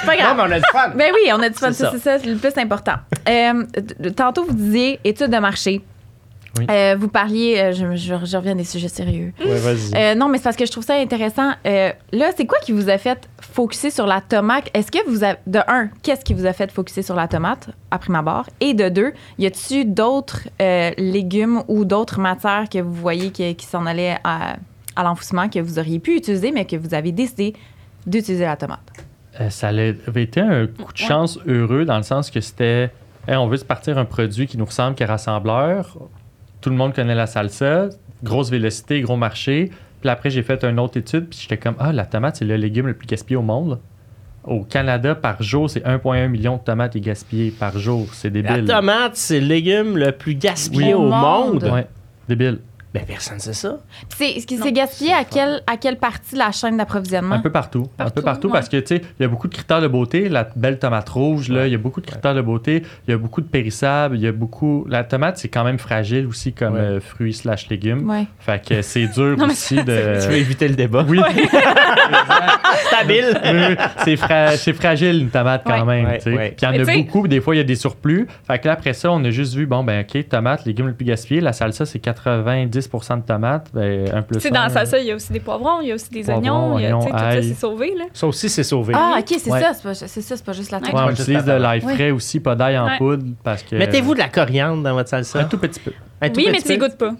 [0.00, 0.36] C'est pas grave.
[0.36, 0.90] Non, mais on a du fun.
[0.94, 1.90] Ben oui, on a du fun, C'est ça, ça.
[1.92, 2.94] c'est ça, c'est le plus important.
[3.26, 3.64] Euh,
[4.02, 5.80] t- tantôt, vous disiez études de marché.
[6.58, 6.66] Oui.
[6.70, 9.32] Euh, vous parliez, euh, je, je- je reviens à des sujets sérieux.
[9.44, 9.92] Ouais, vas-y.
[9.96, 11.50] Euh, non, mais c'est parce que je trouve ça intéressant.
[11.66, 14.68] Euh, là, c'est quoi qui vous a fait focuser sur la tomate?
[14.72, 17.70] Est-ce que vous avez, de un, qu'est-ce qui vous a fait focuser sur la tomate,
[17.90, 18.46] à prime abord?
[18.60, 23.54] Et de deux, y a-t-il d'autres euh, légumes ou d'autres matières que vous voyez qui,
[23.56, 24.56] qui s'en allaient à,
[24.94, 27.54] à l'enfouissement que vous auriez pu utiliser, mais que vous avez décidé
[28.06, 28.80] d'utiliser la tomate?
[29.40, 32.90] Euh, ça avait été un coup de chance heureux dans le sens que c'était
[33.26, 35.96] Hey, on veut se partir un produit qui nous ressemble, qui est rassembleur.
[36.64, 37.90] Tout le monde connaît la salsa,
[38.22, 39.70] grosse vélocité, gros marché.
[40.00, 42.56] Puis après, j'ai fait une autre étude, puis j'étais comme Ah, la tomate, c'est le
[42.56, 43.80] légume le plus gaspillé au monde.
[44.44, 48.06] Au Canada, par jour, c'est 1,1 million de tomates qui est gaspillé par jour.
[48.14, 48.64] C'est La débile.
[48.64, 50.94] tomate, c'est le légume le plus gaspillé Oui.
[50.94, 51.62] au Au monde.
[51.64, 51.70] monde.
[51.70, 51.86] Ouais,
[52.30, 52.60] débile.
[52.94, 53.78] Ben, personne ne sait ça.
[54.16, 57.34] C'est, gaspillé à quelle, à quelle partie de la chaîne d'approvisionnement?
[57.34, 57.88] Un peu partout.
[57.98, 58.52] un peu Partout, ouais.
[58.52, 60.28] parce que, tu sais, il y a beaucoup de critères de beauté.
[60.28, 62.84] La belle tomate rouge, là, il y a beaucoup de critères de beauté.
[63.08, 64.14] Il y a beaucoup de périssables.
[64.16, 64.86] Il y a beaucoup.
[64.88, 66.80] La tomate, c'est quand même fragile aussi comme Ouais.
[66.80, 68.08] euh, fruit slash légume.
[68.08, 68.26] Ouais.
[68.38, 70.20] Fait que c'est dur Non, aussi de.
[70.22, 71.04] Tu veux éviter le débat?
[71.08, 71.18] Oui,
[72.86, 73.40] Stable.
[73.44, 76.02] oui, c'est fra- c'est fragile une tomate quand Ouais.
[76.02, 76.18] même.
[76.18, 78.26] Puis il y en Mais a beaucoup, des fois il y a des surplus.
[78.46, 80.94] Fait que là après ça, on a juste vu, bon, ben ok, tomate, légume le
[80.94, 81.40] plus gaspillé.
[81.40, 83.68] La salsa, c'est 90% de tomates.
[83.74, 85.88] Ben, un plus Tu sais, dans la salsa, il y a aussi des poivrons, il
[85.88, 86.78] y a aussi des Poivrons, oignons.
[86.78, 87.44] il y a- tu sais, oignons, tout ça, ail.
[87.48, 87.94] c'est sauvé.
[87.96, 88.04] Là.
[88.12, 88.94] Ça aussi, c'est sauvé.
[88.96, 89.60] Ah, OK, c'est Ouais.
[89.60, 89.94] ça.
[89.94, 90.94] C'est, ça, c'est pas juste la tomate.
[90.94, 92.98] Ouais, on utilise de la l'ail frais aussi, pas d'ail en Ouais.
[92.98, 93.76] poudre parce que.
[93.76, 95.40] Mettez-vous de la coriandre dans votre salsa.
[95.40, 95.92] Un tout petit peu.
[96.20, 97.12] Un tout Oui, mais tu goûtes pas.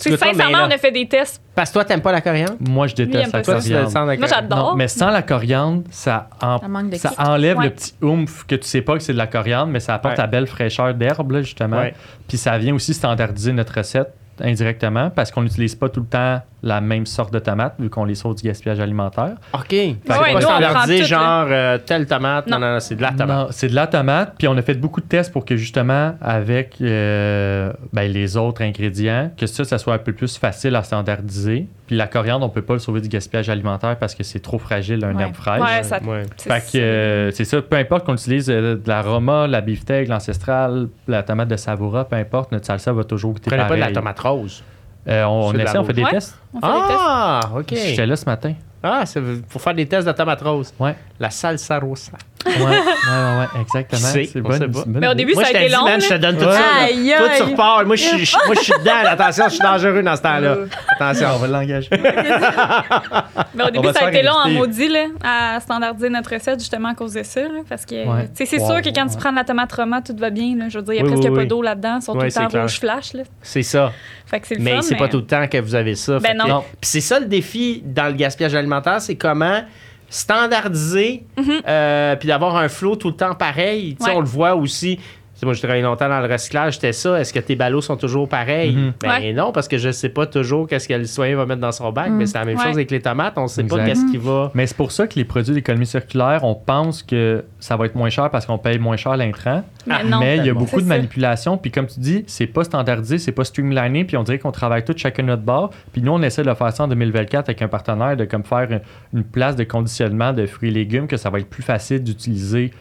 [0.00, 1.42] Tu sincèrement, là- on a fait des tests.
[1.56, 2.54] Parce que toi, t'aimes pas la coriandre?
[2.60, 3.96] Moi, je déteste la coriandre.
[3.96, 4.76] avec Moi, j'adore.
[4.76, 6.60] Mais sans la coriandre, ça, en-
[7.18, 7.64] enlève Ouais.
[7.64, 10.14] le petit oomph que tu sais pas que c'est de la coriandre, mais ça apporte
[10.16, 10.22] Ouais.
[10.22, 11.78] la belle fraîcheur d'herbe, justement.
[11.78, 11.94] Ouais.
[12.28, 16.40] Puis ça vient aussi standardiser notre recette indirectement parce qu'on n'utilise pas tout le temps
[16.62, 19.36] la même sorte de tomate, vu qu'on les sauve du gaspillage alimentaire.
[19.54, 19.66] OK.
[19.70, 22.46] C'est pas on standardisé, genre euh, telle tomate.
[22.48, 22.66] Non, Non.
[22.66, 23.28] non, non, c'est de la tomate.
[23.28, 24.34] Non, c'est de la tomate.
[24.38, 28.62] Puis on a fait beaucoup de tests pour que justement, avec euh, ben, les autres
[28.62, 31.68] ingrédients, que ça, ça soit un peu plus facile à standardiser.
[31.86, 34.58] Puis la coriandre, on peut pas le sauver du gaspillage alimentaire parce que c'est trop
[34.58, 35.22] fragile, un Ouais.
[35.22, 35.62] herbe fraîche.
[35.62, 36.00] Ouais, ça.
[36.02, 36.22] Ouais.
[36.36, 40.08] c'est- Fait que euh, c'est ça, peu importe qu'on utilise euh, de l'aroma, la beefsteak,
[40.08, 43.80] l'ancestral, la tomate de savoura, peu importe, notre salsa va toujours goûter prenez pas de
[43.80, 44.62] la tomate rose.
[45.08, 46.38] Euh, on essaie, on fait des tests.
[46.52, 47.00] On fait des tests.
[47.00, 47.74] Ah, OK.
[47.74, 48.54] J'étais là ce matin.
[48.82, 50.72] Ah, c'est pour faire des tests de tomate rose.
[50.78, 50.94] Ouais.
[51.18, 52.12] La salsa rosa.
[52.48, 54.00] Ouais, ouais, ouais, ouais, exactement.
[54.00, 54.72] C'est On bonne- sait pas.
[54.80, 55.84] c'est une bonne Mais au début, Moi, ça je a été dit, long.
[55.84, 56.52] man, je te donne tout Ouais.
[56.52, 56.84] ça.
[56.84, 57.86] Aïe, Toi, tu repars.
[57.86, 58.92] Moi, je suis moi, je suis dedans.
[59.06, 60.56] Attention, je suis dangereux dans ce temps-là.
[60.98, 61.28] Attention.
[61.34, 61.88] on va l'engager.
[63.54, 64.58] Mais au début, ça a été long en inviter.
[64.58, 67.42] maudit là, à standardiser notre recette justement à cause de ça.
[67.42, 68.24] là, parce que Ouais.
[68.36, 69.10] tu sais, c'est Wow, sûr que quand ouais.
[69.12, 70.56] tu prends de la tomate roma, tout va bien.
[70.56, 71.98] Là, je veux dire, il y a Oui, presque oui, pas d'eau là-dedans.
[72.00, 73.12] Ils sont tout le c'est temps rouge flash.
[73.14, 73.22] Là.
[73.42, 73.92] C'est ça.
[74.26, 76.18] Fait que c'est le Mais c'est pas tout le temps que vous avez ça.
[76.18, 76.36] Ben.
[76.36, 76.60] Non.
[76.80, 79.62] Puis c'est ça le défi dans le gaspillage alimentaire, c'est comment
[80.10, 81.60] standardiser Mhm.
[81.66, 83.96] euh, puis d'avoir un flow tout le temps pareil.
[84.00, 84.12] Ouais.
[84.14, 84.98] on le voit aussi.
[85.44, 87.20] Moi, j'ai travaillé longtemps dans le recyclage, c'était ça.
[87.20, 88.74] Est-ce que tes ballots sont toujours pareils?
[88.74, 88.92] Mhm.
[89.00, 89.32] Ben Ouais.
[89.32, 91.92] non, parce que je sais pas toujours qu'est-ce que le citoyen va mettre dans son
[91.92, 92.64] bac, mais c'est la même Ouais.
[92.64, 93.34] chose avec les tomates.
[93.36, 94.50] On sait pas qu'est-ce qui va.
[94.54, 97.94] Mais c'est pour ça que les produits d'économie circulaire, on pense que ça va être
[97.94, 99.62] moins cher parce qu'on paye moins cher l'intrant.
[99.86, 100.20] Mais Ah, non.
[100.20, 101.56] mais il y a beaucoup de manipulations.
[101.56, 104.04] Puis comme tu dis, c'est pas standardisé, c'est pas streamliné.
[104.04, 105.70] Puis on dirait qu'on travaille tous chacun notre bord.
[105.92, 108.44] Puis nous, on essaie de le faire ça en 2024 avec un partenaire, de comme
[108.44, 108.80] faire une,
[109.14, 112.72] une place de conditionnement de fruits et légumes que ça va être plus facile d'utiliser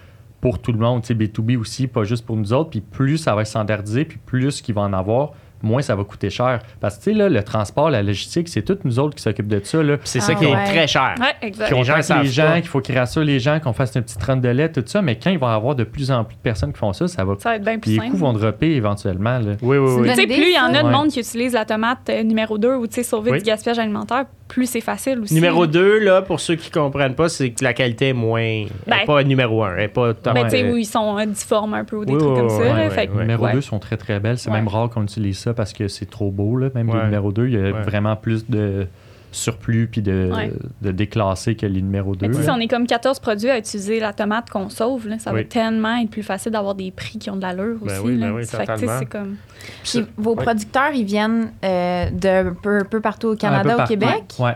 [0.47, 1.01] pour tout le monde.
[1.01, 2.69] Tu sais, B2B aussi, pas juste pour nous autres.
[2.69, 5.31] Puis plus ça va être standardisé, puis plus qu'il va en avoir,
[5.61, 6.59] moins ça va coûter cher.
[6.79, 9.47] Parce que tu sais, là, le transport, la logistique, c'est toutes nous autres qui s'occupent
[9.47, 9.79] de ça.
[10.03, 10.51] C'est Ah ça qui ouais.
[10.51, 11.15] est très cher.
[11.19, 11.69] Ouais, exact.
[11.69, 14.37] Les Qu'on gens les qu'il faut qu'ils rassurent les gens, qu'on fasse une petite run
[14.37, 15.01] de lait, tout ça.
[15.01, 17.07] Mais quand il va y avoir de plus en plus de personnes qui font ça,
[17.07, 17.33] ça va.
[17.39, 18.11] Ça va être bien plus Les simple.
[18.11, 19.39] coûts vont dropper éventuellement.
[19.39, 19.53] Là.
[19.61, 20.09] Oui, oui, oui.
[20.09, 20.93] Tu sais, plus il y en a de Ouais.
[20.93, 23.37] monde qui utilise la tomate euh, numéro 2 ou sauver Oui.
[23.39, 25.33] du gaspillage alimentaire, plus c'est facile aussi.
[25.33, 28.39] Numéro 2, là, pour ceux qui comprennent pas, c'est que la qualité est moins.
[28.41, 29.75] est Ben- pas numéro 1.
[29.77, 30.43] Elle pas Ben, tomate.
[30.45, 32.47] tu sais, où ils sont euh, difformes un peu ou des Oui, trucs oui, comme
[32.57, 32.77] oui, ça.
[32.77, 33.07] là, fait.
[33.07, 33.53] Numéro ouais.
[33.53, 34.37] 2 sont très très belles.
[34.37, 34.55] C'est Ouais.
[34.57, 36.55] même rare qu'on utilise ça parce que c'est trop beau.
[36.57, 36.69] Là.
[36.75, 36.97] Même Ouais.
[36.97, 37.71] les numéro 2, il y a Ouais.
[37.83, 38.87] vraiment plus de
[39.31, 40.51] surplus puis de, Ouais.
[40.81, 42.25] de déclassés que les numéros 2.
[42.27, 45.07] Mais tu sais, si on est comme 14 produits à utiliser la tomate qu'on sauve,
[45.07, 45.41] là, ça Oui.
[45.41, 48.01] va tellement être plus facile d'avoir des prix qui ont de l'allure Ben aussi.
[48.05, 49.35] oui, ben oui, c'est comme...
[49.83, 54.23] Puis vos producteurs, ils viennent euh, de peu, peu partout au Canada, au Québec?
[54.39, 54.51] Oui.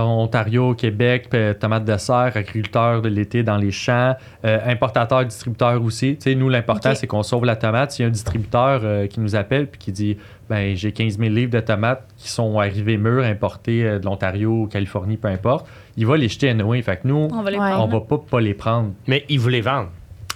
[0.00, 4.14] Ontario, Québec, euh, tomates de serre, agriculteurs de l'été dans les champs,
[4.44, 6.16] euh, importateurs, distributeurs aussi.
[6.16, 7.92] Tu sais, nous, l'important, c'est qu'on sauve la tomate.
[7.92, 10.16] S'il y a un distributeur euh, qui nous appelle puis qui dit
[10.48, 14.66] ben j'ai 15 000 livres de tomates qui sont arrivées mûres, importées euh, de l'Ontario,
[14.66, 15.66] Californie, peu importe,
[15.96, 16.82] il va les jeter à Noé.
[16.82, 18.00] Fait que nous, On va les on prendre.
[18.00, 18.90] va pas, pas les prendre.
[19.06, 19.88] Mais ils vous les vendent.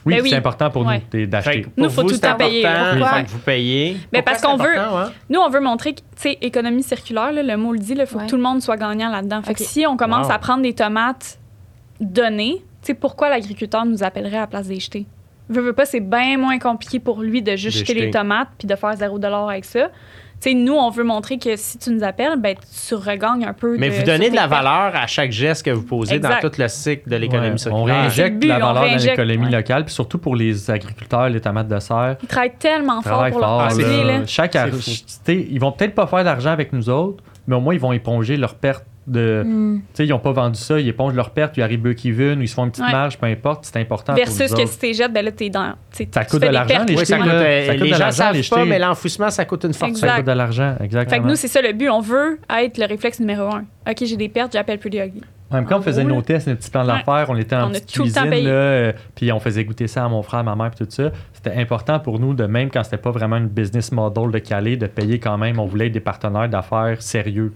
[0.07, 0.31] Oui, Ben oui.
[0.31, 1.03] c'est important pour Ouais.
[1.13, 1.67] nous d'acheter.
[1.77, 2.65] Nous, pour faut vous, tout temps payer.
[2.65, 3.23] important, Pourquoi?
[3.25, 3.97] vous payez.
[4.13, 5.11] Mais Pourquoi parce qu'on veut- hein?
[5.29, 8.07] Nous, on veut montrer que, tu sais, économie circulaire, là, le mot le dit, il
[8.07, 8.25] faut Ouais.
[8.25, 9.43] que tout le monde soit gagnant là-dedans.
[9.43, 10.33] Fait que si on commence Wow.
[10.33, 11.39] à prendre des tomates
[12.01, 15.07] données, tu sais, pourquoi l'agriculteur nous appellerait à la place des jeter?
[15.49, 18.67] Veux, veux pas, c'est bien moins compliqué pour lui de juste jeter les tomates puis
[18.67, 19.91] de faire 0 avec ça.
[20.39, 22.55] Sais, nous, on veut montrer que si tu nous appelles, ben,
[22.87, 25.71] tu regagnes un peu Mais de- vous donnez de la valeur à chaque geste que
[25.71, 26.43] vous posez Exact.
[26.43, 27.97] dans tout le cycle de l'économie Ouais, on circulaire.
[28.03, 29.51] Réinjecte but, la valeur dans l'économie ouais.
[29.53, 32.17] locale, puis surtout pour les agriculteurs, les tomates de serre.
[32.23, 33.69] Ils travaillent tellement fort Travaillent pour leur fort.
[33.69, 34.19] produit, là.
[34.19, 34.27] là.
[34.27, 34.57] Chaque
[35.29, 38.37] ils vont peut-être pas faire d'argent avec nous autres, mais au moins ils vont éponger
[38.37, 39.43] leurs pertes de.
[39.45, 39.77] Hmm.
[39.79, 42.43] Tu sais, ils n'ont pas vendu ça, ils épongent leurs pertes, ils arrivent break-even, ou
[42.43, 42.93] ils se font une petite Ouais.
[42.93, 45.49] marge, peu importe, c'est important pour Versus nous que si t'es jettes, ben là, t'es
[45.51, 45.75] dans.
[45.97, 47.33] tu Ça tu coûte l'argent, les Oui, ça coûte, là.
[47.35, 48.69] euh, Ça coûte les de gens l'argent, savent les pas, jeter.
[48.69, 49.97] mais l'enfouissement, ça coûte une fortune.
[49.97, 50.09] Exact.
[50.09, 51.17] Ça coûte de l'argent, exactement.
[51.17, 51.89] Fait que nous, c'est ça le but.
[51.89, 53.65] On veut être le réflexe numéro un.
[53.89, 55.23] OK, j'ai des pertes, j'appelle Pretty Ugly.
[55.53, 56.89] Même quand on faisait gros, nos tests, nos petits plans Ouais.
[56.89, 59.39] d'affaires, on était en On a petite tout le temps cuisine, là, euh, puis on
[59.39, 61.13] faisait goûter ça à mon frère, ma mère, puis tout ça.
[61.33, 64.77] C'était important pour nous, de même quand c'était pas vraiment une business model de Calais,
[64.77, 65.61] de payer quand même.
[65.61, 67.53] On voulait être des partenaires d'affaires sérieux.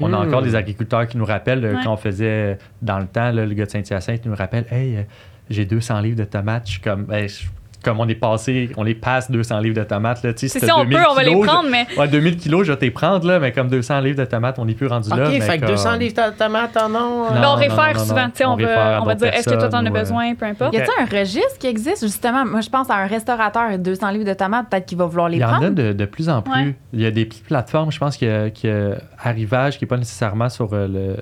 [0.00, 0.28] On a Hmm.
[0.28, 1.80] encore des agriculteurs qui nous rappellent euh, Ouais.
[1.84, 4.96] quand on faisait euh, dans le temps, là, le gars de Saint-Hyacinthe nous rappelle Hey,
[4.96, 5.02] euh,
[5.50, 6.66] j'ai 200 livres de tomates.
[6.66, 7.46] Je suis comme, Ben, je-
[7.86, 10.22] comme on est passé, on les passe 200 livres de tomates.
[10.22, 12.66] Là, C'est ça, on 2000 peut, on va les kilos, prendre, mais Ouais, 2000 kilos,
[12.66, 15.08] je vais t'y prendre, là, mais comme 200 livres de tomates, on n'est plus rendu
[15.10, 15.28] OK, là.
[15.30, 17.30] mais fait que 200 comme- livres de tomates en non.
[17.32, 18.22] Non, là, on réfère non, non, souvent.
[18.22, 18.30] non.
[18.30, 20.34] Tu sais, on, On réfère va, on va dire est-ce que toi, t'en as besoin,
[20.34, 20.74] peu importe.
[20.74, 22.44] Y a-t-il un registre qui existe, justement?
[22.44, 25.36] Moi, je pense à un restaurateur, 200 livres de tomates, peut-être qu'il va vouloir les
[25.36, 25.66] Il y en prendre.
[25.66, 26.52] a de, de plus en plus.
[26.52, 26.74] Ouais.
[26.92, 29.78] Il y a des petites plateformes, je pense qu'il y a, qu'il y a Arrivage
[29.78, 31.16] qui n'est pas nécessairement sur euh, le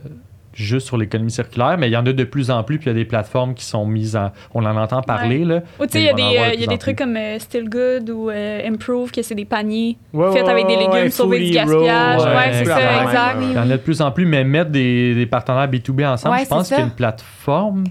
[0.55, 2.93] juste sur l'économie circulaire, mais il y en a de plus en plus, puis il
[2.93, 4.31] y a des plateformes qui sont mises en...
[4.55, 5.61] On en entend parler, là.
[5.81, 6.79] Ou tu sais, il y a des, euh, y a plus.
[6.79, 10.51] trucs comme euh, Still Good ou euh, Improve, que c'est des paniers Ouais, faits ouais,
[10.51, 12.23] avec des légumes, ouais, sauver du gaspillage.
[12.23, 13.37] ouais, Ouais, c'est ça, exact.
[13.43, 16.35] Il y en a de plus en plus, mais mettre des, des partenaires B2B ensemble,
[16.37, 17.85] Ouais, je pense qu'il y a une plateforme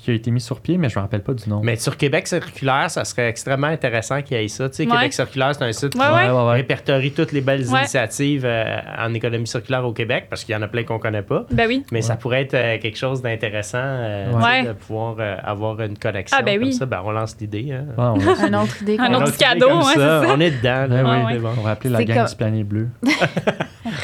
[0.00, 1.60] qui a été mis sur pied, mais je me rappelle pas du nom.
[1.62, 4.68] Mais sur Québec circulaire, ça serait extrêmement intéressant qu'il y ait ça.
[4.68, 4.92] Tu sais, Ouais.
[4.96, 6.52] Québec circulaire, c'est un site Ouais, qui ouais.
[6.52, 7.78] répertorie toutes les belles Ouais.
[7.80, 8.64] initiatives euh,
[8.98, 11.44] en économie circulaire au Québec, parce qu'il y en a plein qu'on connaît pas.
[11.50, 11.84] Ben oui.
[11.92, 16.36] Mais ça pourrait être euh, quelque chose d'intéressant euh, de pouvoir euh, avoir une connexion
[16.38, 16.72] Ah, ben comme oui.
[16.74, 16.86] ça.
[16.86, 17.72] Ben, on lance l'idée.
[17.72, 18.14] Hein.
[18.46, 18.96] Une autre idée.
[18.98, 20.22] Un autre cadeau, comme ouais, ça.
[20.28, 20.86] On est dedans.
[20.88, 21.02] là.
[21.38, 21.48] Bon.
[21.58, 22.88] on va appeler la gang comme- du panier bleu.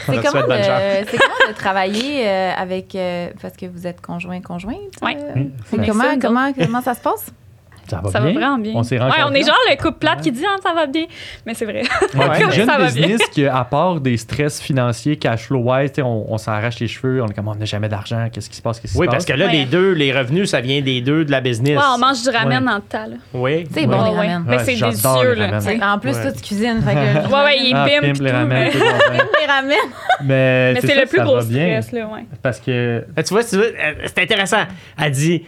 [0.09, 0.82] On C'est comment, souhaite bonne de- chance.
[1.11, 2.97] c'est comment de travailler avec.
[3.40, 4.76] parce que vous êtes conjoint, conjointe.
[5.03, 5.16] Ouais.
[5.16, 5.32] euh,
[5.72, 7.26] Oui, Avec comment, ça, comment, comment ça se passe?
[7.89, 8.32] Ça va Ça bien?
[8.32, 8.72] va vraiment bien.
[8.74, 10.22] On s'est Ouais, on est genre le couple plate Ouais.
[10.24, 11.05] qui dit ah, ça va bien.
[11.47, 11.82] Mais c'est vrai.
[12.14, 12.30] Ouais, Ouais.
[12.49, 13.07] puis jeune Ça va bien.
[13.07, 16.80] business qui, à part des stress financiers, cash flow wise, tu sais, on, on s'arrache
[16.80, 18.99] les cheveux, on est comme on n'a jamais d'argent, qu'est-ce qui se passe, qu'est-ce qui
[18.99, 19.32] Oui, se parce passe?
[19.32, 19.53] que là, Ouais.
[19.53, 21.78] les deux, les revenus, ça vient des deux de la business.
[21.78, 22.68] Ouais, on mange du ramen Ouais.
[22.70, 23.07] dans le tas.
[23.07, 23.16] Là.
[23.32, 23.68] Oui.
[23.72, 24.32] C'est bon, les ouais.
[24.34, 24.59] ramen.
[24.64, 25.34] C'est délicieux.
[25.34, 25.93] Là.
[25.95, 26.22] En plus, Ouais.
[26.22, 26.82] toi, tu cuisines.
[26.82, 28.18] Fait que Ouais, ouais, il Ah, pimpe.
[28.20, 29.76] les ramen, les ramen.
[30.24, 31.93] Mais, c'est le plus gros stress.
[31.93, 32.24] Là, ouais.
[32.43, 34.64] Parce que Tu vois, tu vois, euh, c'est intéressant.
[35.01, 35.45] Elle dit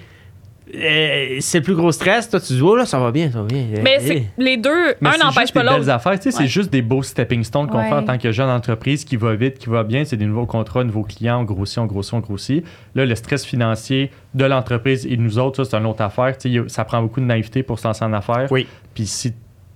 [0.72, 2.28] c'est le plus gros stress.
[2.28, 3.64] Toi, tu dis oh là, ça va bien, ça va bien.
[3.82, 5.90] Mais c'est les deux, Mais un n'empêche pas des belles l'autre.
[5.90, 6.18] affaires.
[6.18, 6.44] Tu sais, Ouais.
[6.44, 7.88] C'est juste des beaux stepping stones qu'on Ouais.
[7.88, 10.04] fait en tant que jeune entreprise qui va vite, qui va bien.
[10.04, 12.64] C'est des nouveaux contrats, nouveaux clients, on grossit, on grossit, on grossit.
[12.94, 16.36] Là, le stress financier de l'entreprise et de nous autres, ça, c'est une autre affaire.
[16.36, 18.46] Tu sais, ça prend beaucoup de naïveté pour se lancer en affaires.
[18.50, 18.66] Oui.
[18.94, 19.32] Puis si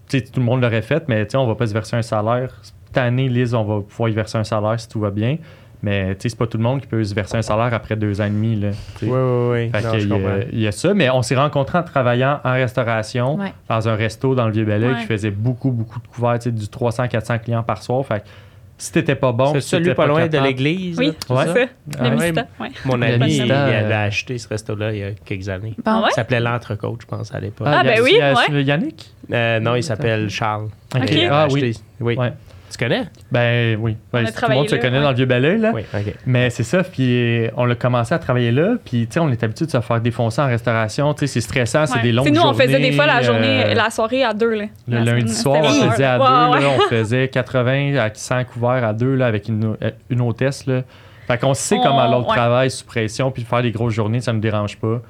[0.09, 2.51] tout le monde l'aurait fait, mais tu sais, on va pas se verser un salaire.
[2.62, 5.38] Cette année, Lise, on va pouvoir y verser un salaire si tout va bien.
[5.83, 7.97] Mais tu sais, c'est pas tout le monde qui peut se verser un salaire après
[7.97, 8.55] deux ans et demi.
[8.55, 8.68] Là.
[9.03, 9.83] Oui, oui, oui.
[9.83, 10.39] Non, il, y a, comprends.
[10.53, 13.53] il y a ça, mais on s'est rencontrés en travaillant en restauration, Ouais.
[13.68, 15.01] dans un resto dans le Vieux-Belleuil Ouais.
[15.01, 18.07] qui faisait beaucoup, beaucoup de couverts, tu sais, du 300-400 clients par soir.
[18.07, 18.26] Fait que
[18.78, 20.99] si t'étais pas bon, C'est celui pas loin de l'église.
[20.99, 21.47] Oui, c'est Ouais.
[21.47, 21.55] ça?
[21.99, 22.26] Ah Le ouais.
[22.33, 22.68] Mista, ouais.
[22.85, 25.74] Mon Le ami, il avait acheté ce resto-là il y a quelques années.
[25.78, 25.83] Bon.
[25.87, 26.09] Ah ouais?
[26.11, 27.66] Il s'appelait l'Entrecôte, je pense, à l'époque.
[27.68, 28.62] Ah, il y a- ben oui, ouais.
[28.62, 29.12] Yannick?
[29.33, 30.68] Euh, non, il s'appelle Charles.
[30.95, 32.16] Il Ah acheté- oui.
[32.18, 32.28] oui.
[32.73, 33.05] Tu connais?
[33.31, 33.97] Ben oui.
[34.12, 35.03] Ouais, a tout le monde se connaît ouais.
[35.05, 35.73] dans le Vieux-Belleuil, là.
[35.75, 36.14] Oui, OK.
[36.27, 39.43] Mais c'est ça, puis on a commencé à travailler là, puis tu sais, on est
[39.45, 42.35] habitué de se faire défoncer en restauration, tu sais, c'est stressant, c'est des longues Tu
[42.35, 44.55] sais, nous, on faisait des fois la journées, journée, euh, la soirée à deux.
[44.55, 44.64] Là.
[44.89, 46.61] Le La lundi soir, on faisait à Ouais, deux, ouais.
[46.62, 49.77] là, on faisait 80 à 100 couverts à deux là, avec une,
[50.09, 50.66] une hôtesse.
[50.66, 50.83] Là.
[51.27, 52.37] Fait qu'on sait On- comment l'autre ouais.
[52.37, 55.01] travaille sous pression, puis faire des grosses journées, ça ne nous dérange pas.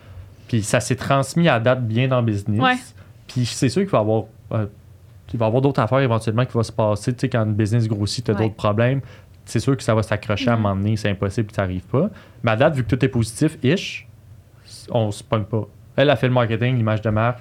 [0.48, 2.60] Puis ça s'est transmis à date bien dans le business.
[2.60, 2.74] Ouais.
[3.28, 4.66] Puis c'est sûr qu'il va y avoir, euh,
[5.32, 7.12] il va y avoir d'autres affaires éventuellement qui vont se passer.
[7.12, 8.42] Tu sais, quand le business grossit, tu as Ouais.
[8.42, 9.00] d'autres problèmes.
[9.44, 10.62] C'est sûr que ça va s'accrocher à un Mhm.
[10.62, 12.10] moment donné, c'est impossible que ça n'arrive pas.
[12.42, 14.06] Mais à date, vu que tout est positif, ish,
[14.90, 15.66] on se pogne pas.
[15.96, 17.40] Elle a fait le marketing, l'image de marque.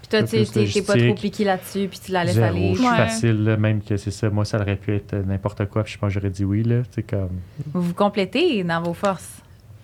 [0.00, 2.70] Puis toi, tu t'es pas trop piqué là-dessus, puis tu la laisses aller.
[2.74, 2.96] je suis Ouais.
[2.96, 4.30] facile, là, même que c'est ça.
[4.30, 6.62] Moi, ça aurait pu être n'importe quoi, puis je pense que j'aurais dit oui.
[6.62, 6.82] Là.
[7.08, 7.28] Comme...
[7.72, 9.41] Vous vous complétez dans vos forces.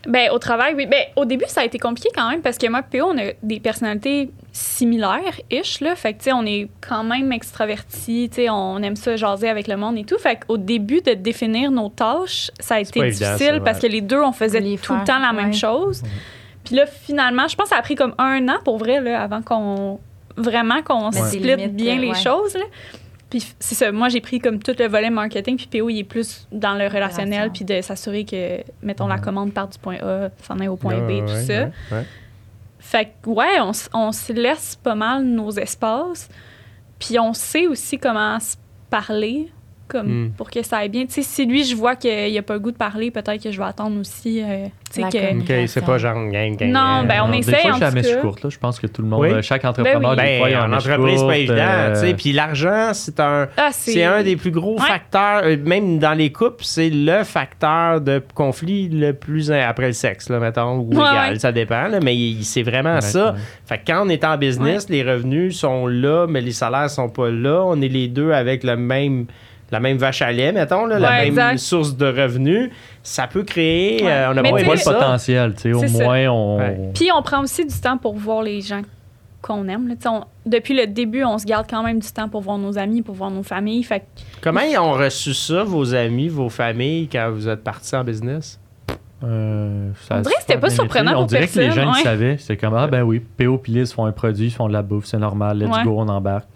[0.08, 0.86] Ben, au travail, oui.
[0.86, 3.32] Ben, au début, ça a été compliqué quand même parce que moi, PO, on a
[3.42, 5.94] des personnalités similaires-ish, là.
[5.96, 9.50] Fait que, tu sais, on est quand même extravertis, tu sais, on aime ça jaser
[9.50, 10.18] avec le monde et tout.
[10.18, 13.88] Fait qu'au début de définir nos tâches, ça a été évident, difficile ça, parce ouais.
[13.88, 15.52] que les deux, on faisait Les tout le temps la même ouais.
[15.52, 16.02] chose.
[16.64, 19.22] Puis là, finalement, je pense que ça a pris comme un an pour vrai, là,
[19.22, 20.00] avant qu'on.
[20.36, 22.64] Vraiment qu'on Mais c'est split limite, bien les choses, là.
[23.30, 26.04] Puis c'est ça, moi j'ai pris comme tout le volet marketing, puis PO il est
[26.04, 27.52] plus dans le relationnel, Relation.
[27.52, 30.94] puis de s'assurer que, mettons, la commande part du point A, s'en est au point
[31.06, 31.52] Ouais, B, tout ouais, ça.
[31.64, 32.04] ouais, ouais.
[32.78, 36.28] Fait que, ouais, on, on se laisse pas mal nos espaces,
[36.98, 38.56] puis on sait aussi comment se
[38.88, 39.50] parler,
[39.88, 40.30] comme Mm.
[40.36, 41.06] pour que ça aille bien.
[41.06, 43.50] Tu sais, si lui, je vois qu'il a pas le goût de parler, peut-être que
[43.50, 45.66] je vais attendre aussi, euh, tu La sais, que...
[45.66, 46.70] c'est pas genre gang, gang.
[46.70, 48.20] Non, ben, on Non, essaie, Des fois, en j'ai la tout mèche cas.
[48.20, 48.42] courte.
[48.44, 48.50] Là.
[48.50, 49.30] Je pense que tout le monde, Oui.
[49.30, 50.16] euh, chaque entrepreneur, oui.
[50.16, 51.54] des fois, il Ben, a entreprise, c'est pas courte, évident.
[51.58, 52.14] euh, tu sais.
[52.14, 53.48] Puis l'argent, c'est un.
[53.56, 54.86] Ah, C'est un des plus gros Ouais.
[54.86, 59.86] facteurs, euh, même dans les couples, c'est le facteur de conflit le plus in- après
[59.88, 61.38] le sexe, là, mettons, ou Ouais, égal, ouais.
[61.38, 63.32] ça dépend, là, mais c'est vraiment ouais, ça.
[63.32, 63.38] ouais.
[63.66, 67.08] Fait que quand on est en business, les revenus sont là, mais les salaires sont
[67.08, 67.62] pas là.
[67.66, 69.26] On est les deux avec le même,
[69.70, 71.58] la même vache à lait, mettons, là, la même exact.
[71.58, 72.70] source de revenus.
[73.02, 74.02] Ça peut créer.
[74.04, 74.10] Ouais.
[74.10, 75.54] euh, on a Mais le potentiel.
[75.54, 76.04] tu sais, Au ça.
[76.04, 76.58] moins, on.
[76.58, 76.90] Ouais.
[76.94, 78.82] Puis on prend aussi du temps pour voir les gens
[79.42, 79.88] qu'on aime.
[79.88, 79.94] là.
[80.06, 83.02] On- depuis le début, on se garde quand même du temps pour voir nos amis,
[83.02, 83.82] pour voir nos familles.
[83.84, 84.04] Fait que
[84.42, 88.58] Comment ils ont reçu ça, vos amis, vos familles, quand vous êtes partis en business?
[89.24, 91.16] Euh, ça On dirait que c'était pas surprenant été.
[91.16, 92.02] On pour dirait que les gens ils ouais.
[92.02, 92.36] savaient.
[92.38, 94.82] C'est comme, ah ben oui, PO et Liz font un produit, ils font de la
[94.82, 95.82] bouffe, c'est normal, let's Ouais.
[95.84, 96.46] go, on embarque.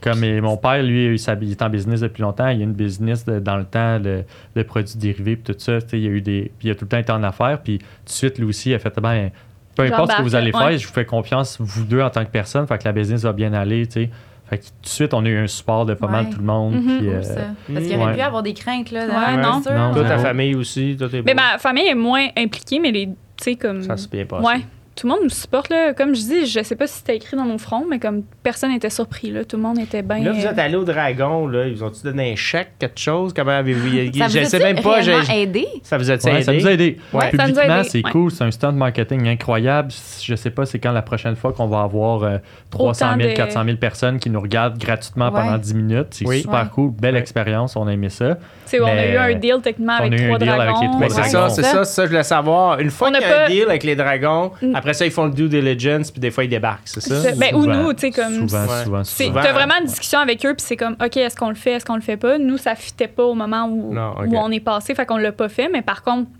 [0.00, 2.48] Comme et mon père, lui, il est en business depuis longtemps.
[2.48, 4.24] Il y a une business de- dans le temps, le,
[4.54, 5.80] le produit dérivé, puis tout ça.
[5.80, 7.22] tu sais, Il y a eu des, puis il a tout le temps été en
[7.22, 7.60] affaires.
[7.62, 9.30] Puis tout de suite, lui aussi, il a fait, ben,
[9.74, 10.78] peu importe ce que vous allez faire, ouais.
[10.78, 12.66] je vous fais confiance, vous deux, en tant que personne.
[12.66, 13.86] Fait que la business va bien aller.
[13.86, 14.10] tu sais.
[14.48, 16.30] Fait que tout de suite, on a eu un support de pas mal Ouais.
[16.30, 16.74] tout le monde.
[16.74, 16.82] Mhm.
[16.82, 17.34] puis, Cool, euh, ça.
[17.66, 18.14] Parce qu'il y aurait ouais.
[18.14, 19.06] pu avoir des craintes, là.
[19.06, 19.60] de- Ouais, non.
[19.60, 19.72] sûr.
[19.72, 23.06] Non, Toi, ta famille aussi, toi, t'es Mais ma famille est moins impliquée, mais les.
[23.06, 23.82] Tu sais, comme.
[23.82, 24.46] Ça s'est bien passé.
[24.46, 24.60] Ouais.
[24.96, 25.68] Tout le monde nous supporte.
[25.68, 25.92] Là.
[25.92, 28.70] Comme je dis, je sais pas si c'était écrit dans nos fronts, mais comme personne
[28.72, 29.30] n'était surpris.
[29.30, 29.44] Là.
[29.44, 30.20] Tout le monde était bien.
[30.20, 31.66] Là, vous êtes euh, allé au Dragon, là.
[31.66, 33.32] Ils ont-tu donné un chèque, quelque chose?
[33.34, 33.88] Comment avez-vous.
[34.18, 35.00] Ça je vous sais même pas.
[35.34, 35.66] aidé?
[35.82, 36.42] Ça vous a Ouais, aidé?
[36.42, 36.96] ça nous a aidé.
[37.12, 37.20] Ouais.
[37.20, 38.10] ça nous a Publiquement, c'est ouais.
[38.10, 38.30] cool.
[38.30, 39.90] C'est un stunt marketing incroyable.
[40.22, 42.38] Je sais pas c'est quand la prochaine fois qu'on va avoir euh,
[42.70, 45.40] 300 000, Autant de- 400 000 personnes qui nous regardent gratuitement Ouais.
[45.42, 46.06] pendant 10 minutes.
[46.12, 46.40] C'est Oui.
[46.40, 46.68] super Ouais.
[46.74, 46.90] cool.
[46.92, 47.20] Belle Ouais.
[47.20, 47.76] expérience.
[47.76, 48.38] On a aimé ça.
[48.80, 50.80] on a eu un deal techniquement avec trois avec dragons.
[50.80, 51.70] les trois Mais c'est ça, c'est ça.
[51.70, 52.80] ça, c'est ça, je voulais savoir.
[52.80, 54.52] Une fois qu'il y a un deal avec les dragons.
[54.86, 57.20] Après ça, ils font le due diligence, puis des fois, ils débarquent, c'est ça?
[57.20, 58.48] C'est- ben, ou nous, tu sais, comme.
[58.48, 58.84] Souvent, Ouais.
[58.84, 59.40] souvent, C'est- souvent.
[59.42, 61.84] T'as vraiment une discussion avec eux, puis c'est comme, OK, est-ce qu'on le fait, est-ce
[61.84, 62.38] qu'on le fait pas?
[62.38, 65.32] Nous, ça fitait pas au moment où, Non, où on est passé, fait qu'on l'a
[65.32, 65.68] pas fait.
[65.68, 66.30] Mais par contre,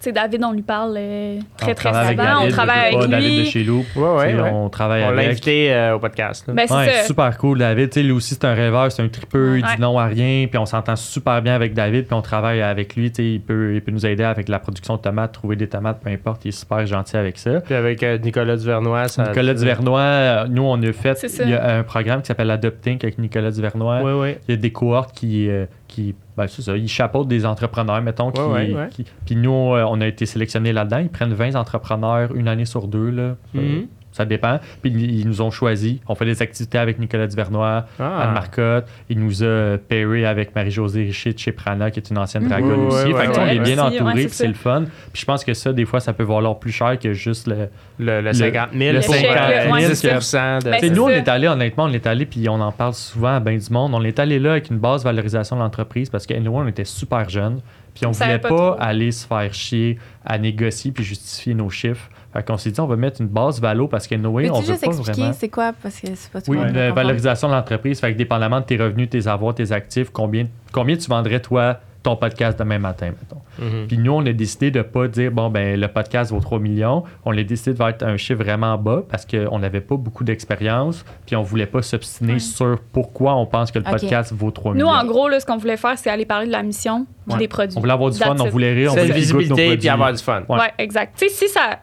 [0.00, 2.14] tu sais, David, on lui parle euh, très, On très souvent.
[2.14, 3.46] David, on travaille avec David de lui.
[3.50, 3.68] chez.
[3.68, 4.50] Ouais, ouais, Tu sais, ouais.
[4.52, 6.46] On travaille On l'a invité euh, au podcast.
[6.46, 6.54] là.
[6.54, 7.02] Ben, c'est Ouais, ça.
[7.04, 7.94] super cool, David.
[7.96, 10.66] Lui aussi, c'est un rêveur, c'est un tripeux, il dit non à rien, puis on
[10.66, 13.08] s'entend super bien avec David, puis on travaille avec lui.
[13.18, 16.10] Il peut, il peut nous aider avec la production de tomates, trouver des tomates, peu
[16.10, 16.44] importe.
[16.44, 17.60] Il est super gentil avec ça.
[17.60, 19.28] Puis avec euh, Nicolas Duvernois, ça.
[19.28, 22.50] Nicolas Duvernois, euh, nous, on a fait C'est il y a un programme qui s'appelle
[22.50, 24.00] Adopting avec Nicolas Duvernois.
[24.02, 24.34] Oui, oui.
[24.48, 25.66] Il y a des cohortes qui, euh,
[25.98, 28.30] qui ben, c'est ça, ils chapeautent des entrepreneurs, mettons.
[28.30, 28.88] Qui, Ouais, ouais, ouais.
[28.90, 30.98] qui- puis nous, euh, on a été sélectionnés là-dedans.
[30.98, 33.10] Ils prennent 20 entrepreneurs une année sur deux.
[33.10, 33.36] Là.
[33.54, 33.86] Mhm.
[34.18, 34.58] Ça dépend.
[34.82, 35.98] Puis ils nous ont choisis.
[36.08, 38.22] On fait des activités avec Nicolas Duvernois, Ah.
[38.24, 38.86] Anne Marcotte.
[39.08, 42.48] Il nous a pairé avec Marie-Josée Richer de chez Prana, qui est une ancienne Mhm.
[42.48, 43.12] dragonne Ouais, aussi.
[43.12, 44.48] ouais, fait que, tu sais, ouais, on est bien entouré, c'est puis c'est ça.
[44.48, 44.84] le fun.
[45.12, 47.68] Puis je pense que ça, des fois, ça peut valoir plus cher que juste le,
[48.00, 50.70] Le, le 50 000 le pour 50 000, euh, ouais, 10 c'est de.
[50.70, 53.40] Ben, nous, on est allé, honnêtement, on est allé, puis on en parle souvent à
[53.40, 53.94] bien du monde.
[53.94, 57.28] On est allé là avec une base valorisation de l'entreprise parce qu'anyway, on était super
[57.28, 57.60] jeunes.
[57.94, 61.68] Puis on savait voulait pas pas, aller se faire chier à négocier puis justifier nos
[61.70, 62.08] chiffres.
[62.38, 64.72] Fait qu'on s'est dit, on va mettre une base valo parce qu'anyway, on Peux-tu veut
[64.74, 65.36] juste pas expliquer vraiment.
[65.36, 65.72] c'est quoi?
[65.82, 66.94] Parce que c'est pas tout Oui, la comprend.
[66.94, 67.98] valorisation de l'entreprise.
[67.98, 71.78] Fait que dépendamment de tes revenus, tes avoirs, tes actifs, combien, combien tu vendrais, toi,
[72.04, 73.42] ton podcast demain matin, mettons.
[73.58, 73.88] Mhm.
[73.88, 77.02] Puis nous, on a décidé de pas dire, bon, ben le podcast vaut 3 millions.
[77.24, 81.04] On a décidé de mettre un chiffre vraiment bas parce qu'on n'avait pas beaucoup d'expérience.
[81.26, 82.38] Puis on voulait pas s'obstiner Ouais.
[82.38, 84.90] sur pourquoi on pense que le podcast vaut 3 Nous, millions.
[84.90, 87.38] en gros, là, ce qu'on voulait faire, c'est aller parler de la mission puis Ouais.
[87.40, 87.76] des produits.
[87.76, 88.52] on voulait avoir du fun, on it.
[88.52, 90.42] voulait rire, on voulait une visibilité puis avoir du fun.
[90.48, 90.56] Ouais.
[90.58, 91.18] Ouais, exact.
[91.18, 91.80] Tu sais, si ça,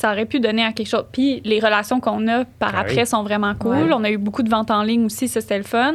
[0.00, 1.04] ça aurait pu donner à quelque chose.
[1.12, 3.06] Puis les relations qu'on a par Ah après oui.
[3.06, 3.76] sont vraiment cool.
[3.76, 3.92] Ouais.
[3.92, 5.94] On a eu beaucoup de ventes en ligne aussi, ça c'était le fun.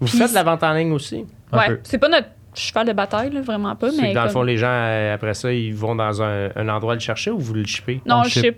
[0.00, 1.24] Vous Puis- faites de la vente en ligne aussi?
[1.52, 1.80] Un ouais, peu.
[1.84, 3.90] c'est pas notre cheval de bataille, là, vraiment pas.
[3.90, 6.48] C'est Mais que dans le fond, les gens, euh, après ça, ils vont dans un,
[6.56, 8.00] un endroit le chercher ou vous le shippez?
[8.06, 8.56] Non, on le ship.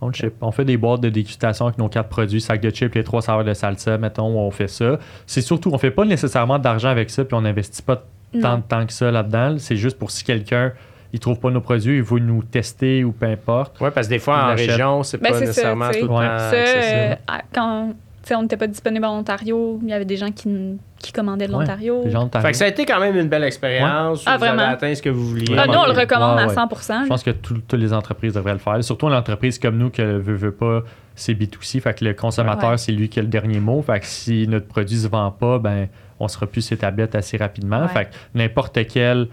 [0.00, 0.34] On le ship.
[0.40, 3.22] On fait des boîtes de dégustation avec nos quatre produits, sac de chips, les trois
[3.22, 4.98] saveurs de salsa, mettons, on fait ça.
[5.26, 8.04] C'est surtout, on fait pas nécessairement d'argent avec ça, puis on n'investit pas
[8.40, 9.56] tant de temps que ça là-dedans.
[9.58, 10.72] C'est juste pour si quelqu'un
[11.12, 13.76] il trouve pas nos produits, il veut nous tester ou peu importe.
[13.80, 16.00] Oui, parce que des fois, Ils en région, c'est Ben, pas c'est ça, nécessairement sais.
[16.00, 16.26] tout le Ouais.
[16.26, 17.14] temps Ça, euh,
[17.54, 17.88] quand
[18.22, 21.10] tu sais, on n'était pas disponible en Ontario, il y avait des gens qui, qui
[21.12, 22.02] commandaient de Ouais, l'Ontario.
[22.04, 24.22] Les gens de Fait que ça a été quand même une belle expérience.
[24.26, 24.72] Ah, vous avez vraiment?
[24.72, 25.56] atteint ce que vous vouliez.
[25.58, 26.44] Ah, nous, on le Ouais, recommande ouais.
[26.44, 26.68] à 100
[27.02, 28.82] Je pense que tout- toutes les entreprises devraient le faire.
[28.84, 30.82] Surtout une entreprise comme nous que veut, veut pas,
[31.16, 31.80] c'est B2C.
[31.80, 32.78] Fait que le consommateur, Ouais.
[32.78, 33.82] c'est lui qui a le dernier mot.
[33.82, 35.88] Fait que si notre produit se vend pas, ben
[36.20, 37.82] on sera plus ses tablettes assez rapidement.
[37.82, 37.88] Ouais.
[37.88, 39.26] Fait que n'importe quelle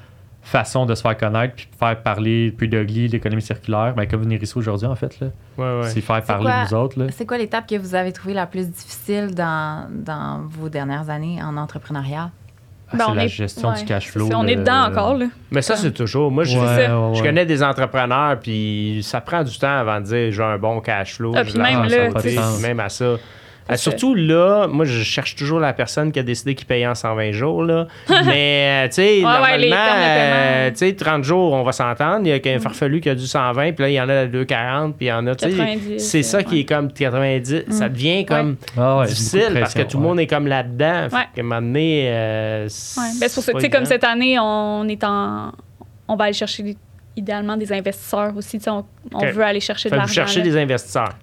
[0.50, 4.22] façon de se faire connaître puis de faire parler puis de l'économie circulaire, ben comme
[4.24, 5.28] venir ici aujourd'hui en fait là,
[5.58, 5.89] Ouais, ouais.
[5.89, 7.06] c'est faire parler quoi- nous autres là.
[7.12, 11.39] C'est quoi l'étape que vous avez trouvée la plus difficile dans, dans vos dernières années
[11.43, 12.32] en entrepreneuriat?
[12.91, 14.28] Ah, Ben, c'est la est- gestion ouais, du cash flow.
[14.32, 15.28] ça, On est dedans encore, là.
[15.52, 16.32] Mais ça, c'est toujours.
[16.32, 16.88] Moi, je, Ouais,
[17.20, 20.82] ouais, connais des entrepreneurs, puis ça prend du temps avant de dire j'ai un bon
[20.82, 21.34] cash flow.
[21.36, 22.10] Ah, puis même là,
[22.64, 23.16] même à ça.
[23.70, 23.78] Euh, ça.
[23.78, 27.32] surtout là, moi, je cherche toujours la personne qui a décidé qu'il payait en 120
[27.32, 27.63] jours.
[27.63, 27.88] Là.
[28.26, 29.76] Mais, euh, tu sais, Ouais, ouais, normalement, de paiement.
[29.78, 32.22] euh, tu sais, 30 jours, on va s'entendre.
[32.26, 34.13] Il y a qu'un farfelu qui a du 120, puis là, il y en a
[34.22, 35.55] à 240, puis il y en a, tu sais.
[35.55, 37.65] 90, C'est ça qui est comme 90.
[37.70, 40.24] Ça devient comme Ah ouais, difficile de parce que tout le monde ouais.
[40.24, 41.07] est comme là-dedans.
[41.09, 41.22] Fait Ouais.
[41.36, 43.03] qu'à un moment donné, euh, Ouais.
[43.20, 45.51] Ben, c'est pour ça, tu sais, comme cette année, on est en.
[46.07, 46.76] On va aller chercher
[47.15, 48.57] idéalement des investisseurs aussi.
[48.57, 49.34] Tu sais, On, on Ok.
[49.34, 50.22] veut aller chercher de Fait que l'argent.
[50.22, 50.45] vous cherchez là.
[50.45, 51.13] des investisseurs.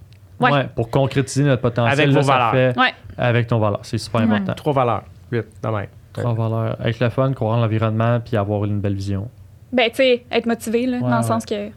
[0.40, 0.52] Ouais.
[0.52, 2.50] Ouais, pour concrétiser notre potentiel Avec là, vos ça valeurs.
[2.74, 2.94] fait- Ouais.
[3.16, 4.26] avec ton valeur, c'est super Ouais.
[4.26, 4.52] important.
[4.54, 5.02] Trois valeurs.
[5.32, 5.86] Vite, de même.
[6.12, 9.28] Trois valeurs, avec le fun, croire en l'environnement puis avoir une belle vision.
[9.72, 11.70] Ben, tu sais, être motivé, là, Ouais, dans le sens que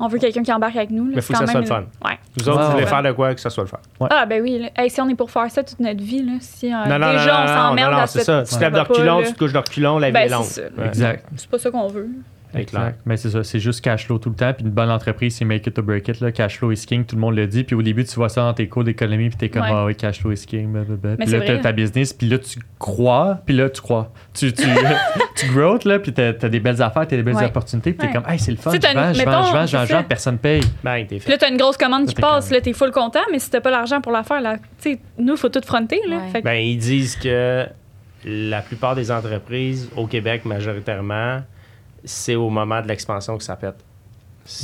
[0.00, 1.06] on veut quelqu'un qui embarque avec nous.
[1.06, 1.12] là.
[1.16, 2.18] Mais C'est faut que ça soit le une- Ouais.
[2.38, 2.88] Vous autres, vous voulez ouais.
[2.88, 3.78] faire de quoi que ça soit le fun.
[4.10, 4.58] Ah, ben oui.
[4.58, 4.68] là.
[4.76, 7.12] Hey, si on est pour faire ça toute notre vie, là, si euh, non, non,
[7.12, 8.42] déjà non, on non, s'emmerde non, non, à ça.
[8.44, 9.26] Tu te lèves de reculons, là.
[9.26, 10.44] tu te couches de reculons, la vie Ben, est c'est longue.
[10.44, 10.62] ça.
[10.82, 10.86] Ouais.
[10.88, 11.24] Exact.
[11.36, 12.08] C'est pas ça qu'on veut.
[12.54, 13.00] Exact.
[13.06, 14.52] Mais c'est ça, c'est juste cash flow tout le temps.
[14.52, 16.20] Puis une bonne entreprise, c'est make it or break it.
[16.20, 16.32] Là.
[16.32, 17.64] Cash flow is king, tout le monde le dit.
[17.64, 19.68] Puis au début, tu vois ça dans tes cours d'économie, puis t'es comme, Ouais.
[19.70, 20.72] ah oui, cash flow is king.
[20.72, 21.16] blablabla.
[21.16, 24.12] Puis là, t'as ta business, puis là, tu crois, puis là, tu crois.
[24.34, 24.62] Tu, tu,
[25.36, 27.44] tu growth, là, puis t'as as des belles affaires, t'as des belles Ouais.
[27.44, 28.22] opportunités, puis t'es Ouais.
[28.22, 29.84] comme, hey, c'est le fun, Tu je vends, une- je vends, je vends, je vends,
[29.86, 30.62] je vends, personne paye.
[30.82, 31.30] Ben, t'es Puis fait.
[31.32, 33.60] là, t'as une grosse commande qui T'es passe, là, t'es full content, mais si t'as
[33.60, 36.16] pas l'argent pour la faire, là, tu sais, nous, il faut tout fronter, là.
[36.16, 36.28] Ouais.
[36.32, 37.66] Fait que- Ben, ils disent que
[38.24, 41.40] la plupart des entreprises, au Québec majoritairement,
[42.04, 43.84] c'est au moment de l'expansion que ça pète.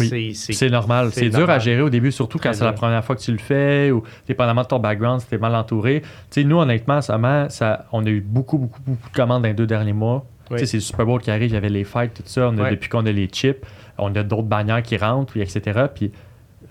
[0.01, 0.35] Oui.
[0.35, 1.11] c'est- normal.
[1.13, 3.39] c'est dur à gérer au début, surtout quand c'est la première fois que tu le
[3.39, 6.01] fais ou dépendamment de ton background, si t'es mal entouré.
[6.31, 7.19] Tu sais, nous, honnêtement, ça,
[7.51, 10.25] ça, on a eu beaucoup, beaucoup, beaucoup de commandes dans les deux derniers mois.
[10.51, 10.59] Oui.
[10.59, 12.49] Tu c'est le Super Bowl qui arrive, il y avait les fights, tout ça.
[12.49, 12.71] On a, Ouais.
[12.71, 13.63] Depuis qu'on a les chips,
[13.99, 15.87] on a d'autres bannières qui rentrent, puis etc.
[15.95, 16.13] Puis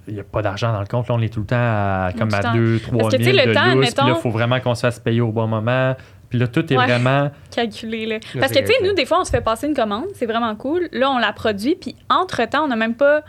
[0.07, 1.07] il n'y a pas d'argent dans le compte.
[1.07, 2.53] Là, on est tout le temps à, comme Tout à temps.
[2.55, 3.85] 2 3 Parce que, 000 tu sais, le de temps, lousse.
[3.87, 5.95] Puis là, admettons- il faut vraiment qu'on se fasse payer au bon moment.
[6.33, 6.87] Puis là, tout est Ouais.
[6.87, 7.29] vraiment...
[7.55, 8.07] calculé.
[8.07, 8.17] Là.
[8.39, 10.55] Parce que, tu sais, nous, des fois, on se fait passer une commande, c'est vraiment
[10.55, 10.89] cool.
[10.91, 13.21] Là, on la produit, puis entre-temps, on n'a même pas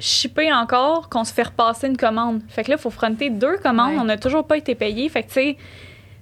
[0.00, 2.40] shippé encore qu'on se fait repasser une commande.
[2.48, 3.92] Fait que là, il faut fronter deux commandes.
[3.92, 4.00] Ouais.
[4.00, 5.08] On n'a toujours pas été payé.
[5.08, 5.56] Fait que, tu sais,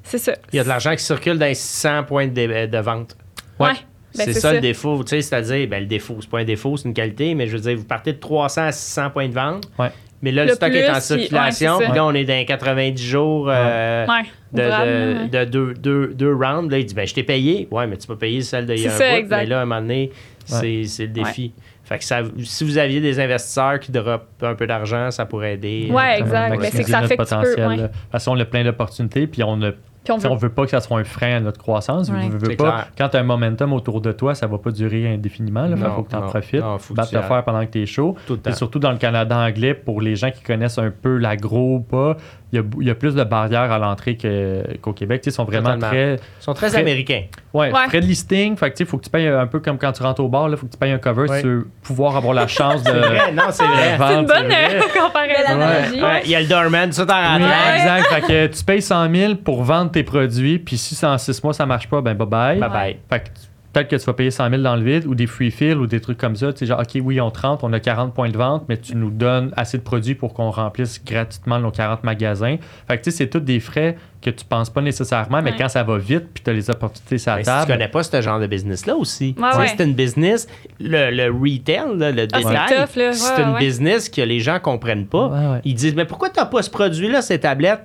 [0.03, 0.35] c'est ça.
[0.53, 3.17] Il y a de l'argent qui circule dans les 600 points de, dé- de vente.
[3.59, 3.69] Ouais.
[3.69, 3.73] Ouais.
[4.15, 5.03] Ben, c'est ça, le défaut.
[5.05, 7.57] Tu sais, c'est-à-dire, ben, le défaut, c'est pas un défaut, c'est une qualité, mais je
[7.57, 9.65] veux dire, vous partez de 300 à 600 points de vente.
[9.79, 9.91] Ouais.
[10.23, 11.79] Mais là, le, Le stock plus, est en circulation.
[11.79, 14.23] puis là, on est dans 90 jours euh, Ouais.
[14.53, 16.71] de, de- de deux, deux, deux rounds.
[16.71, 17.67] Là, il dit ben, Je t'ai payé.
[17.71, 19.19] Ouais, mais tu peux payer celle de il y a C'est un ça, bout.
[19.21, 19.41] exact.
[19.41, 20.11] Mais là, à un moment donné,
[20.45, 21.53] c'est c'est le défi.
[21.85, 25.55] Fait que ça, si vous aviez des investisseurs qui dropent un peu d'argent, ça pourrait
[25.55, 25.89] aider.
[25.91, 26.65] Même exact.
[26.71, 27.77] C'est que ça fait que tu peux, potentiel, ouais.
[27.77, 27.91] là.
[28.11, 29.73] Parce qu'on a plein d'opportunités, puis on a
[30.05, 32.09] Puis on veut on veut pas que ça soit un frein à notre croissance.
[32.11, 32.29] Ouais.
[32.29, 32.87] Veux- veux C'est pas, clair.
[32.99, 35.67] quand tu as un momentum autour de toi, ça va pas durer indéfiniment.
[35.67, 36.61] Il faut que tu en non, profites.
[36.61, 38.17] non, faut Battre le faire pendant que tu es chaud.
[38.27, 41.17] Tout le Et surtout dans le Canada anglais, pour les gens qui connaissent un peu
[41.19, 42.17] l'agro ou pas,
[42.53, 45.23] il y a, il y a plus de barrières à l'entrée que- qu'au Québec.
[45.23, 45.89] T'sais, Ils sont vraiment Totalement.
[45.89, 46.15] très.
[46.17, 47.23] Ils sont très Très- américains.
[47.55, 47.89] Ouais, Ouais.
[47.89, 48.57] frais de listing.
[48.57, 50.49] Fait que, il faut que tu payes un peu comme quand tu rentres au bar.
[50.51, 51.37] Il faut que tu payes un cover Ouais.
[51.37, 52.91] si tu veux pouvoir avoir la chance de.
[52.91, 53.97] C'est vrai, non, c'est vrai.
[53.97, 54.77] vendre, C'est une bonne vrai.
[54.77, 55.59] euh, comparaison.
[56.07, 57.75] Ouais, Il y a le doorman, ça t'en Oui, rentre.
[57.75, 58.07] exact.
[58.09, 61.43] Fait que tu payes 100 000 pour vendre tes produits, puis si c'est en 6
[61.43, 62.59] mois ça marche pas, ben bye bye.
[62.61, 62.97] Bye bye.
[63.09, 65.27] Fait que tu- peut-être que tu vas payer 100 000 dans le vide ou des
[65.27, 66.53] free fill ou des trucs comme ça.
[66.53, 68.77] Tu sais, genre, OK, oui, on te rentre, on a 40 points de vente, mais
[68.77, 72.57] tu nous donnes assez de produits pour qu'on remplisse gratuitement nos 40 magasins.
[72.89, 75.57] Fait que tu sais, c'est tous des frais que tu penses pas nécessairement, mais Ouais.
[75.59, 77.73] quand ça va vite, puis tu as les opportunités sur la Mais si tu table.
[77.73, 80.47] connais pas ce genre de business-là aussi, Ouais, c'est une business,
[80.79, 83.13] le, le retail, là, le Ah, c'est détail, tough, là.
[83.15, 83.59] c'est Ouais, une ouais.
[83.59, 85.27] business que les gens comprennent pas.
[85.29, 85.61] Ouais, ouais.
[85.65, 87.81] Ils disent, mais pourquoi tu n'as pas ce produit-là, ces tablettes?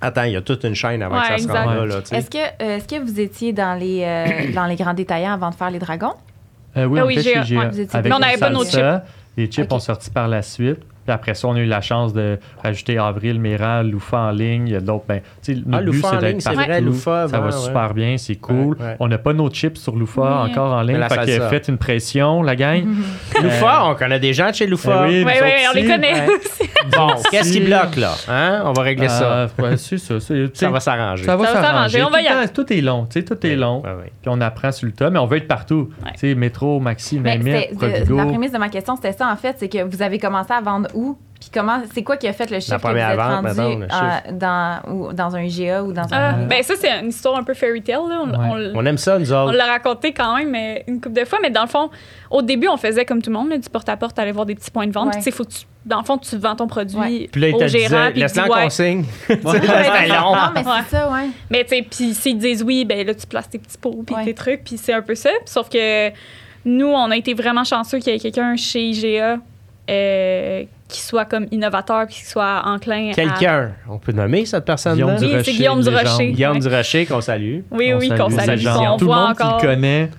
[0.00, 1.64] Attends, il y a toute une chaîne avant Ouais, que ça se exact.
[1.64, 1.96] rende là.
[2.12, 5.50] Est-ce que, euh, est-ce que vous étiez dans les, euh, dans les grands détaillants avant
[5.50, 6.12] de faire les dragons?
[6.76, 7.60] Euh, oui, Ah on oui, était chez GA.
[7.60, 9.04] ouais, vous étiez- Avec Mais on les n'avait pas nos salsa.
[9.36, 10.80] Les chips ont sorti par la suite.
[11.06, 14.66] Puis après ça, on a eu la chance de rajouter Avril, Méran, Loufa en ligne.
[14.68, 15.04] Il y a d'autres.
[15.08, 16.58] Ben, notre Ah, but, c'est d'être partout.
[16.60, 18.76] vrai, Loufa, Ça va ouais, super bien, c'est cool.
[18.78, 18.96] Ouais, ouais.
[19.00, 20.50] On n'a pas nos chips sur Loufa Oui.
[20.50, 20.96] encore en ligne.
[21.08, 21.48] Fait que salsa.
[21.48, 22.84] faites une pression, la gang.
[23.42, 25.02] Loufa, on connaît des gens de chez Loufa.
[25.04, 26.26] Euh, oui, Oui, oui, on les connaît.
[26.96, 28.12] Bon, qu'est-ce qui bloque là?
[28.28, 28.62] Hein?
[28.64, 29.32] On va régler ça.
[29.32, 30.14] Euh, ouais, c'est ça.
[30.20, 31.24] Ça va s'arranger.
[31.24, 32.48] ça va Ça va s'arranger, on va y aller.
[32.48, 33.06] Tout est long.
[33.06, 33.82] tu sais, Tout est long.
[33.82, 35.90] Puis on apprend sur le tas, mais on veut être partout.
[36.14, 38.16] Tu sais, Métro, Maxi, Provigo.
[38.16, 40.60] la prémisse de ma question, c'était ça, en fait, c'est que vous avez commencé à
[40.60, 41.16] vendre où?
[41.38, 43.46] Puis comment, c'est quoi qui a fait le chiffre que vous première êtes vente, rendu
[43.60, 46.46] mettons, le euh, dans, ou dans un IGA ou dans Ah, un...
[46.46, 48.00] ben ça, c'est une histoire un peu fairy tale.
[48.08, 48.22] Là.
[48.24, 48.70] On, Ouais.
[48.74, 49.52] on- On aime ça, nous on autres.
[49.52, 51.90] l'a raconté quand même mais une couple de fois, mais dans le fond,
[52.30, 54.70] au début, on faisait comme tout le monde, là, du porte-à-porte, aller voir des petits
[54.70, 55.08] points de vente.
[55.08, 55.10] Ouais.
[55.12, 57.28] Puis, tu sais, faut que tu, dans le fond, tu vends ton produit Ouais.
[57.30, 58.62] Puis là, il au gérant, disait, puis il laisse-le dit en ouais.
[58.64, 59.04] consigne.
[59.28, 59.36] Ouais.
[59.60, 60.34] C'était long.
[60.34, 60.72] Non, mais Ouais.
[60.88, 61.26] c'est ça, ouais.
[61.50, 64.16] Mais tu sais, puis s'ils disent oui, ben là, tu places tes petits pots puis
[64.16, 64.24] Ouais.
[64.24, 65.28] tes trucs, puis c'est un peu ça.
[65.44, 66.08] Puis Sauf que
[66.64, 69.36] nous, on a été vraiment chanceux qu'il y ait quelqu'un chez IGA
[69.88, 73.14] euh, qui soit comme innovateur puis qui soit enclin à...
[73.14, 75.16] Quelqu'un, on peut nommer cette personne-là?
[75.16, 76.32] Guillaume Oui, c'est Durocher, Guillaume Durocher.
[76.32, 76.58] Guillaume.
[76.60, 77.60] Durocher, qu'on salue.
[77.70, 79.58] Oui, On oui, salue qu'on salue, qu'on Tout le monde encore.
[79.58, 80.10] qui le connaît,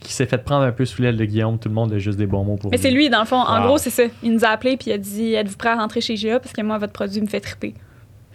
[0.00, 2.18] qui s'est fait prendre un peu sous l'aile de Guillaume, tout le monde a juste
[2.18, 3.36] des bons mots pour Mais c'est lui, dans le fond.
[3.40, 3.66] En Wow.
[3.66, 4.04] gros, c'est ça.
[4.22, 6.52] Il nous a appelé puis il a dit Êtes-vous prêt à rentrer chez GA Parce
[6.52, 7.74] que moi, votre produit me fait triper.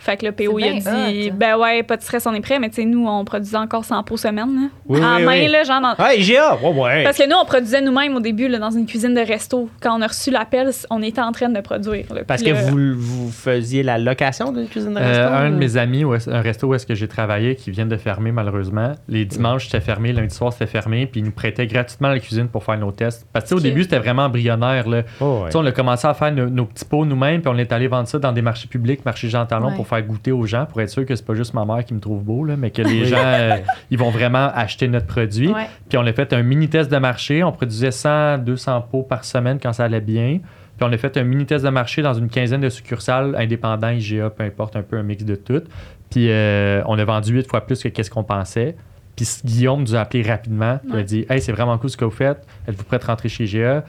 [0.03, 1.33] Fait que le PO, il a dit hot.
[1.37, 2.57] Ben ouais, pas de stress, on est prêt.
[2.57, 4.49] Mais tu sais, nous, on produisait encore 100 pots semaine.
[4.55, 4.67] Là.
[4.87, 5.47] Oui, en oui, main, oui.
[5.47, 5.79] là, genre.
[5.79, 6.55] dans- Ah, IGA!
[6.55, 7.03] Ouais, ouais.
[7.03, 9.69] Parce que nous, on produisait nous-mêmes au début là, dans une cuisine de resto.
[9.79, 12.05] Quand on a reçu l'appel, on était en train de produire.
[12.13, 12.21] là.
[12.25, 15.33] Parce Puis que là, vous, vous faisiez la location d'une cuisine de Euh, resto?
[15.35, 18.31] un de mes amis, un resto où est-ce que j'ai travaillé, qui vient de fermer
[18.31, 18.93] malheureusement.
[19.07, 22.47] Les dimanches, c'était fermé, lundi soir, c'était fermé, puis ils nous prêtaient gratuitement la cuisine
[22.47, 23.27] pour faire nos tests.
[23.31, 24.89] Parce que tu sais, au début, c'était vraiment embryonnaire.
[24.89, 25.03] Là.
[25.19, 25.45] Oh, ouais.
[25.47, 27.71] Tu sais, On a commencé à faire nos, nos petits pots nous-mêmes, puis on est
[27.71, 29.75] allé vendre ça dans des marchés publics, marchés Jean Talon, Ouais.
[29.75, 31.93] pour faire goûter aux gens, pour être sûr que c'est pas juste ma mère qui
[31.93, 33.57] me trouve beau, là, mais que les gens, euh,
[33.89, 35.49] ils vont vraiment acheter notre produit.
[35.49, 35.67] Ouais.
[35.89, 37.43] Puis on a fait un mini test de marché.
[37.43, 40.39] On produisait 100, 200 pots par semaine quand ça allait bien.
[40.77, 43.89] Puis on a fait un mini test de marché dans une quinzaine de succursales, indépendants,
[43.89, 45.63] IGA, peu importe, un peu un mix de tout.
[46.09, 48.75] Puis euh, on a vendu huit fois plus que qu'est-ce qu'on pensait.
[49.15, 50.79] Puis Guillaume nous a appelé rapidement.
[50.87, 52.45] Il a dit Hey, c'est vraiment cool ce que vous faites.
[52.67, 53.83] Êtes-vous prêt à rentrer chez IGA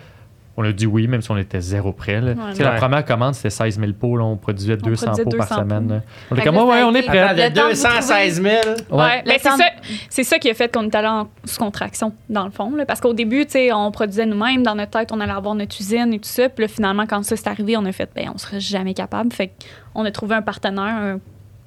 [0.56, 2.20] On a dit oui, même si on était zéro prêt.
[2.20, 2.32] là.
[2.32, 2.50] Ouais.
[2.50, 4.18] Tu sais, La première commande, c'était 16 000 pots.
[4.18, 4.24] là.
[4.24, 5.88] On produisait 200 produisait pots par 200 semaine.
[5.88, 6.00] là.
[6.30, 7.22] On était comme là, Ouais, on est prêt.
[7.34, 8.54] Le temps de vous 216 000?
[8.90, 9.64] Ouais, Le c'est temps ça,
[10.10, 12.70] c'est ça qui a fait qu'on est allé en sous-contraction, dans le fond.
[12.76, 12.84] là.
[12.84, 14.62] parce qu'au début, tu sais, on produisait nous-mêmes.
[14.62, 16.48] Dans notre tête, on allait avoir notre usine et tout ça.
[16.50, 19.32] Puis là, finalement, quand ça s'est arrivé, on a fait, ben, on serait jamais capable.
[19.32, 19.52] Fait
[19.94, 21.20] qu'on a trouvé un partenaire, un-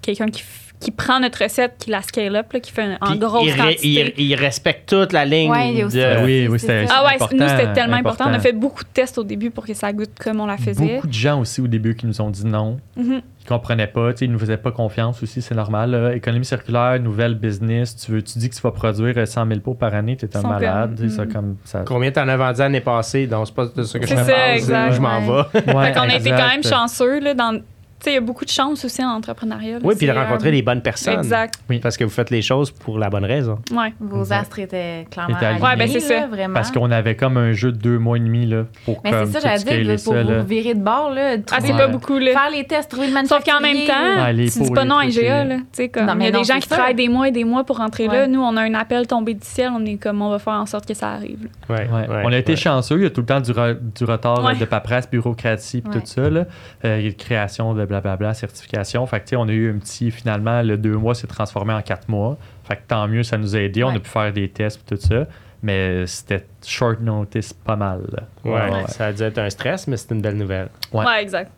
[0.04, 0.44] quelqu'un qui,
[0.80, 3.56] qui prend notre recette, qui la scale up, là, qui fait un- en grosse il,
[3.56, 4.14] quantité.
[4.18, 6.68] il- il respecte toute la ligne Ouais, il y a aussi de- oui, oui, c'est
[6.84, 6.94] c'était.
[6.94, 8.26] Ah ouais, important, nous, c'était tellement important.
[8.28, 10.58] On a fait beaucoup de tests au début pour que ça goûte comme on la
[10.58, 10.96] faisait.
[10.96, 13.22] Beaucoup de gens aussi au début qui nous ont dit non, Mhm.
[13.40, 15.92] qui comprenaient pas, tu sais, ils nous faisaient pas confiance aussi, c'est normal.
[15.92, 16.16] là.
[16.16, 19.60] Économie circulaire, nouvelle business, tu veux, tu dis que tu vas produire euh, 100 000
[19.62, 21.34] pots par année, tu es un Ils malade, tu sais, ça Mm.
[21.34, 21.84] comme ça.
[21.86, 23.28] Combien t'en as vendu l'année passée?
[23.28, 24.26] Donc, c'est pas de ça que je me
[24.70, 24.94] parle.
[24.94, 25.28] Je m'en vais.
[25.74, 27.20] Ouais, Fait qu'on a été quand même chanceux.
[27.20, 27.60] Là, dans...
[28.00, 29.80] Tu sais, il y a beaucoup de chance aussi en entrepreneuriat.
[29.84, 31.18] Oui, puis de rencontrer euh, les bonnes personnes.
[31.18, 31.56] Exact.
[31.82, 33.60] Parce que vous faites les choses pour la bonne raison.
[33.72, 33.94] Ouais.
[34.02, 34.42] Vos Exact.
[34.42, 35.64] astres étaient clairement Étaient alignés.
[35.66, 36.28] Ouais, ben, c'est ça.
[36.28, 36.54] vraiment.
[36.54, 39.26] Parce qu'on avait comme un jeu de deux mois et demi là, pour Mais comme
[39.28, 40.40] c'est ça, j'allais dire, pour ça, là.
[40.42, 41.80] vous virer de bord, là, Ah, trouver- c'est Ouais.
[41.80, 42.32] pas beaucoup, là.
[42.32, 45.06] faire les tests, trouver le Sauf qu'en même temps, Ouais, tu dis pas non à
[45.06, 45.44] IGA.
[45.46, 45.56] les- Là.
[45.58, 47.44] Tu sais, Comme, Non, il y a des gens qui travaillent des mois et des
[47.46, 48.28] mois pour rentrer là.
[48.28, 49.72] Nous, on a un appel tombé du ciel.
[49.74, 51.48] On est comme, on va faire en sorte que ça arrive.
[51.70, 51.76] là.
[51.76, 52.08] Ouais, Ouais.
[52.10, 54.54] ouais, on a été chanceux, il y a tout le temps du, re- du retard
[54.54, 56.46] de paperasse, bureaucratie, tout ça, là.
[56.84, 59.06] Euh, il y a de création de blablabla, certification.
[59.06, 61.74] Fait que, tu sais, on a eu un petit, finalement, le deux mois s'est transformé
[61.74, 62.38] en quatre mois.
[62.64, 63.84] Fait que tant mieux, ça nous a aidé.
[63.84, 65.26] On a pu faire des tests, puis tout ça.
[65.64, 68.02] Mais c'était short notice pas mal.
[68.44, 70.70] Ouais, ça a dû être un stress, mais c'est une belle nouvelle.
[70.94, 71.06] Ouais.
[71.06, 71.52] Ouais, exact.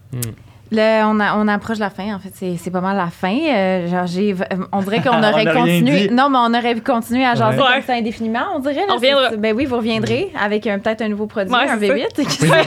[0.71, 3.37] Le- on, a- on approche la fin, en fait, c'est c'est pas mal la fin.
[3.47, 4.35] Euh, genre, j'ai-
[4.71, 6.09] on dirait qu'on On aurait continué.
[6.09, 7.65] Non, mais on aurait continué à jaser Ouais.
[7.75, 8.75] comme ça indéfiniment, on dirait.
[8.75, 8.85] là.
[8.89, 9.29] On reviendra.
[9.29, 12.47] C'est- Ben oui, vous reviendrez avec un- peut-être un nouveau produit, Ouais, un c'est V8.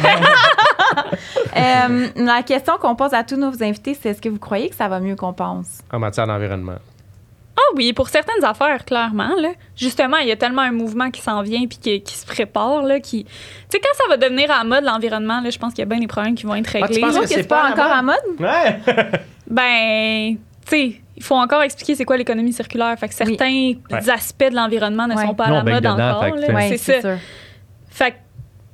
[1.57, 4.75] Euh, la question qu'on pose à tous nos invités, c'est est-ce que vous croyez que
[4.77, 5.81] ça va mieux qu'on pense?
[5.93, 6.77] En matière d'environnement.
[7.57, 9.35] Ah oui, pour certaines affaires, clairement.
[9.39, 9.51] Là.
[9.77, 12.83] Justement, il y a tellement un mouvement qui s'en vient puis qui, qui se prépare.
[12.83, 13.25] Là, qui...
[13.25, 13.31] Tu
[13.69, 15.99] sais, quand ça va devenir à mode, l'environnement, là, je pense qu'il y a bien
[15.99, 17.01] des problèmes qui vont être Ah, tu réglés.
[17.01, 18.17] penses que que c'est pas pas à encore la à mode?
[18.39, 19.21] Ouais!
[19.51, 22.97] Ben, tu sais, il faut encore expliquer c'est quoi l'économie circulaire.
[22.99, 23.73] Fait que certains
[24.09, 25.27] aspects de l'environnement ne Ouais.
[25.27, 26.55] sont pas à la baigne mode dedans, encore.
[26.55, 27.01] Ouais, c'est ça.
[27.01, 27.19] sûr.
[27.91, 28.17] Fait que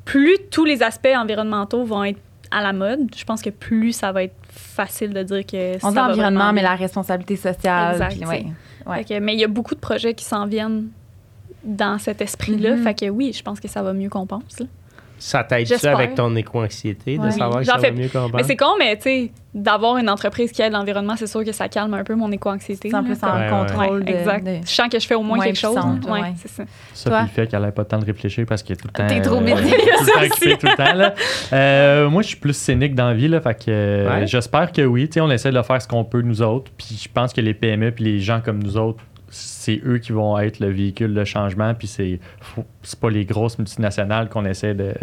[0.04, 2.20] plus tous les aspects environnementaux vont être
[2.50, 5.86] à la mode, je pense que plus ça va être facile de dire que ça
[5.86, 7.92] On dit va environnement, vraiment mais la responsabilité sociale.
[7.94, 8.46] Exact, puis tu ouais.
[8.86, 8.98] Ouais.
[9.04, 10.88] Fait que- mais il y a beaucoup de projets qui s'en viennent
[11.64, 12.76] dans cet esprit-là.
[12.76, 12.82] Mhm.
[12.84, 14.60] Fait que oui, je pense que ça va mieux qu'on pense.
[14.60, 14.66] là.
[15.18, 15.97] Ça t'aide ça J'espère.
[15.97, 17.30] avec ton éco-anxiété de Ouais.
[17.30, 20.52] savoir que J'en ça mieux qu'on Mais c'est con, mais tu sais, d'avoir une entreprise
[20.52, 22.90] qui aide l'environnement, c'est sûr que ça calme un peu mon éco-anxiété.
[22.90, 23.48] C'est en Ouais, ouais.
[23.48, 24.18] contrôle Ouais, de.
[24.18, 24.44] exact.
[24.47, 25.76] de- Je sens que je fais au moins Moins quelque chose.
[26.09, 26.64] Ouais, c'est ça.
[26.93, 27.18] Ça, Toi?
[27.20, 28.93] puis le fait qu'elle n'avait pas le temps de réfléchir parce qu'elle est tout le
[28.93, 29.06] temps.
[29.06, 29.70] T'es trop euh, busy.
[29.72, 31.14] tout tout le temps, là.
[31.52, 34.26] Euh, moi, je suis plus cynique dans la vie, là, fait que euh, Ouais.
[34.26, 35.06] j'espère que oui.
[35.09, 36.70] Tu sais, on essaie de faire ce qu'on peut nous autres.
[36.76, 39.02] Puis je pense que les PME puis les gens comme nous autres,
[39.36, 41.74] c'est eux qui vont être le véhicule de changement.
[41.74, 42.20] Puis c'est
[42.82, 44.94] c'est pas les grosses multinationales qu'on essaie de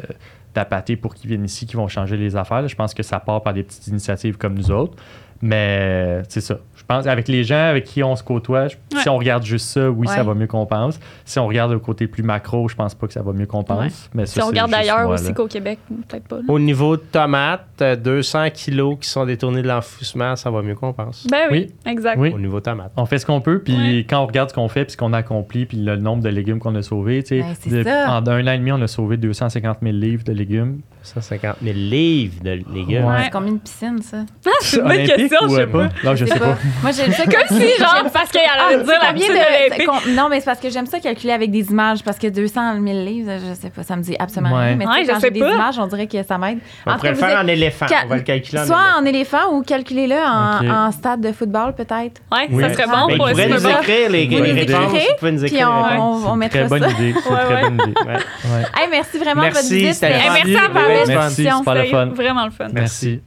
[0.54, 2.68] d'appâter pour qu'ils viennent ici qui vont changer les affaires.
[2.68, 4.96] Je pense que ça part par des petites initiatives comme nous autres.
[5.42, 6.60] Mais c'est ça.
[6.84, 9.02] Je pense avec les gens avec qui on se côtoie, je- Ouais.
[9.02, 10.14] si on regarde juste ça, oui, Ouais.
[10.14, 11.00] ça va mieux qu'on pense.
[11.24, 13.64] Si on regarde le côté plus macro, je pense pas que ça va mieux qu'on
[13.64, 13.80] pense.
[13.80, 14.10] Ouais.
[14.14, 14.72] Mais Si ça, on c'est regarde
[15.06, 15.80] moi, aussi qu'au Québec,
[16.10, 16.36] peut-être pas.
[16.38, 16.42] là.
[16.50, 20.76] Au niveau de tomates, euh, 200 kilos qui sont détournés de l'enfouissement, ça va mieux
[20.76, 21.26] qu'on pense.
[21.32, 22.20] Ben oui, exact.
[22.20, 22.32] Oui.
[22.36, 22.92] Au niveau tomates.
[22.98, 24.06] On fait ce qu'on peut, puis Ouais.
[24.10, 26.30] quand on regarde ce qu'on fait, puis ce qu'on a accompli, puis le nombre de
[26.30, 29.16] légumes qu'on a sauvés, tu sais, Ben, en un an et demi, on a sauvé
[29.18, 30.82] 250 000 livres de légumes.
[31.04, 33.06] 150 000 livres de légumes.
[33.06, 33.24] Ouais.
[33.26, 34.18] C'est combien de piscines, ça?
[34.62, 35.90] C'est une bonne question, je sais pas?
[36.04, 36.58] Non, je sais pas.
[36.82, 37.24] Moi, j'aime ça.
[37.26, 40.60] Comme si, genre, parce qu'elle Ah, allait dire la piscine de- Non, mais c'est parce
[40.60, 43.84] que j'aime ça calculer avec des images, parce que 200 000 livres, je sais pas,
[43.84, 44.68] ça me dit absolument Ouais.
[44.68, 44.76] rien.
[44.78, 45.52] Mais Ouais, quand j'ai des pas.
[45.52, 46.60] images, on dirait que ça m'aide.
[46.86, 47.88] On pourrait le vous faire en éléphant.
[47.88, 51.74] Ca- On va le calculer en Soit en éléphant ou calculez-le en, stade de football,
[51.76, 52.22] peut-être.
[52.32, 52.64] Ouais, Oui.
[52.64, 53.72] ça serait Ah, bon Ben, pour le nous Super Bowl.
[53.82, 55.70] écrire les, Vous les nous écrirez, Vous pouvez nous Puis écrire
[56.00, 56.90] on, les mettra Très bonne ça.
[56.92, 57.14] idée.
[57.16, 57.94] C'est très bonne idée.
[58.06, 58.64] Ouais.
[58.78, 60.02] Hey, merci vraiment Merci, de votre visite.
[60.02, 60.93] merci à Paris.
[60.94, 61.12] Merci.
[61.14, 61.64] Merci, discussion.
[61.66, 62.68] C'était vraiment le fun.
[62.74, 63.22] Merci.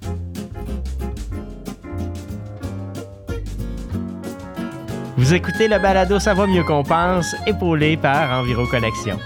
[5.17, 9.19] Vous écoutez le balado Ça va mieux qu'on pense, épaulé par Enviro Connexion.